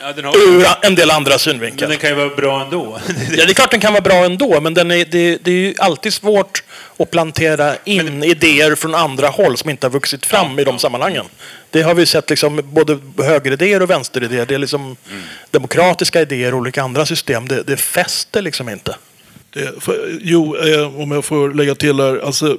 Ja, 0.00 0.12
den 0.12 0.24
har... 0.24 0.36
Ur 0.36 0.66
en 0.82 0.94
del 0.94 1.10
andra 1.10 1.38
synvinklar. 1.38 1.88
Men 1.88 1.90
den 1.90 1.98
kan 1.98 2.10
ju 2.10 2.16
vara 2.16 2.36
bra 2.36 2.62
ändå. 2.62 2.98
ja, 3.30 3.44
det 3.46 3.52
är 3.52 3.54
klart 3.54 3.70
den 3.70 3.80
kan 3.80 3.92
vara 3.92 4.02
bra 4.02 4.14
ändå, 4.14 4.60
men 4.60 4.74
den 4.74 4.90
är, 4.90 5.04
det, 5.04 5.36
det 5.44 5.50
är 5.50 5.54
ju 5.54 5.74
alltid 5.78 6.12
svårt 6.12 6.62
att 6.96 7.10
plantera 7.10 7.74
in 7.84 8.04
men... 8.04 8.24
idéer 8.24 8.74
från 8.74 8.94
andra 8.94 9.28
håll 9.28 9.56
som 9.56 9.70
inte 9.70 9.86
har 9.86 9.92
vuxit 9.92 10.26
fram 10.26 10.54
ja, 10.54 10.60
i 10.60 10.64
de 10.64 10.74
ja. 10.74 10.78
sammanhangen. 10.78 11.24
Det 11.70 11.82
har 11.82 11.94
vi 11.94 12.06
sett 12.06 12.30
liksom 12.30 12.60
både 12.64 12.98
högeridéer 13.18 13.82
och 13.82 13.90
vänsteridéer. 13.90 14.46
Det 14.46 14.54
är 14.54 14.58
liksom 14.58 14.82
mm. 14.82 15.22
demokratiska 15.50 16.20
idéer 16.20 16.54
och 16.54 16.60
olika 16.60 16.82
andra 16.82 17.06
system. 17.06 17.48
Det, 17.48 17.62
det 17.62 17.76
fäster 17.76 18.42
liksom 18.42 18.68
inte. 18.68 18.96
Det, 19.54 19.82
för, 19.82 20.18
jo, 20.22 20.56
eh, 20.56 21.00
om 21.00 21.10
jag 21.10 21.24
får 21.24 21.54
lägga 21.54 21.74
till 21.74 22.00
här. 22.00 22.18
Alltså, 22.24 22.58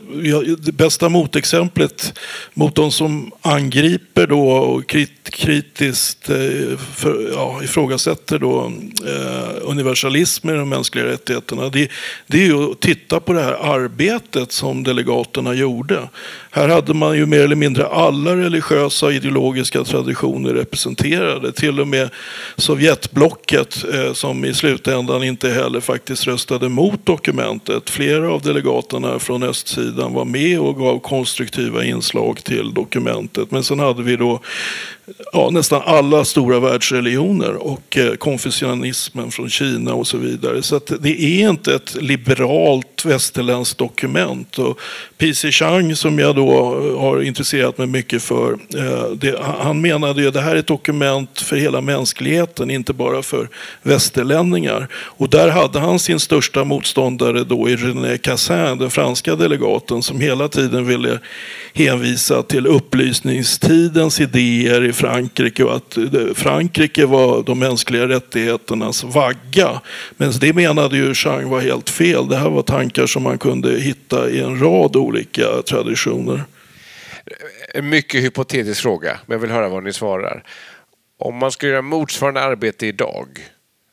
det 0.57 0.71
bästa 0.71 1.09
motexemplet 1.09 2.19
mot 2.53 2.75
de 2.75 2.91
som 2.91 3.31
angriper 3.41 4.27
då 4.27 4.49
och 4.49 4.87
krit, 4.87 5.29
kritiskt 5.29 6.29
eh, 6.29 6.77
för, 6.95 7.31
ja, 7.33 7.63
ifrågasätter 7.63 8.39
då, 8.39 8.71
eh, 9.07 9.49
universalismen 9.61 10.55
i 10.55 10.57
de 10.57 10.69
mänskliga 10.69 11.05
rättigheterna. 11.05 11.69
Det, 11.69 11.91
det 12.27 12.37
är 12.37 12.45
ju 12.45 12.71
att 12.71 12.79
titta 12.79 13.19
på 13.19 13.33
det 13.33 13.41
här 13.41 13.75
arbetet 13.75 14.51
som 14.51 14.83
delegaterna 14.83 15.53
gjorde. 15.53 16.09
Här 16.55 16.69
hade 16.69 16.93
man 16.93 17.17
ju 17.17 17.25
mer 17.25 17.39
eller 17.39 17.55
mindre 17.55 17.87
alla 17.87 18.35
religiösa 18.35 19.05
och 19.05 19.13
ideologiska 19.13 19.83
traditioner 19.83 20.53
representerade. 20.53 21.51
Till 21.51 21.79
och 21.79 21.87
med 21.87 22.09
Sovjetblocket 22.55 23.83
eh, 23.93 24.13
som 24.13 24.45
i 24.45 24.53
slutändan 24.53 25.23
inte 25.23 25.49
heller 25.49 25.79
faktiskt 25.79 26.27
röstade 26.27 26.69
mot 26.69 26.93
emot 26.93 27.05
dokumentet. 27.05 27.89
Flera 27.89 28.31
av 28.31 28.41
delegaterna 28.41 29.19
från 29.19 29.43
östsidan 29.43 30.13
var 30.13 30.25
med 30.25 30.59
och 30.59 30.77
gav 30.77 30.99
konstruktiva 30.99 31.83
inslag 31.83 32.43
till 32.43 32.73
dokumentet. 32.73 33.51
Men 33.51 33.63
sen 33.63 33.79
hade 33.79 34.03
vi 34.03 34.15
då 34.15 34.39
ja, 35.33 35.49
nästan 35.49 35.81
alla 35.85 36.25
stora 36.25 36.59
världsreligioner 36.59 37.53
och 37.53 37.97
eh, 37.97 38.13
konfucianismen 38.13 39.31
från 39.31 39.49
Kina 39.49 39.93
och 39.93 40.07
så 40.07 40.17
vidare. 40.17 40.61
Så 40.61 40.81
det 40.99 41.23
är 41.23 41.49
inte 41.49 41.75
ett 41.75 41.95
liberalt 42.01 43.05
västerländskt 43.05 43.77
dokument. 43.77 44.57
Och 44.59 44.79
P.C. 45.17 45.51
Chang 45.51 45.95
som 45.95 46.19
jag 46.19 46.35
då 46.35 46.51
eh, 46.51 46.99
har 46.99 47.21
intresserat 47.21 47.77
mig 47.77 47.87
mycket 47.87 48.23
för, 48.23 48.53
eh, 48.53 49.11
det, 49.15 49.39
han 49.41 49.81
menade 49.81 50.21
ju 50.21 50.27
att 50.27 50.33
det 50.33 50.41
här 50.41 50.55
är 50.55 50.59
ett 50.59 50.67
dokument 50.67 51.41
för 51.41 51.55
hela 51.55 51.81
mänskligheten, 51.81 52.71
inte 52.71 52.93
bara 52.93 53.21
för 53.21 53.49
västerlänningar. 53.81 54.87
Och 54.93 55.29
där 55.29 55.49
hade 55.49 55.79
han 55.79 55.99
sin 55.99 56.19
största 56.19 56.63
motståndare 56.63 57.43
då 57.43 57.69
i 57.69 57.75
René 57.75 58.17
Cassin, 58.17 58.77
den 58.77 58.89
franska 58.89 59.35
delegaten, 59.35 60.03
som 60.03 60.21
hela 60.21 60.47
tiden 60.47 60.85
ville 60.85 61.19
hänvisa 61.73 62.43
till 62.43 62.67
upplysningstidens 62.67 64.19
idéer 64.19 64.92
i 64.93 64.95
Frankrike 64.95 65.63
och 65.63 65.75
att 65.75 65.97
Frankrike 66.35 67.05
var 67.05 67.43
de 67.43 67.59
mänskliga 67.59 68.07
rättigheternas 68.07 69.03
vagga. 69.03 69.81
Men 70.17 70.31
det 70.39 70.53
menade 70.53 70.97
ju 70.97 71.13
Chang 71.13 71.49
var 71.49 71.61
helt 71.61 71.89
fel. 71.89 72.27
Det 72.27 72.37
här 72.37 72.49
var 72.49 72.61
tankar 72.61 73.05
som 73.05 73.23
man 73.23 73.37
kunde 73.37 73.79
hitta 73.79 74.29
i 74.29 74.39
en 74.39 74.59
rad 74.59 74.95
olika 74.95 75.61
traditioner. 75.69 76.43
En 77.73 77.89
mycket 77.89 78.23
hypotetisk 78.23 78.81
fråga, 78.81 79.19
men 79.25 79.35
jag 79.35 79.39
vill 79.39 79.51
höra 79.51 79.69
vad 79.69 79.83
ni 79.83 79.93
svarar. 79.93 80.43
Om 81.19 81.35
man 81.35 81.51
ska 81.51 81.67
göra 81.67 81.81
motsvarande 81.81 82.41
arbete 82.41 82.87
idag, 82.87 83.27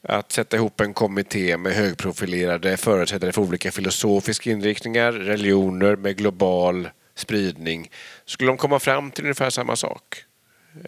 att 0.09 0.33
sätta 0.33 0.57
ihop 0.57 0.81
en 0.81 0.95
kommitté 0.95 1.57
med 1.57 1.73
högprofilerade 1.73 2.77
företrädare 2.77 3.33
för 3.33 3.43
olika 3.43 3.71
filosofiska 3.73 4.51
inriktningar, 4.51 5.13
religioner 5.13 5.97
med 5.97 6.17
global 6.17 6.89
spridning. 7.15 7.91
Skulle 8.25 8.51
de 8.51 8.57
komma 8.57 8.79
fram 8.79 9.11
till 9.11 9.25
ungefär 9.25 9.51
samma 9.51 9.77
sak? 9.77 10.25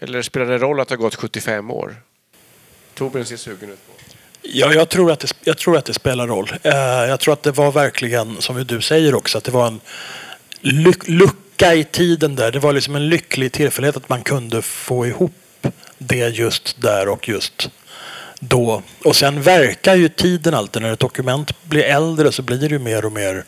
Eller 0.01 0.22
spelar 0.22 0.47
det 0.47 0.59
roll 0.59 0.80
att 0.80 0.88
det 0.88 0.95
har 0.95 0.99
gått 0.99 1.14
75 1.14 1.70
år? 1.70 1.97
Torbjörn 2.95 3.24
ser 3.24 3.36
sugen 3.36 3.70
ut. 3.70 3.86
På. 3.86 3.93
Ja, 4.43 4.72
jag 4.72 4.88
tror, 4.88 5.12
att 5.12 5.20
det, 5.20 5.34
jag 5.45 5.59
tror 5.59 5.76
att 5.76 5.84
det 5.84 5.95
spelar 5.95 6.26
roll. 6.26 6.53
Uh, 6.66 6.72
jag 7.09 7.20
tror 7.20 7.34
att 7.34 7.43
det 7.43 7.53
var 7.53 7.72
verkligen, 7.72 8.40
som 8.40 8.64
du 8.64 8.80
säger 8.80 9.14
också, 9.14 9.38
att 9.38 9.45
det 9.45 9.51
var 9.51 9.66
en 9.66 9.80
luck, 10.61 11.09
lucka 11.09 11.74
i 11.74 11.84
tiden 11.84 12.36
där. 12.36 12.53
Det 12.53 12.59
var 12.59 12.72
liksom 12.72 12.97
en 12.97 13.09
lycklig 13.09 13.53
tillfällighet 13.53 13.97
att 13.97 14.09
man 14.09 14.22
kunde 14.22 14.62
få 14.62 15.07
ihop 15.07 15.66
det 15.99 16.28
just 16.28 16.82
där 16.82 17.09
och 17.09 17.28
just 17.28 17.70
då. 18.40 18.82
Och 19.05 19.16
sen 19.16 19.43
verkar 19.43 19.95
ju 19.95 20.09
tiden 20.09 20.55
alltid. 20.55 20.82
När 20.82 20.93
ett 20.93 21.01
dokument 21.01 21.62
blir 21.64 21.82
äldre 21.82 22.32
så 22.32 22.43
blir 22.43 22.59
det 22.59 22.66
ju 22.66 22.78
mer 22.78 23.05
och 23.05 23.12
mer 23.12 23.45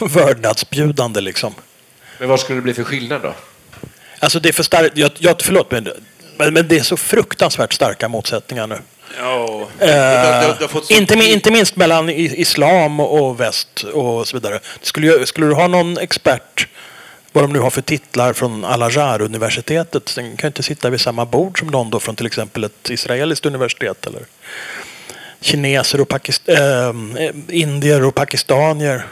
vördnadsbjudande 0.14 1.20
liksom. 1.20 1.54
Men 2.18 2.28
vad 2.28 2.40
skulle 2.40 2.58
det 2.58 2.62
bli 2.62 2.74
för 2.74 2.84
skillnad 2.84 3.22
då? 3.22 3.34
Alltså 4.20 4.40
det 4.40 4.48
är 4.48 4.52
för 4.52 4.62
starkt. 4.62 4.96
Jag, 4.96 5.10
jag, 5.18 5.42
förlåt, 5.42 5.70
men, 5.70 5.88
men 6.36 6.68
det 6.68 6.78
är 6.78 6.82
så 6.82 6.96
fruktansvärt 6.96 7.72
starka 7.72 8.08
motsättningar 8.08 8.66
nu. 8.66 8.78
Ja, 9.18 9.68
eh, 9.78 9.86
det, 9.86 10.56
det, 10.60 10.68
det 10.88 10.94
inte, 10.94 11.14
inte 11.14 11.50
minst 11.50 11.76
mellan 11.76 12.10
islam 12.10 13.00
och 13.00 13.40
väst 13.40 13.82
och 13.82 14.28
så 14.28 14.36
vidare. 14.36 14.60
Skulle, 14.82 15.26
skulle 15.26 15.46
du 15.46 15.54
ha 15.54 15.66
någon 15.66 15.98
expert, 15.98 16.68
vad 17.32 17.44
de 17.44 17.52
nu 17.52 17.58
har 17.58 17.70
för 17.70 17.82
titlar 17.82 18.32
från 18.32 18.64
Al-Azhar-universitetet, 18.64 20.12
den 20.14 20.36
kan 20.36 20.48
inte 20.48 20.62
sitta 20.62 20.90
vid 20.90 21.00
samma 21.00 21.24
bord 21.24 21.58
som 21.58 21.68
någon 21.68 21.90
då 21.90 22.00
från 22.00 22.16
till 22.16 22.26
exempel 22.26 22.64
ett 22.64 22.90
israeliskt 22.90 23.46
universitet 23.46 24.06
eller 24.06 24.22
kineser 25.40 26.00
och 26.00 26.08
pakist 26.08 26.48
äh, 26.48 26.92
indier 27.48 28.04
och 28.04 28.14
pakistanier. 28.14 29.06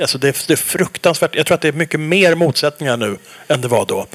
Alltså 0.00 0.18
det, 0.18 0.46
det 0.46 0.52
är 0.52 0.56
fruktansvärt. 0.56 1.34
Jag 1.34 1.46
tror 1.46 1.54
att 1.54 1.60
det 1.60 1.68
är 1.68 1.72
mycket 1.72 2.00
mer 2.00 2.34
motsättningar 2.34 2.96
nu 2.96 3.18
än 3.48 3.60
det 3.60 3.68
var 3.68 3.86
då. 3.86 4.06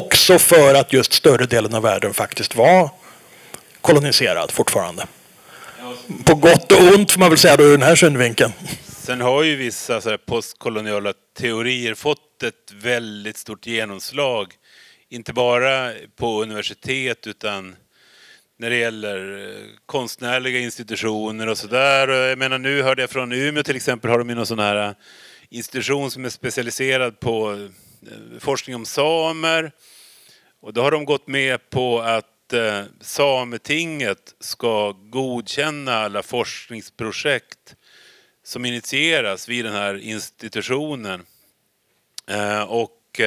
Också 0.00 0.38
för 0.38 0.74
att 0.74 0.92
just 0.92 1.12
större 1.12 1.46
delen 1.46 1.74
av 1.74 1.82
världen 1.82 2.14
faktiskt 2.14 2.56
var 2.56 2.90
koloniserad 3.80 4.50
fortfarande. 4.50 5.06
På 6.24 6.34
gott 6.34 6.72
och 6.72 6.94
ont 6.94 7.12
får 7.12 7.20
man 7.20 7.28
väl 7.28 7.38
säga 7.38 7.56
då 7.56 7.64
ur 7.64 7.70
den 7.70 7.82
här 7.82 7.96
synvinkeln. 7.96 8.52
Sen 9.08 9.20
har 9.20 9.42
ju 9.42 9.56
vissa 9.56 10.00
så 10.00 10.18
postkoloniala 10.18 11.12
teorier 11.38 11.94
fått 11.94 12.42
ett 12.42 12.72
väldigt 12.72 13.36
stort 13.36 13.66
genomslag. 13.66 14.52
Inte 15.10 15.32
bara 15.32 15.92
på 16.16 16.42
universitet 16.42 17.26
utan 17.26 17.76
när 18.60 18.70
det 18.70 18.76
gäller 18.76 19.48
eh, 19.48 19.66
konstnärliga 19.86 20.58
institutioner 20.58 21.46
och 21.46 21.58
sådär. 21.58 22.08
Jag 22.08 22.38
menar 22.38 22.58
nu 22.58 22.82
hörde 22.82 23.02
jag 23.02 23.10
från 23.10 23.32
Umeå 23.32 23.62
till 23.62 23.76
exempel 23.76 24.10
har 24.10 24.18
de 24.18 24.28
ju 24.28 24.34
någon 24.34 24.46
sån 24.46 24.58
här 24.58 24.88
eh, 24.88 24.94
institution 25.48 26.10
som 26.10 26.24
är 26.24 26.28
specialiserad 26.28 27.20
på 27.20 27.52
eh, 27.52 28.38
forskning 28.38 28.76
om 28.76 28.86
samer. 28.86 29.72
Och 30.60 30.72
då 30.72 30.82
har 30.82 30.90
de 30.90 31.04
gått 31.04 31.28
med 31.28 31.70
på 31.70 32.00
att 32.00 32.52
eh, 32.52 32.82
Sametinget 33.00 34.34
ska 34.40 34.92
godkänna 34.92 35.94
alla 35.94 36.22
forskningsprojekt 36.22 37.76
som 38.44 38.64
initieras 38.64 39.48
vid 39.48 39.64
den 39.64 39.74
här 39.74 39.98
institutionen. 39.98 41.26
Eh, 42.26 42.62
och 42.62 43.20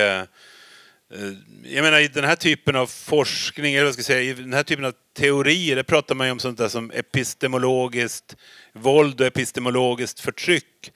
Eh, 1.13 1.33
jag 1.63 1.83
menar 1.83 1.99
i 1.99 2.07
den 2.07 2.23
här 2.23 2.35
typen 2.35 2.75
av 2.75 2.87
forskning, 2.87 3.73
eller 3.73 3.85
vad 3.85 3.93
ska 3.93 3.99
jag 3.99 4.05
säga, 4.05 4.21
i 4.21 4.33
den 4.33 4.53
här 4.53 4.63
typen 4.63 4.85
av 4.85 4.93
teorier, 5.17 5.75
det 5.75 5.83
pratar 5.83 6.15
man 6.15 6.27
ju 6.27 6.31
om 6.31 6.39
sånt 6.39 6.57
där 6.57 6.67
som 6.67 6.91
epistemologiskt 6.91 8.35
våld 8.73 9.21
och 9.21 9.27
epistemologiskt 9.27 10.19
förtryck 10.19 10.91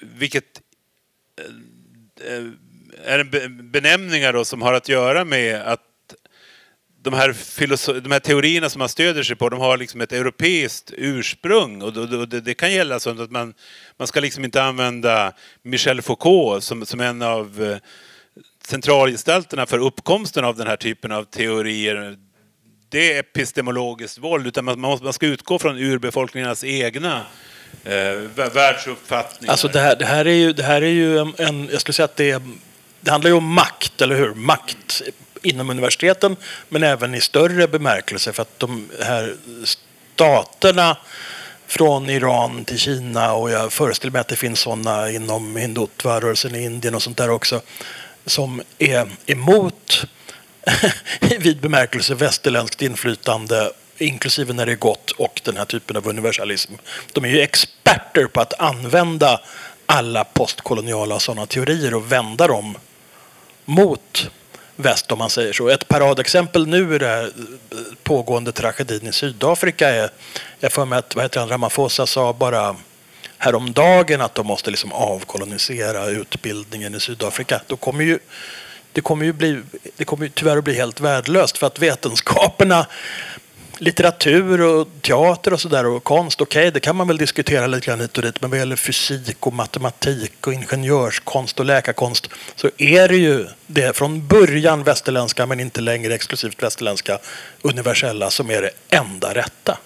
vilket 0.00 0.60
eh, 1.40 2.36
eh, 2.36 2.44
är 3.04 3.48
benämningar 3.48 4.32
då 4.32 4.44
som 4.44 4.62
har 4.62 4.72
att 4.72 4.88
göra 4.88 5.24
med 5.24 5.62
att 5.62 5.80
de 7.02 7.14
här, 7.14 8.00
de 8.00 8.12
här 8.12 8.20
teorierna 8.20 8.68
som 8.68 8.78
man 8.78 8.88
stöder 8.88 9.22
sig 9.22 9.36
på, 9.36 9.48
de 9.48 9.60
har 9.60 9.76
liksom 9.76 10.00
ett 10.00 10.12
europeiskt 10.12 10.92
ursprung. 10.96 11.82
Och 11.82 11.92
det, 12.28 12.40
det 12.40 12.54
kan 12.54 12.72
gälla 12.72 13.00
sånt 13.00 13.20
att 13.20 13.30
man, 13.30 13.54
man 13.96 14.08
ska 14.08 14.20
liksom 14.20 14.44
inte 14.44 14.62
använda 14.62 15.32
Michel 15.62 16.02
Foucault 16.02 16.64
som, 16.64 16.86
som 16.86 17.00
en 17.00 17.22
av 17.22 17.78
centralgestalterna 18.66 19.66
för 19.66 19.78
uppkomsten 19.78 20.44
av 20.44 20.56
den 20.56 20.66
här 20.66 20.76
typen 20.76 21.12
av 21.12 21.24
teorier. 21.24 22.16
Det 22.88 23.12
är 23.12 23.20
epistemologiskt 23.20 24.18
våld, 24.18 24.46
utan 24.46 24.64
man, 24.64 24.80
man 24.80 25.12
ska 25.12 25.26
utgå 25.26 25.58
från 25.58 25.78
urbefolkningarnas 25.78 26.64
egna 26.64 27.22
eh, 27.84 27.92
världsuppfattningar. 28.54 29.52
Alltså 29.52 29.68
det 29.68 29.80
här, 29.80 29.96
det 29.96 30.04
här 30.04 30.24
är 30.24 30.34
ju, 30.34 30.52
det 30.52 30.62
här 30.62 30.82
är 30.82 30.86
ju 30.86 31.18
en, 31.18 31.34
en 31.38 31.68
jag 31.72 31.80
skulle 31.80 31.94
säga 31.94 32.04
att 32.04 32.16
det, 32.16 32.42
det 33.00 33.10
handlar 33.10 33.30
ju 33.30 33.36
om 33.36 33.54
makt, 33.54 34.02
eller 34.02 34.16
hur? 34.16 34.34
Makt 34.34 35.02
inom 35.42 35.70
universiteten, 35.70 36.36
men 36.68 36.82
även 36.82 37.14
i 37.14 37.20
större 37.20 37.68
bemärkelse 37.68 38.32
för 38.32 38.42
att 38.42 38.58
de 38.58 38.88
här 39.02 39.36
staterna 39.64 40.96
från 41.66 42.10
Iran 42.10 42.64
till 42.64 42.78
Kina 42.78 43.32
och 43.32 43.50
jag 43.50 43.72
föreställer 43.72 44.12
mig 44.12 44.20
att 44.20 44.28
det 44.28 44.36
finns 44.36 44.60
sådana 44.60 45.10
inom 45.10 45.56
hindutva-rörelsen 45.56 46.54
i 46.54 46.64
Indien 46.64 46.94
och 46.94 47.02
sånt 47.02 47.16
där 47.16 47.30
också 47.30 47.62
som 48.26 48.62
är 48.78 49.08
emot 49.26 50.06
i 51.20 51.36
vid 51.38 51.60
bemärkelse 51.60 52.14
västerländskt 52.14 52.82
inflytande 52.82 53.70
inklusive 53.98 54.52
när 54.52 54.66
det 54.66 54.72
är 54.72 54.76
gott 54.76 55.10
och 55.10 55.40
den 55.44 55.56
här 55.56 55.64
typen 55.64 55.96
av 55.96 56.08
universalism. 56.08 56.72
De 57.12 57.24
är 57.24 57.28
ju 57.28 57.40
experter 57.40 58.26
på 58.26 58.40
att 58.40 58.60
använda 58.60 59.40
alla 59.86 60.24
postkoloniala 60.24 61.18
sådana 61.18 61.46
teorier 61.46 61.94
och 61.94 62.12
vända 62.12 62.46
dem 62.46 62.76
mot 63.64 64.30
väst 64.76 65.12
om 65.12 65.18
man 65.18 65.30
säger 65.30 65.52
så. 65.52 65.68
Ett 65.68 65.88
paradexempel 65.88 66.66
nu 66.66 66.94
i 66.94 66.98
den 66.98 67.08
här 67.08 67.24
eh, 67.24 67.78
pågående 68.02 68.52
tragedin 68.52 69.06
i 69.06 69.12
Sydafrika 69.12 69.88
är, 69.88 70.10
jag 70.60 70.72
får 70.72 70.86
mig 70.86 70.98
att 70.98 71.14
vad 71.14 71.24
heter 71.24 71.40
han, 71.40 71.48
Ramaphosa 71.48 72.06
sa 72.06 72.32
bara 72.32 72.76
häromdagen 73.44 74.20
att 74.20 74.34
de 74.34 74.46
måste 74.46 74.70
liksom 74.70 74.92
avkolonisera 74.92 76.06
utbildningen 76.06 76.94
i 76.94 77.00
Sydafrika. 77.00 77.60
Då 77.66 77.76
kommer 77.76 78.04
ju, 78.04 78.18
det 78.92 79.00
kommer 79.00 79.24
ju 79.24 79.32
bli, 79.32 79.60
det 79.96 80.04
kommer 80.04 80.24
ju 80.24 80.30
tyvärr 80.30 80.56
att 80.56 80.64
bli 80.64 80.74
helt 80.74 81.00
värdelöst 81.00 81.58
för 81.58 81.66
att 81.66 81.78
vetenskaperna 81.78 82.86
litteratur 83.78 84.60
och 84.60 84.88
teater 85.00 85.52
och 85.52 85.60
sådär 85.60 85.86
och 85.86 86.04
konst, 86.04 86.40
okej, 86.40 86.60
okay, 86.60 86.70
det 86.70 86.80
kan 86.80 86.96
man 86.96 87.08
väl 87.08 87.16
diskutera 87.16 87.66
lite 87.66 87.86
grann 87.86 88.00
hit 88.00 88.16
och 88.16 88.22
dit. 88.22 88.40
Men 88.40 88.50
vad 88.50 88.58
gäller 88.58 88.76
fysik 88.76 89.46
och 89.46 89.52
matematik 89.52 90.46
och 90.46 90.52
ingenjörskonst 90.52 91.60
och 91.60 91.66
läkarkonst 91.66 92.28
så 92.56 92.70
är 92.78 93.08
det 93.08 93.16
ju 93.16 93.46
det 93.66 93.96
från 93.96 94.26
början 94.26 94.82
västerländska, 94.82 95.46
men 95.46 95.60
inte 95.60 95.80
längre 95.80 96.14
exklusivt 96.14 96.62
västerländska, 96.62 97.18
universella 97.62 98.30
som 98.30 98.50
är 98.50 98.62
det 98.62 98.70
enda 98.90 99.34
rätta. 99.34 99.78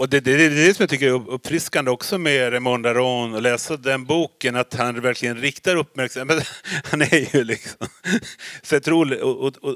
Och 0.00 0.08
det, 0.08 0.20
det, 0.20 0.36
det 0.36 0.44
är 0.44 0.50
det 0.50 0.74
som 0.74 0.82
jag 0.82 0.90
tycker 0.90 1.06
är 1.06 1.30
uppfriskande 1.30 1.90
också 1.90 2.18
med 2.18 2.52
Raymond 2.52 2.86
Aron 2.86 3.34
och 3.34 3.42
läsa 3.42 3.76
den 3.76 4.04
boken, 4.04 4.56
att 4.56 4.74
han 4.74 5.00
verkligen 5.00 5.36
riktar 5.40 5.76
uppmärksamhet. 5.76 6.46
Han 6.84 7.02
är 7.02 7.36
ju 7.36 7.44
liksom 7.44 7.86
så 8.62 8.76
otroligt, 8.76 9.20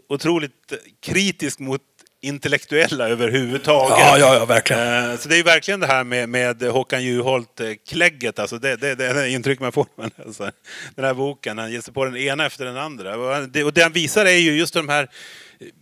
otroligt 0.08 0.72
kritisk 1.02 1.58
mot 1.58 1.80
intellektuella 2.22 3.08
överhuvudtaget. 3.08 3.98
Ja, 3.98 4.18
ja, 4.18 4.34
ja, 4.34 4.44
verkligen. 4.44 5.10
Eh, 5.10 5.16
Så 5.18 5.28
det 5.28 5.34
är 5.34 5.36
ju 5.36 5.42
verkligen 5.42 5.80
det 5.80 5.86
här 5.86 6.04
med, 6.04 6.28
med 6.28 6.62
Håkan 6.62 7.04
Juholt-klägget. 7.04 8.38
Alltså 8.38 8.58
det, 8.58 8.76
det, 8.76 8.94
det 8.94 9.06
är 9.06 9.26
intryck 9.26 9.60
man 9.60 9.72
får 9.72 9.86
när 9.96 10.10
man 10.16 10.26
läser 10.26 10.52
den 10.94 11.04
här 11.04 11.14
boken. 11.14 11.58
Han 11.58 11.72
ger 11.72 11.80
sig 11.80 11.94
på 11.94 12.04
den 12.04 12.16
ena 12.16 12.46
efter 12.46 12.64
den 12.64 12.76
andra. 12.76 13.16
Och 13.64 13.72
det 13.72 13.82
han 13.82 13.92
visar 13.92 14.24
är 14.26 14.38
ju 14.38 14.52
just 14.58 14.74
de 14.74 14.88
här 14.88 15.08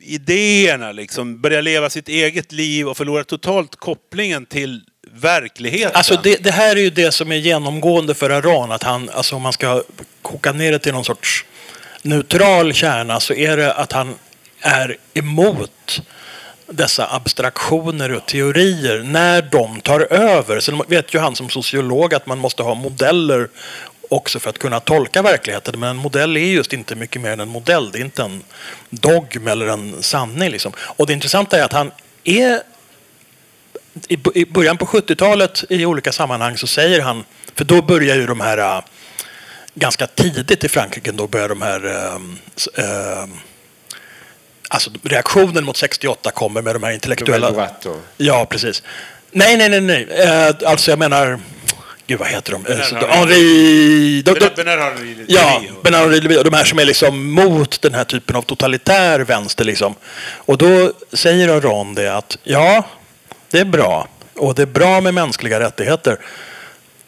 idéerna, 0.01 0.93
liksom. 0.93 1.41
Börja 1.41 1.61
leva 1.61 1.91
sitt 1.91 2.09
eget 2.09 2.53
liv 2.53 2.89
och 2.89 2.97
förlora 2.97 3.25
totalt 3.25 3.77
kopplingen 3.77 4.47
till 4.47 4.81
verkligheten. 5.13 5.93
Alltså 5.95 6.21
det, 6.23 6.45
det 6.45 6.51
här 6.51 6.77
är 6.77 6.81
ju 6.81 6.91
det 6.91 7.13
som 7.13 7.33
är 7.33 7.37
genomgående 7.37 8.15
för 8.15 8.31
Aran. 8.31 8.73
Att 8.73 8.83
han, 8.83 9.09
alltså 9.09 9.37
om 9.37 9.43
man 9.43 9.53
ska 9.53 9.83
koka 10.23 10.53
ner 10.53 10.73
det 10.73 10.79
till 10.79 10.93
någon 10.93 11.05
sorts 11.05 11.45
neutral 12.03 12.73
kärna 12.73 13.21
så 13.21 13.35
är 13.35 13.57
det 13.57 13.73
att 13.73 13.93
han 13.93 14.15
är 14.61 14.97
emot 15.15 16.03
dessa 16.67 17.15
abstraktioner 17.15 18.13
och 18.13 18.27
teorier 18.27 19.03
när 19.03 19.43
de 19.43 19.81
tar 19.81 20.01
över. 20.13 20.61
Sen 20.61 20.83
vet 20.89 21.15
ju 21.15 21.19
han 21.19 21.37
som 21.37 21.49
sociolog 21.49 22.15
att 22.15 22.27
man 22.27 22.39
måste 22.39 22.63
ha 22.63 22.75
modeller 22.75 23.49
också 24.13 24.41
för 24.41 24.51
att 24.51 24.59
kunna 24.59 24.81
tolka 24.81 25.23
verkligheten. 25.23 25.81
Men 25.81 25.89
en 25.89 25.97
modell 25.97 26.37
är 26.37 26.41
just 26.41 26.73
inte 26.73 26.95
mycket 26.95 27.23
mer 27.23 27.31
än 27.31 27.41
en 27.41 27.49
modell. 27.49 27.93
Det 27.93 27.99
är 27.99 28.05
inte 28.05 28.23
en 28.23 28.43
dogm 28.91 29.49
eller 29.49 29.67
en 29.67 30.03
sanning. 30.03 30.51
Liksom. 30.51 30.73
Och 30.79 31.07
det 31.07 31.13
intressanta 31.13 31.59
är 31.59 31.65
att 31.65 31.73
han 31.73 31.91
är 32.25 32.63
i 34.09 34.45
början 34.45 34.79
på 34.79 34.87
70-talet 34.87 35.65
i 35.69 35.87
olika 35.87 36.13
sammanhang 36.13 36.57
så 36.57 36.67
säger 36.67 37.01
han, 37.01 37.25
för 37.55 37.65
då 37.65 37.83
börjar 37.83 38.17
ju 38.17 38.27
de 38.27 38.41
här 38.41 38.59
äh, 38.59 38.83
ganska 39.75 40.07
tidigt 40.07 40.65
i 40.65 40.69
Frankrike, 40.69 41.13
då 41.13 41.27
börjar 41.27 41.49
de 41.49 41.63
här 41.63 41.87
äh, 41.87 42.85
äh, 42.85 43.27
Alltså 44.69 44.91
reaktionen 45.03 45.65
mot 45.65 45.77
68 45.77 46.31
kommer 46.31 46.63
med 46.63 46.75
de 46.75 46.83
här 46.83 46.91
intellektuella... 46.91 47.49
Ja, 48.17 48.47
precis. 48.51 48.83
Nej, 49.31 49.57
nej, 49.57 49.69
nej, 49.69 49.81
nej. 49.81 50.09
Eh, 50.11 50.55
alltså 50.67 50.91
jag 50.91 50.99
menar... 50.99 51.41
Gud, 52.13 52.19
vad 52.21 52.29
heter 52.29 52.53
de? 52.53 52.67
Eh, 52.67 52.79
Henri- 53.09 54.23
de- 54.23 54.33
de- 54.35 54.63
Bernard- 54.63 54.79
Henri 54.99 55.25
Ja, 55.29 55.63
Bernard 55.83 56.45
de 56.45 56.53
här 56.57 56.65
som 56.65 56.79
är 56.79 56.85
liksom 56.85 57.33
mot 57.33 57.83
den 57.83 57.95
här 57.95 58.05
typen 58.05 58.37
av 58.37 58.43
totalitär 58.43 59.21
vänster. 59.21 59.65
Liksom. 59.65 59.95
Och 60.23 60.59
då 60.59 60.93
säger 61.13 61.49
Aron 61.49 61.95
det 61.95 62.17
att 62.17 62.39
ja, 62.45 62.85
det 63.51 63.59
är 63.59 63.65
bra. 63.65 64.09
Och 64.35 64.55
det 64.55 64.63
är 64.63 64.67
bra 64.67 65.01
med 65.01 65.15
mänskliga 65.15 65.61
rättigheter. 65.61 66.19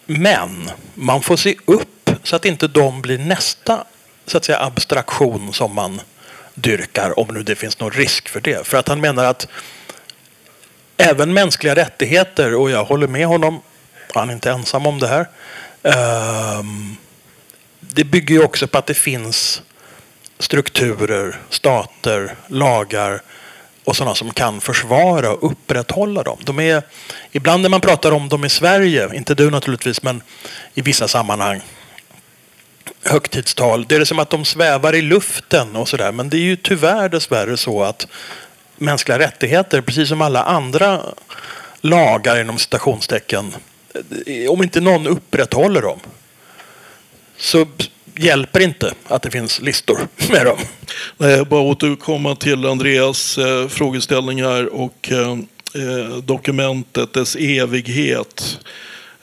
Men 0.06 0.70
man 0.94 1.22
får 1.22 1.36
se 1.36 1.54
upp 1.64 2.10
så 2.22 2.36
att 2.36 2.44
inte 2.44 2.68
de 2.68 3.02
blir 3.02 3.18
nästa 3.18 3.84
så 4.26 4.36
att 4.36 4.44
säga, 4.44 4.58
abstraktion 4.60 5.52
som 5.52 5.74
man 5.74 6.00
dyrkar. 6.54 7.18
Om 7.20 7.34
nu 7.34 7.42
det 7.42 7.54
finns 7.54 7.80
någon 7.80 7.90
risk 7.90 8.28
för 8.28 8.40
det. 8.40 8.66
För 8.66 8.78
att 8.78 8.88
han 8.88 9.00
menar 9.00 9.24
att 9.24 9.48
även 10.96 11.32
mänskliga 11.34 11.74
rättigheter, 11.74 12.54
och 12.54 12.70
jag 12.70 12.84
håller 12.84 13.06
med 13.06 13.26
honom, 13.26 13.60
han 14.20 14.30
är 14.30 14.34
inte 14.34 14.50
ensam 14.50 14.86
om 14.86 14.98
det 14.98 15.08
här. 15.08 15.28
Ehm, 15.82 16.96
det 17.80 18.04
bygger 18.04 18.34
ju 18.34 18.44
också 18.44 18.66
på 18.66 18.78
att 18.78 18.86
det 18.86 18.94
finns 18.94 19.62
strukturer, 20.38 21.40
stater, 21.50 22.34
lagar 22.46 23.22
och 23.84 23.96
sådana 23.96 24.14
som 24.14 24.32
kan 24.32 24.60
försvara 24.60 25.32
och 25.32 25.50
upprätthålla 25.50 26.22
dem. 26.22 26.38
De 26.44 26.60
är, 26.60 26.82
ibland 27.32 27.62
när 27.62 27.68
man 27.68 27.80
pratar 27.80 28.12
om 28.12 28.28
dem 28.28 28.44
i 28.44 28.48
Sverige, 28.48 29.10
inte 29.14 29.34
du 29.34 29.50
naturligtvis, 29.50 30.02
men 30.02 30.22
i 30.74 30.82
vissa 30.82 31.08
sammanhang, 31.08 31.60
högtidstal, 33.02 33.84
det 33.88 33.94
är 33.94 33.98
det 33.98 34.06
som 34.06 34.18
att 34.18 34.30
de 34.30 34.44
svävar 34.44 34.94
i 34.94 35.02
luften 35.02 35.76
och 35.76 35.88
sådär. 35.88 36.12
Men 36.12 36.28
det 36.28 36.36
är 36.36 36.40
ju 36.40 36.56
tyvärr 36.56 37.08
dessvärre 37.08 37.56
så 37.56 37.82
att 37.82 38.06
mänskliga 38.76 39.18
rättigheter, 39.18 39.80
precis 39.80 40.08
som 40.08 40.22
alla 40.22 40.42
andra 40.42 41.00
lagar 41.80 42.40
inom 42.40 42.58
citationstecken, 42.58 43.54
om 44.48 44.62
inte 44.62 44.80
någon 44.80 45.06
upprätthåller 45.06 45.82
dem 45.82 45.98
så 47.36 47.66
hjälper 48.16 48.60
inte 48.60 48.94
att 49.08 49.22
det 49.22 49.30
finns 49.30 49.60
listor 49.60 49.98
med 50.30 50.46
dem. 50.46 50.58
Nej, 51.16 51.44
bara 51.44 51.60
återkomma 51.60 52.36
till 52.36 52.66
Andreas 52.66 53.38
eh, 53.38 53.68
frågeställningar 53.68 54.74
och 54.74 55.12
eh, 55.12 55.32
eh, 55.74 56.16
dokumentet, 56.16 57.12
dess 57.12 57.36
evighet 57.36 58.58
eh, 58.60 58.68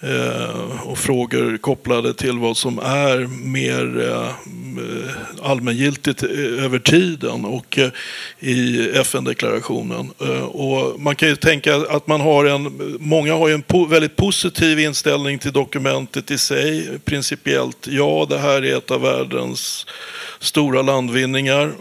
Eh, 0.03 0.87
och 0.87 0.97
frågor 0.97 1.57
kopplade 1.57 2.13
till 2.13 2.37
vad 2.37 2.57
som 2.57 2.79
är 2.79 3.27
mer 3.45 4.09
eh, 4.09 4.33
allmängiltigt 5.41 6.23
eh, 6.23 6.65
över 6.65 6.79
tiden 6.79 7.45
och 7.45 7.79
i 8.39 8.89
FN-deklarationen. 8.89 10.11
Och 10.47 10.99
man 10.99 11.15
kan 11.15 11.29
ju 11.29 11.35
tänka 11.35 11.75
att 11.75 12.07
man 12.07 12.21
har 12.21 12.45
en, 12.45 12.97
många 12.99 13.33
har 13.33 13.49
en 13.49 13.89
väldigt 13.89 14.15
positiv 14.15 14.79
inställning 14.79 15.39
till 15.39 15.51
dokumentet 15.51 16.31
i 16.31 16.37
sig. 16.37 16.99
Principiellt, 17.05 17.87
ja 17.87 18.25
det 18.29 18.37
här 18.37 18.65
är 18.65 18.77
ett 18.77 18.91
av 18.91 19.01
världens 19.01 19.85
stora 20.39 20.81
landvinningar, 20.81 21.71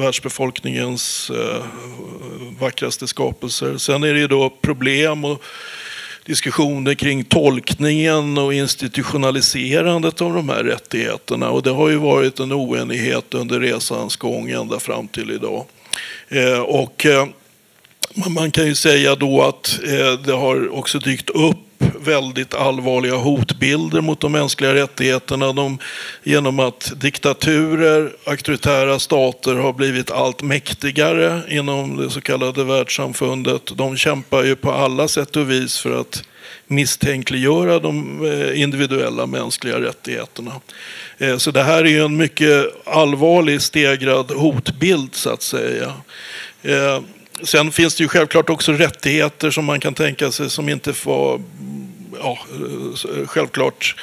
världsbefolkningens 0.00 1.30
vackraste 2.60 3.06
skapelser. 3.06 3.78
Sen 3.78 4.02
är 4.02 4.14
det 4.14 4.20
ju 4.20 4.28
då 4.28 4.50
problem 4.60 5.24
och 5.24 5.42
diskussioner 6.26 6.94
kring 6.94 7.24
tolkningen 7.24 8.38
och 8.38 8.54
institutionaliserandet 8.54 10.20
av 10.20 10.34
de 10.34 10.48
här 10.48 10.64
rättigheterna. 10.64 11.50
Och 11.50 11.62
det 11.62 11.70
har 11.70 11.88
ju 11.88 11.96
varit 11.96 12.40
en 12.40 12.52
oenighet 12.52 13.34
under 13.34 13.60
resans 13.60 14.16
gång 14.16 14.50
ända 14.50 14.80
fram 14.80 15.08
till 15.08 15.30
idag. 15.30 15.64
Eh, 16.28 16.58
och 16.60 17.06
eh, 17.06 17.26
man- 18.28 18.50
kan 18.50 18.66
ju 18.66 18.74
säga 18.74 19.14
då 19.14 19.42
att 19.42 19.78
eh, 19.84 20.20
det 20.26 20.32
har 20.32 20.74
också 20.74 20.98
dykt 20.98 21.30
upp 21.30 21.56
väldigt 22.00 22.54
allvarliga 22.54 23.14
hotbilder 23.14 24.00
mot 24.00 24.20
de 24.20 24.32
mänskliga 24.32 24.74
rättigheterna 24.74 25.52
de, 25.52 25.78
genom 26.22 26.60
att 26.60 26.92
diktaturer, 26.96 28.12
auktoritära 28.24 28.98
stater 28.98 29.54
har 29.54 29.72
blivit 29.72 30.10
allt 30.10 30.42
mäktigare 30.42 31.42
inom 31.48 31.96
det 31.96 32.10
så 32.10 32.20
kallade 32.20 32.64
världssamfundet. 32.64 33.62
De 33.76 33.96
kämpar 33.96 34.44
ju 34.44 34.56
på 34.56 34.72
alla 34.72 35.08
sätt 35.08 35.36
och 35.36 35.50
vis 35.50 35.78
för 35.78 36.00
att 36.00 36.22
misstänkliggöra 36.66 37.78
de 37.78 38.24
eh, 38.26 38.60
individuella 38.60 39.26
mänskliga 39.26 39.80
rättigheterna. 39.80 40.52
Eh, 41.18 41.36
så 41.36 41.50
det 41.50 41.62
här 41.62 41.84
är 41.84 41.88
ju 41.88 42.04
en 42.04 42.16
mycket 42.16 42.66
allvarlig 42.84 43.62
stegrad 43.62 44.30
hotbild 44.30 45.14
så 45.14 45.30
att 45.30 45.42
säga. 45.42 45.92
Eh, 46.62 47.00
sen 47.42 47.72
finns 47.72 47.94
det 47.94 48.02
ju 48.02 48.08
självklart 48.08 48.50
också 48.50 48.72
rättigheter 48.72 49.50
som 49.50 49.64
man 49.64 49.80
kan 49.80 49.94
tänka 49.94 50.32
sig 50.32 50.50
som 50.50 50.68
inte 50.68 50.94
var 51.04 51.40
ja, 52.20 52.38
eh, 52.52 53.26
självklart 53.26 53.94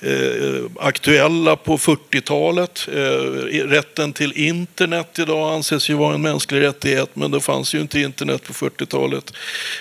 eh, 0.00 0.62
aktuella 0.80 1.56
på 1.56 1.76
40-talet. 1.76 2.88
Eh, 2.94 3.66
rätten 3.68 4.12
till 4.12 4.32
internet 4.32 5.18
idag 5.18 5.54
anses 5.54 5.90
ju 5.90 5.94
vara 5.94 6.14
en 6.14 6.22
mänsklig 6.22 6.60
rättighet 6.60 7.10
men 7.14 7.30
det 7.30 7.40
fanns 7.40 7.74
ju 7.74 7.80
inte 7.80 8.00
internet 8.00 8.44
på 8.44 8.52
40-talet. 8.52 9.32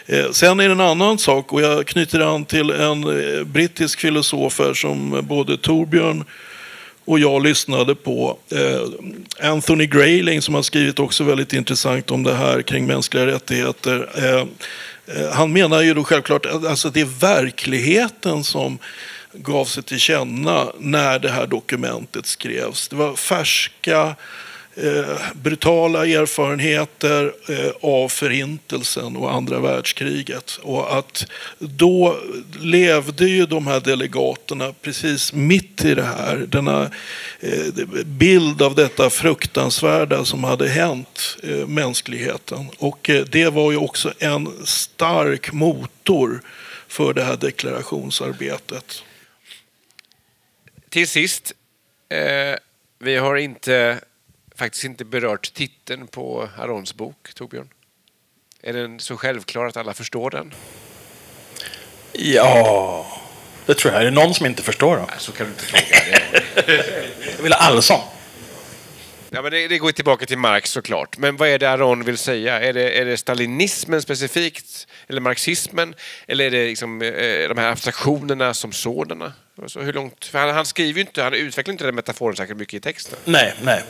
Eh, 0.05 0.31
sen 0.31 0.59
är 0.59 0.67
det 0.67 0.71
en 0.71 0.81
annan 0.81 1.17
sak 1.17 1.53
och 1.53 1.61
jag 1.61 1.87
knyter 1.87 2.19
an 2.19 2.45
till 2.45 2.69
en 2.69 3.03
eh, 3.03 3.43
brittisk 3.43 3.99
filosof 3.99 4.59
här 4.59 4.73
som 4.73 5.21
både 5.23 5.57
Torbjörn 5.57 6.25
och 7.05 7.19
jag 7.19 7.43
lyssnade 7.43 7.95
på 7.95 8.37
eh, 8.51 9.49
Anthony 9.49 9.85
Grayling 9.85 10.41
som 10.41 10.55
har 10.55 10.61
skrivit 10.61 10.99
också 10.99 11.23
väldigt 11.23 11.53
intressant 11.53 12.11
om 12.11 12.23
det 12.23 12.33
här 12.33 12.61
kring 12.61 12.87
mänskliga 12.87 13.25
rättigheter. 13.25 14.09
Eh, 14.15 14.45
Eh, 15.15 15.31
han 15.31 15.53
menar 15.53 15.81
ju 15.81 15.93
då 15.93 16.03
självklart 16.03 16.45
att 16.45 16.65
alltså 16.65 16.89
det 16.89 17.01
är 17.01 17.19
verkligheten 17.19 18.43
som 18.43 18.77
gav 19.33 19.65
sig 19.65 19.83
till 19.83 19.99
känna 19.99 20.67
när 20.79 21.19
det 21.19 21.29
här 21.29 21.47
dokumentet 21.47 22.25
skrevs. 22.25 22.87
Det 22.87 22.95
var 22.95 23.15
färska 23.15 24.15
Eh, 24.83 25.17
brutala 25.33 26.05
erfarenheter 26.05 27.33
eh, 27.49 27.71
av 27.81 28.09
förintelsen 28.09 29.15
och 29.15 29.33
andra 29.33 29.59
världskriget. 29.59 30.59
Och 30.61 30.97
att 30.97 31.25
då 31.59 32.17
levde 32.59 33.25
ju 33.25 33.45
de 33.45 33.67
här 33.67 33.79
delegaterna 33.79 34.73
precis 34.81 35.33
mitt 35.33 35.85
i 35.85 35.95
det 35.95 36.03
här. 36.03 36.37
Denna 36.37 36.91
eh, 37.39 37.85
bild 38.05 38.61
av 38.61 38.75
detta 38.75 39.09
fruktansvärda 39.09 40.25
som 40.25 40.43
hade 40.43 40.69
hänt 40.69 41.37
mänskligheten. 41.67 42.69
Och 42.77 43.09
det 43.29 43.49
var 43.49 43.71
ju 43.71 43.77
också 43.77 44.13
en 44.19 44.65
stark 44.65 45.51
motor 45.51 46.41
för 46.87 47.13
det 47.13 47.23
här 47.23 47.37
deklarationsarbetet. 47.37 49.03
Till 50.89 51.07
sist, 51.07 51.53
eh, 52.09 52.57
vi 52.99 53.15
har 53.15 53.35
inte, 53.35 53.99
faktiskt 54.61 54.83
inte 54.83 55.05
berört 55.05 55.53
titeln 55.53 56.07
på 56.07 56.49
Arons 56.57 56.95
bok, 56.95 57.33
Torbjörn. 57.33 57.69
Är 58.61 58.73
den 58.73 58.99
så 58.99 59.17
självklar 59.17 59.65
att 59.65 59.77
alla 59.77 59.93
förstår 59.93 60.29
den? 60.29 60.53
Ja, 62.11 63.21
det 63.65 63.73
tror 63.73 63.93
jag. 63.93 64.01
Är 64.01 64.05
det 64.05 64.11
någon 64.11 64.33
som 64.33 64.45
inte 64.45 64.63
förstår? 64.63 64.97
Nej, 64.97 65.07
Så 65.17 65.31
kan 65.31 65.45
du 65.45 65.51
inte 65.51 65.63
fråga. 65.65 66.29
Det. 66.65 67.01
Jag 67.37 67.43
vill 67.43 67.53
ha 67.53 67.59
allsång. 67.59 68.01
Ja, 69.33 69.41
men 69.41 69.51
det, 69.51 69.67
det 69.67 69.77
går 69.77 69.91
tillbaka 69.91 70.25
till 70.25 70.37
Marx 70.37 70.71
såklart. 70.71 71.17
Men 71.17 71.37
vad 71.37 71.49
är 71.49 71.59
det 71.59 71.69
Aron 71.69 72.03
vill 72.03 72.17
säga? 72.17 72.59
Är 72.59 72.73
det, 72.73 72.99
är 72.99 73.05
det 73.05 73.17
stalinismen 73.17 74.01
specifikt? 74.01 74.87
Eller 75.07 75.21
marxismen? 75.21 75.95
Eller 76.27 76.45
är 76.45 76.51
det 76.51 76.65
liksom, 76.65 77.01
eh, 77.01 77.47
de 77.49 77.57
här 77.57 77.71
abstraktionerna 77.71 78.53
som 78.53 78.71
sådana? 78.71 79.33
Alltså, 79.61 79.79
hur 79.79 79.93
långt, 79.93 80.25
för 80.25 80.39
han, 80.39 80.49
han 80.49 80.65
skriver 80.65 80.93
ju 80.93 81.01
inte, 81.01 81.23
han 81.23 81.33
utvecklar 81.33 81.71
inte 81.71 81.85
den 81.85 81.95
metaforen 81.95 82.35
särskilt 82.35 82.59
mycket 82.59 82.73
i 82.73 82.79
texten. 82.79 83.19
Nej, 83.25 83.53
nej. 83.61 83.83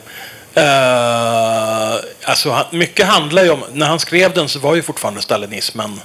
Uh, 0.56 2.04
alltså, 2.24 2.66
mycket 2.72 3.06
handlar 3.06 3.44
ju 3.44 3.50
om... 3.50 3.64
När 3.72 3.86
han 3.86 4.00
skrev 4.00 4.34
den 4.34 4.48
så 4.48 4.58
var 4.58 4.74
ju 4.74 4.82
fortfarande 4.82 5.22
stalinismen 5.22 6.00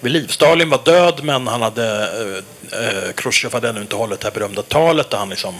vid 0.00 0.12
liv. 0.12 0.26
Stalin 0.26 0.70
var 0.70 0.80
död, 0.84 1.20
men 1.22 1.46
han 1.46 1.62
hade... 1.62 2.08
Uh, 2.22 2.36
uh, 2.36 3.12
Khrushchev 3.14 3.52
hade 3.52 3.68
ännu 3.68 3.80
inte 3.80 3.96
hållit 3.96 4.20
det 4.20 4.26
här 4.26 4.34
berömda 4.34 4.62
talet 4.62 5.10
där 5.10 5.18
han 5.18 5.28
liksom 5.28 5.54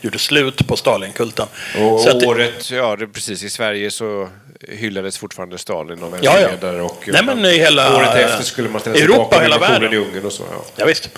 gjorde 0.00 0.18
slut 0.18 0.66
på 0.66 0.76
Stalinkulten. 0.76 1.46
Och 1.78 2.00
Så 2.00 2.16
att 2.16 2.22
året, 2.22 2.70
ja 2.70 2.96
det, 2.96 3.06
precis, 3.06 3.42
i 3.42 3.50
Sverige 3.50 3.90
så 3.90 4.28
hyllades 4.68 5.18
fortfarande 5.18 5.58
Stalin 5.58 6.02
och 6.02 6.14
Ja, 6.22 6.38
ja. 6.60 6.82
Och, 6.82 7.08
Nej, 7.12 7.22
men 7.24 7.44
i 7.44 7.58
hela, 7.58 7.96
året 7.96 8.14
efter 8.14 8.44
skulle 8.44 8.68
man 8.68 8.80
ställa 8.80 8.96
sig 8.96 9.04
Europa, 9.04 9.22
bakom 9.22 9.42
hela 9.42 9.58
världen. 9.58 9.92
i 9.92 9.96
Ungern 9.96 10.24
och 10.24 10.32
så. 10.32 10.42
Ja. 10.50 10.64
Ja, 10.76 10.84
visst. 10.84 11.10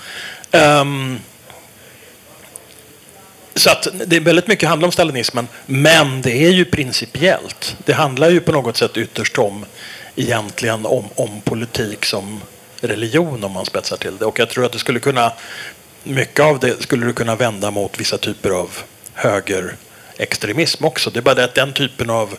Ehm, 0.51 1.19
så 3.55 3.69
att 3.69 3.87
det 4.05 4.15
är 4.15 4.19
väldigt 4.19 4.47
mycket 4.47 4.69
handlar 4.69 4.87
om 4.87 4.91
stalinismen, 4.91 5.47
men 5.65 6.21
det 6.21 6.45
är 6.45 6.49
ju 6.49 6.65
principiellt. 6.65 7.75
Det 7.85 7.93
handlar 7.93 8.29
ju 8.29 8.39
på 8.39 8.51
något 8.51 8.77
sätt 8.77 8.97
ytterst 8.97 9.37
om 9.37 9.65
egentligen 10.15 10.85
om, 10.85 11.05
om 11.15 11.41
politik 11.41 12.05
som 12.05 12.41
religion 12.81 13.43
om 13.43 13.51
man 13.51 13.65
spetsar 13.65 13.97
till 13.97 14.17
det. 14.17 14.25
Och 14.25 14.39
jag 14.39 14.49
tror 14.49 14.65
att 14.65 14.71
det 14.71 14.79
skulle 14.79 14.99
kunna, 14.99 15.33
mycket 16.03 16.39
av 16.39 16.59
det 16.59 16.83
skulle 16.83 17.05
du 17.05 17.13
kunna 17.13 17.35
vända 17.35 17.71
mot 17.71 17.99
vissa 17.99 18.17
typer 18.17 18.49
av 18.49 18.69
högerextremism 19.13 20.85
också. 20.85 21.09
Det 21.09 21.19
är 21.19 21.21
bara 21.21 21.35
det 21.35 21.43
att 21.43 21.55
den 21.55 21.73
typen 21.73 22.09
av 22.09 22.37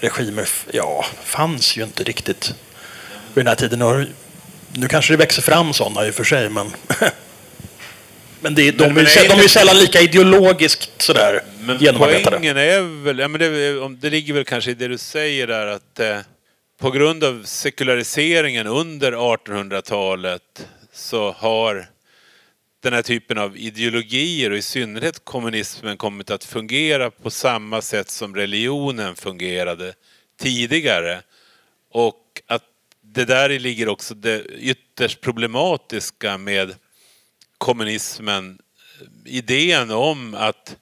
regimer, 0.00 0.48
ja, 0.72 1.04
fanns 1.24 1.76
ju 1.76 1.82
inte 1.82 2.04
riktigt 2.04 2.54
vid 3.34 3.44
den 3.44 3.46
här 3.46 3.54
tiden. 3.54 4.06
Nu 4.72 4.88
kanske 4.88 5.12
det 5.12 5.16
växer 5.16 5.42
fram 5.42 5.72
sådana 5.72 6.06
i 6.06 6.10
och 6.10 6.14
för 6.14 6.24
sig, 6.24 6.48
men... 6.48 6.70
men, 8.40 8.54
det, 8.54 8.70
de, 8.70 8.84
Men- 8.84 8.94
men 8.94 9.06
är, 9.06 9.24
är 9.24 9.28
de 9.28 9.44
är 9.44 9.48
sällan 9.48 9.78
lika 9.78 10.00
ideologiskt 10.00 10.90
sådär 11.02 11.42
Men 11.60 11.78
genomarbetade. 11.78 12.36
poängen 12.36 12.56
är 12.56 13.04
väl, 13.04 13.18
ja, 13.18 13.28
men 13.28 13.40
det, 13.40 13.88
det 14.00 14.10
ligger 14.10 14.34
väl 14.34 14.44
kanske 14.44 14.70
i 14.70 14.74
det 14.74 14.88
du 14.88 14.98
säger 14.98 15.46
där 15.46 15.66
att 15.66 16.00
eh, 16.00 16.18
på 16.80 16.90
grund 16.90 17.24
av 17.24 17.42
sekulariseringen 17.44 18.66
under 18.66 19.12
1800-talet 19.12 20.66
så 20.92 21.32
har 21.38 21.86
den 22.84 22.92
här 22.92 23.02
typen 23.02 23.38
av 23.38 23.56
ideologier 23.56 24.50
och 24.50 24.56
i 24.56 24.62
synnerhet 24.62 25.24
kommunismen 25.24 25.96
kommit 25.96 26.30
att 26.30 26.44
fungera 26.44 27.10
på 27.10 27.30
samma 27.30 27.82
sätt 27.82 28.10
som 28.10 28.34
religionen 28.34 29.16
fungerade 29.16 29.94
tidigare. 30.40 31.22
Och 31.90 32.42
att 32.46 32.62
det 33.00 33.24
där 33.24 33.58
ligger 33.58 33.88
också 33.88 34.14
det 34.14 34.44
ytterst 34.44 35.20
problematiska 35.20 36.38
med 36.38 36.74
kommunismen. 37.58 38.58
Idén 39.24 39.90
om 39.90 40.34
att 40.34 40.76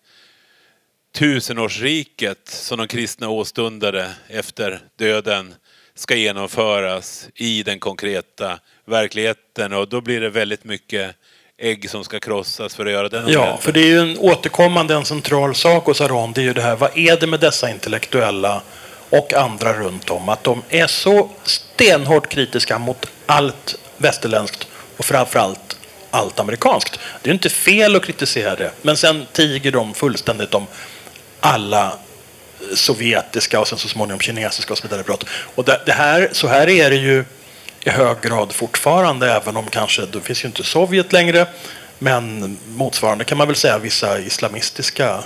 tusenårsriket 1.14 2.48
som 2.48 2.78
de 2.78 2.88
kristna 2.88 3.28
åstundade 3.28 4.14
efter 4.28 4.80
döden 4.96 5.54
ska 5.94 6.16
genomföras 6.16 7.28
i 7.34 7.62
den 7.62 7.80
konkreta 7.80 8.60
verkligheten 8.84 9.72
och 9.72 9.88
då 9.88 10.00
blir 10.00 10.20
det 10.20 10.30
väldigt 10.30 10.64
mycket 10.64 11.16
ägg 11.62 11.90
som 11.90 12.04
ska 12.04 12.20
krossas 12.20 12.74
för 12.74 12.86
att 12.86 12.92
göra 12.92 13.08
den 13.08 13.28
Ja, 13.28 13.58
för 13.60 13.72
det 13.72 13.80
är 13.80 13.86
ju 13.86 13.98
en 13.98 14.18
återkommande, 14.18 14.94
en 14.94 15.04
central 15.04 15.54
sak 15.54 15.86
hos 15.86 16.00
Aron. 16.00 16.32
Det 16.32 16.40
är 16.40 16.42
ju 16.42 16.52
det 16.52 16.62
här, 16.62 16.76
vad 16.76 16.98
är 16.98 17.16
det 17.16 17.26
med 17.26 17.40
dessa 17.40 17.70
intellektuella 17.70 18.62
och 19.10 19.34
andra 19.34 19.72
runt 19.72 20.10
om? 20.10 20.28
Att 20.28 20.44
de 20.44 20.62
är 20.68 20.86
så 20.86 21.30
stenhårt 21.44 22.28
kritiska 22.28 22.78
mot 22.78 23.06
allt 23.26 23.78
västerländskt 23.96 24.66
och 24.96 25.04
framförallt 25.04 25.76
allt 26.10 26.40
amerikanskt. 26.40 26.98
Det 27.22 27.30
är 27.30 27.34
inte 27.34 27.50
fel 27.50 27.96
att 27.96 28.04
kritisera 28.04 28.56
det, 28.56 28.70
men 28.82 28.96
sen 28.96 29.26
tiger 29.32 29.72
de 29.72 29.94
fullständigt 29.94 30.54
om 30.54 30.66
alla 31.40 31.92
sovjetiska 32.74 33.60
och 33.60 33.68
sen 33.68 33.78
så 33.78 33.88
småningom 33.88 34.20
kinesiska 34.20 34.72
och 34.72 34.78
så 34.78 34.88
vidare 34.88 35.02
brott. 35.02 35.24
Och 35.54 35.64
det 35.64 35.92
här, 35.92 36.28
så 36.32 36.48
här 36.48 36.68
är 36.68 36.90
det 36.90 36.96
ju 36.96 37.24
i 37.84 37.90
hög 37.90 38.20
grad 38.20 38.52
fortfarande, 38.52 39.32
även 39.32 39.56
om 39.56 39.66
kanske, 39.66 40.06
då 40.06 40.20
finns 40.20 40.44
ju 40.44 40.46
inte 40.46 40.64
Sovjet 40.64 41.12
längre, 41.12 41.46
men 41.98 42.56
motsvarande 42.66 43.24
kan 43.24 43.38
man 43.38 43.46
väl 43.46 43.56
säga 43.56 43.78
vissa 43.78 44.18
islamistiska 44.18 45.24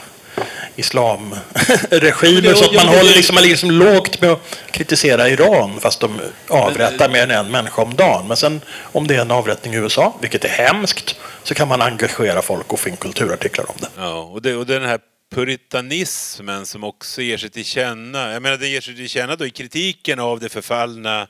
islamregimer. 0.76 2.54
Så 2.56 2.64
att 2.64 2.74
man 2.74 2.86
håller 2.86 3.14
liksom, 3.16 3.34
man 3.34 3.42
ligger 3.42 3.54
liksom 3.54 3.70
lågt 3.70 4.20
med 4.20 4.30
att 4.30 4.40
kritisera 4.70 5.28
Iran 5.28 5.80
fast 5.80 6.00
de 6.00 6.20
avrättar 6.48 7.08
mer 7.08 7.22
än 7.22 7.30
en 7.30 7.50
människa 7.50 7.82
om 7.82 7.94
dagen. 7.94 8.28
Men 8.28 8.36
sen 8.36 8.60
om 8.92 9.06
det 9.06 9.14
är 9.14 9.20
en 9.20 9.30
avrättning 9.30 9.74
i 9.74 9.76
USA, 9.76 10.16
vilket 10.20 10.44
är 10.44 10.48
hemskt, 10.48 11.16
så 11.42 11.54
kan 11.54 11.68
man 11.68 11.82
engagera 11.82 12.42
folk 12.42 12.72
och 12.72 12.80
få 12.80 12.88
in 12.88 12.96
kulturartiklar 12.96 13.70
om 13.70 13.76
det. 13.80 13.88
Ja, 13.96 14.20
och, 14.20 14.42
det, 14.42 14.54
och 14.54 14.66
den 14.66 14.84
här 14.84 14.98
puritanismen 15.34 16.66
som 16.66 16.84
också 16.84 17.22
ger 17.22 17.38
sig 17.38 17.50
till 17.50 17.64
känna. 17.64 18.32
Jag 18.32 18.42
menar, 18.42 18.56
det 18.56 18.68
ger 18.68 18.80
sig 18.80 18.96
till 18.96 19.08
känna 19.08 19.36
då 19.36 19.46
i 19.46 19.50
kritiken 19.50 20.20
av 20.20 20.40
det 20.40 20.48
förfallna 20.48 21.26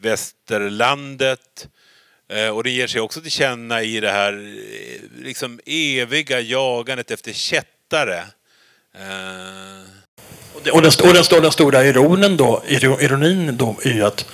västerlandet. 0.00 1.68
Eh, 2.28 2.48
och 2.48 2.64
det 2.64 2.70
ger 2.70 2.86
sig 2.86 3.00
också 3.00 3.20
till 3.20 3.30
känna 3.30 3.82
i 3.82 4.00
det 4.00 4.10
här 4.10 4.32
eh, 4.32 5.24
liksom 5.24 5.60
eviga 5.66 6.40
jagandet 6.40 7.10
efter 7.10 7.32
kättare. 7.32 8.18
Eh. 8.94 9.84
Och, 10.54 10.60
det, 10.64 10.70
och, 10.70 10.82
den, 10.82 10.90
och, 11.02 11.14
den, 11.14 11.24
och 11.36 11.42
den 11.42 11.52
stora 11.52 11.84
ironen 11.84 12.36
då, 12.36 12.62
ironin 12.68 13.56
då 13.56 13.76
är 13.82 13.92
ju 13.92 14.04
att 14.04 14.26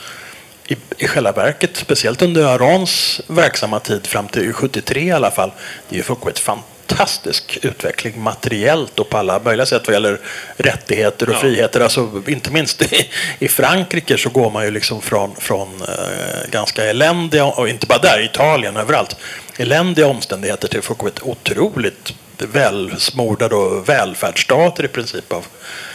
i, 0.67 0.77
i 0.99 1.07
själva 1.07 1.33
verket, 1.33 1.77
speciellt 1.77 2.23
under 2.23 2.45
Arans 2.45 3.21
verksamma 3.27 3.81
tid 3.81 4.07
fram 4.07 4.29
till 4.29 4.53
73 4.53 5.03
i 5.03 5.13
alla 5.13 5.31
fall, 5.31 5.53
det 5.89 5.95
är 5.95 5.97
ju 5.97 6.03
fullkomligt 6.03 6.39
fantastiskt 6.39 6.80
fantastisk 6.91 7.59
utveckling 7.63 8.21
materiellt 8.23 8.99
och 8.99 9.09
på 9.09 9.17
alla 9.19 9.39
möjliga 9.39 9.67
sätt 9.67 9.83
vad 9.87 9.95
gäller 9.95 10.21
rättigheter 10.57 11.29
och 11.29 11.35
Ja. 11.35 11.39
friheter. 11.39 11.81
Alltså, 11.81 12.23
inte 12.27 12.51
minst 12.53 12.93
i, 12.93 13.11
i 13.39 13.49
Frankrike 13.49 14.19
så 14.19 14.31
går 14.31 14.51
man 14.51 14.65
ju 14.65 14.71
liksom 14.71 15.01
från, 15.03 15.37
från 15.37 15.69
eh, 15.83 16.51
ganska 16.51 16.85
eländiga, 16.85 17.45
och 17.45 17.69
inte 17.69 17.87
bara 17.87 17.99
där, 17.99 18.25
Italien, 18.25 18.77
överallt, 18.77 19.17
eländiga 19.59 20.07
omständigheter 20.07 20.69
till 20.69 20.83
fullkomligt 20.83 21.23
otroligt 21.23 22.15
välsmordade 22.39 23.55
och 23.55 23.89
välfärdsstater 23.89 24.85
i 24.85 24.89
princip 24.89 25.33
av 25.33 25.47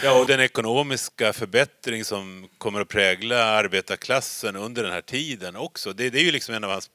Ja, 0.04 0.12
och 0.12 0.26
den 0.28 0.40
ekonomiska 0.40 1.34
förbättring 1.34 2.06
som 2.06 2.48
kommer 2.58 2.82
att 2.82 2.88
prägla 2.88 3.44
arbetarklassen 3.44 4.56
under 4.56 4.84
den 4.84 4.92
här 4.92 5.02
tiden 5.02 5.56
också. 5.56 5.94
Det, 5.94 6.10
det 6.10 6.20
är 6.20 6.24
ju 6.24 6.32
liksom 6.32 6.56
en 6.56 6.64
av 6.64 6.70
hans 6.72 6.90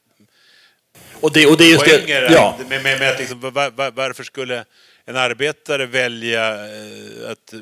Och 1.21 1.31
det, 1.33 1.45
och 1.47 1.57
det 1.57 1.63
är 1.63 1.69
just 1.71 1.85
det, 1.85 2.27
ja. 2.31 2.57
att- 2.59 2.69
Med, 2.69 2.83
med, 2.83 2.99
med 2.99 3.09
att 3.11 3.19
liksom, 3.19 3.39
var, 3.39 3.51
var, 3.71 3.91
varför 3.91 4.23
skulle 4.23 4.65
en 5.05 5.15
arbetare 5.15 5.85
välja 5.85 6.53
eh, 6.55 7.31
att 7.31 7.53
eh, 7.53 7.59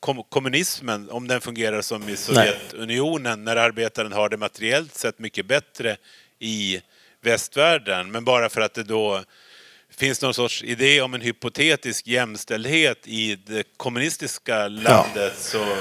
kom, 0.00 0.22
kommunismen, 0.28 1.10
om 1.10 1.28
den 1.28 1.40
fungerar 1.40 1.82
som 1.82 2.08
i 2.08 2.16
Sovjetunionen, 2.16 3.44
när 3.44 3.56
arbetaren 3.56 4.12
har 4.12 4.28
det 4.28 4.36
materiellt 4.36 4.94
sett 4.94 5.18
mycket 5.18 5.46
bättre 5.46 5.96
i 6.38 6.80
västvärlden. 7.22 8.10
Men 8.10 8.24
bara 8.24 8.48
för 8.48 8.60
att 8.60 8.74
det 8.74 8.82
då 8.82 9.24
finns 9.96 10.22
någon 10.22 10.34
sorts 10.34 10.62
idé 10.62 11.00
om 11.00 11.14
en 11.14 11.20
hypotetisk 11.20 12.06
jämställdhet 12.06 12.98
i 13.04 13.36
det 13.46 13.62
kommunistiska 13.76 14.68
landet 14.68 15.32
så... 15.38 15.76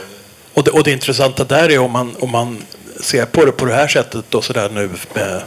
Och 0.53 0.63
det, 0.63 0.71
och 0.71 0.83
det 0.83 0.91
intressanta 0.91 1.43
där 1.43 1.69
är 1.71 1.79
om 1.79 1.91
man, 1.91 2.15
om 2.19 2.29
man 2.31 2.63
ser 2.99 3.17
jag 3.17 3.31
på 3.31 3.45
det 3.45 3.51
på 3.51 3.65
det 3.65 3.73
här 3.73 3.87
sättet 3.87 4.25
då 4.29 4.41
sådär 4.41 4.69
nu 4.69 4.89
med 5.13 5.41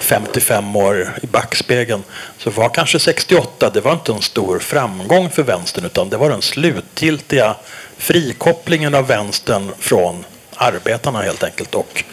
55 0.00 0.76
år 0.76 1.18
i 1.22 1.26
backspegeln 1.26 2.02
så 2.38 2.50
var 2.50 2.68
kanske 2.68 2.98
68, 2.98 3.70
det 3.70 3.80
var 3.80 3.92
inte 3.92 4.12
en 4.12 4.22
stor 4.22 4.58
framgång 4.58 5.30
för 5.30 5.42
vänstern 5.42 5.84
utan 5.84 6.08
det 6.08 6.16
var 6.16 6.30
den 6.30 6.42
slutgiltiga 6.42 7.54
frikopplingen 7.96 8.94
av 8.94 9.06
vänstern 9.06 9.72
från 9.78 10.24
arbetarna 10.56 11.22
helt 11.22 11.42
enkelt. 11.42 11.74
Och 11.74 12.04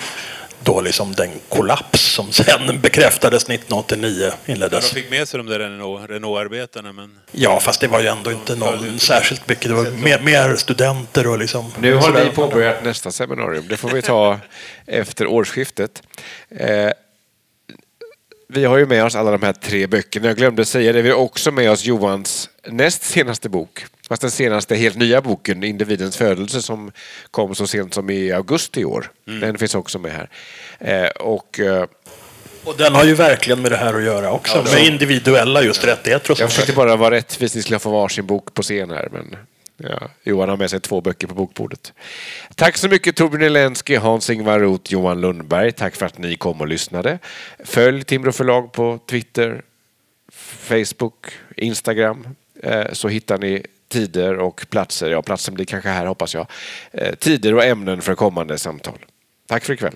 då 0.66 0.82
liksom 0.82 1.14
den 1.14 1.30
kollaps 1.50 2.02
som 2.02 2.32
sen 2.32 2.80
bekräftades 2.82 3.44
1989 3.44 4.26
Ja, 4.30 4.34
de 4.46 4.52
inleddes. 4.52 4.92
fick 4.92 5.10
med 5.10 5.28
sig 5.28 5.38
de 5.38 5.46
där 5.48 5.60
Renault- 5.60 6.08
Renault-arbetarna 6.08 6.92
men... 6.94 7.20
Ja, 7.32 7.60
fast 7.60 7.82
det 7.82 7.88
var 7.88 8.00
ju 8.02 8.08
ändå 8.08 8.32
inte 8.32 8.56
någon 8.56 9.00
särskilt 9.00 9.50
mycket. 9.50 9.70
Det 9.70 9.74
var 9.76 9.92
mer, 9.92 10.20
mer 10.20 10.56
studenter 10.56 11.28
och 11.28 11.38
liksom... 11.40 11.72
Nu 11.80 11.94
har 11.96 12.26
ni 12.26 12.30
påbörjat 12.32 12.84
nästa 12.84 13.12
seminarium. 13.12 13.66
Det 13.70 13.78
får 13.78 13.90
vi 13.90 14.02
ta 14.02 14.40
efter 14.86 15.28
årsskiftet. 15.28 16.04
Eh, 16.50 16.90
vi 18.50 18.66
har 18.66 18.78
ju 18.78 18.86
med 18.86 19.06
oss 19.06 19.16
alla 19.16 19.32
de 19.32 19.44
här 19.44 19.54
tre 19.54 19.88
böckerna. 19.88 20.28
Jag 20.28 20.38
glömde 20.38 20.66
säga 20.66 20.94
det. 20.94 21.02
Vi 21.02 21.10
har 21.10 21.18
också 21.18 21.52
med 21.52 21.72
oss 21.72 21.86
Johans 21.86 22.50
näst 22.68 23.04
senaste 23.04 23.50
bok. 23.50 23.86
Fast 24.08 24.22
den 24.22 24.32
senaste 24.32 24.76
helt 24.76 24.98
nya 24.98 25.22
boken, 25.22 25.64
Individens 25.64 26.18
födelse, 26.18 26.62
som 26.62 26.92
kom 27.32 27.56
så 27.56 27.68
sent 27.68 27.94
som 27.94 28.10
i 28.10 28.32
augusti 28.32 28.80
i 28.82 28.86
år. 28.86 29.12
Den 29.26 29.58
finns 29.58 29.76
också 29.76 30.00
med 30.00 30.12
här. 30.12 30.30
Eh, 30.80 31.10
och 31.10 31.60
eh, 31.60 31.86
Och 32.64 32.78
den 32.78 32.96
har 32.96 33.04
ju 33.06 33.14
verkligen 33.14 33.62
med 33.62 33.72
det 33.72 33.78
här 33.78 33.94
att 33.94 34.04
göra 34.04 34.32
också. 34.32 34.58
Ja, 34.58 34.64
med 34.64 34.72
har- 34.72 34.80
individuella 34.92 35.62
just 35.64 35.84
rättigheter 35.86 36.32
och 36.32 36.40
jag 36.40 36.50
försökte 36.50 36.74
bara 36.74 36.96
vara 36.96 37.16
rättvis. 37.16 37.56
Ni 37.56 37.62
skulle 37.62 37.80
få 37.80 37.90
varsin 37.92 38.26
bok 38.26 38.54
på 38.54 38.62
scen 38.64 38.90
här. 38.90 39.10
Men 39.12 39.36
Ja, 39.78 40.10
Johan 40.24 40.50
har 40.50 40.58
med 40.58 40.70
sig 40.70 40.80
två 40.80 41.02
böcker 41.02 41.28
på 41.28 41.34
bokbordet. 41.34 41.94
Tack 42.56 42.78
så 42.78 42.90
mycket 42.90 43.16
Torbjörn 43.16 43.42
Elensky, 43.44 43.96
Hans-Ingvar 43.96 44.60
Roth, 44.60 44.94
Johan 44.94 45.22
Lundberg. 45.22 45.72
Tack 45.72 45.96
för 45.96 46.06
att 46.06 46.18
ni 46.18 46.36
kom 46.36 46.62
och 46.62 46.68
lyssnade. 46.68 47.20
Följ 47.64 48.04
Timbro 48.04 48.32
förlag 48.32 48.72
på 48.72 49.00
Twitter, 49.10 49.62
Facebook, 50.60 51.26
Instagram 51.58 52.28
eh, 52.64 52.86
så 52.94 53.08
hittar 53.08 53.38
ni 53.38 53.66
tider 53.88 54.38
och 54.38 54.66
platser. 54.70 55.10
Ja, 55.10 55.22
platsen 55.22 55.54
blir 55.54 55.66
kanske 55.66 55.90
här 55.90 56.06
hoppas 56.06 56.34
jag. 56.34 56.48
Eh, 56.92 57.16
tider 57.16 57.54
och 57.54 57.64
ämnen 57.64 58.02
för 58.02 58.16
kommande 58.16 58.58
samtal. 58.58 58.98
Tack 59.48 59.64
för 59.66 59.74
ikväll. 59.74 59.96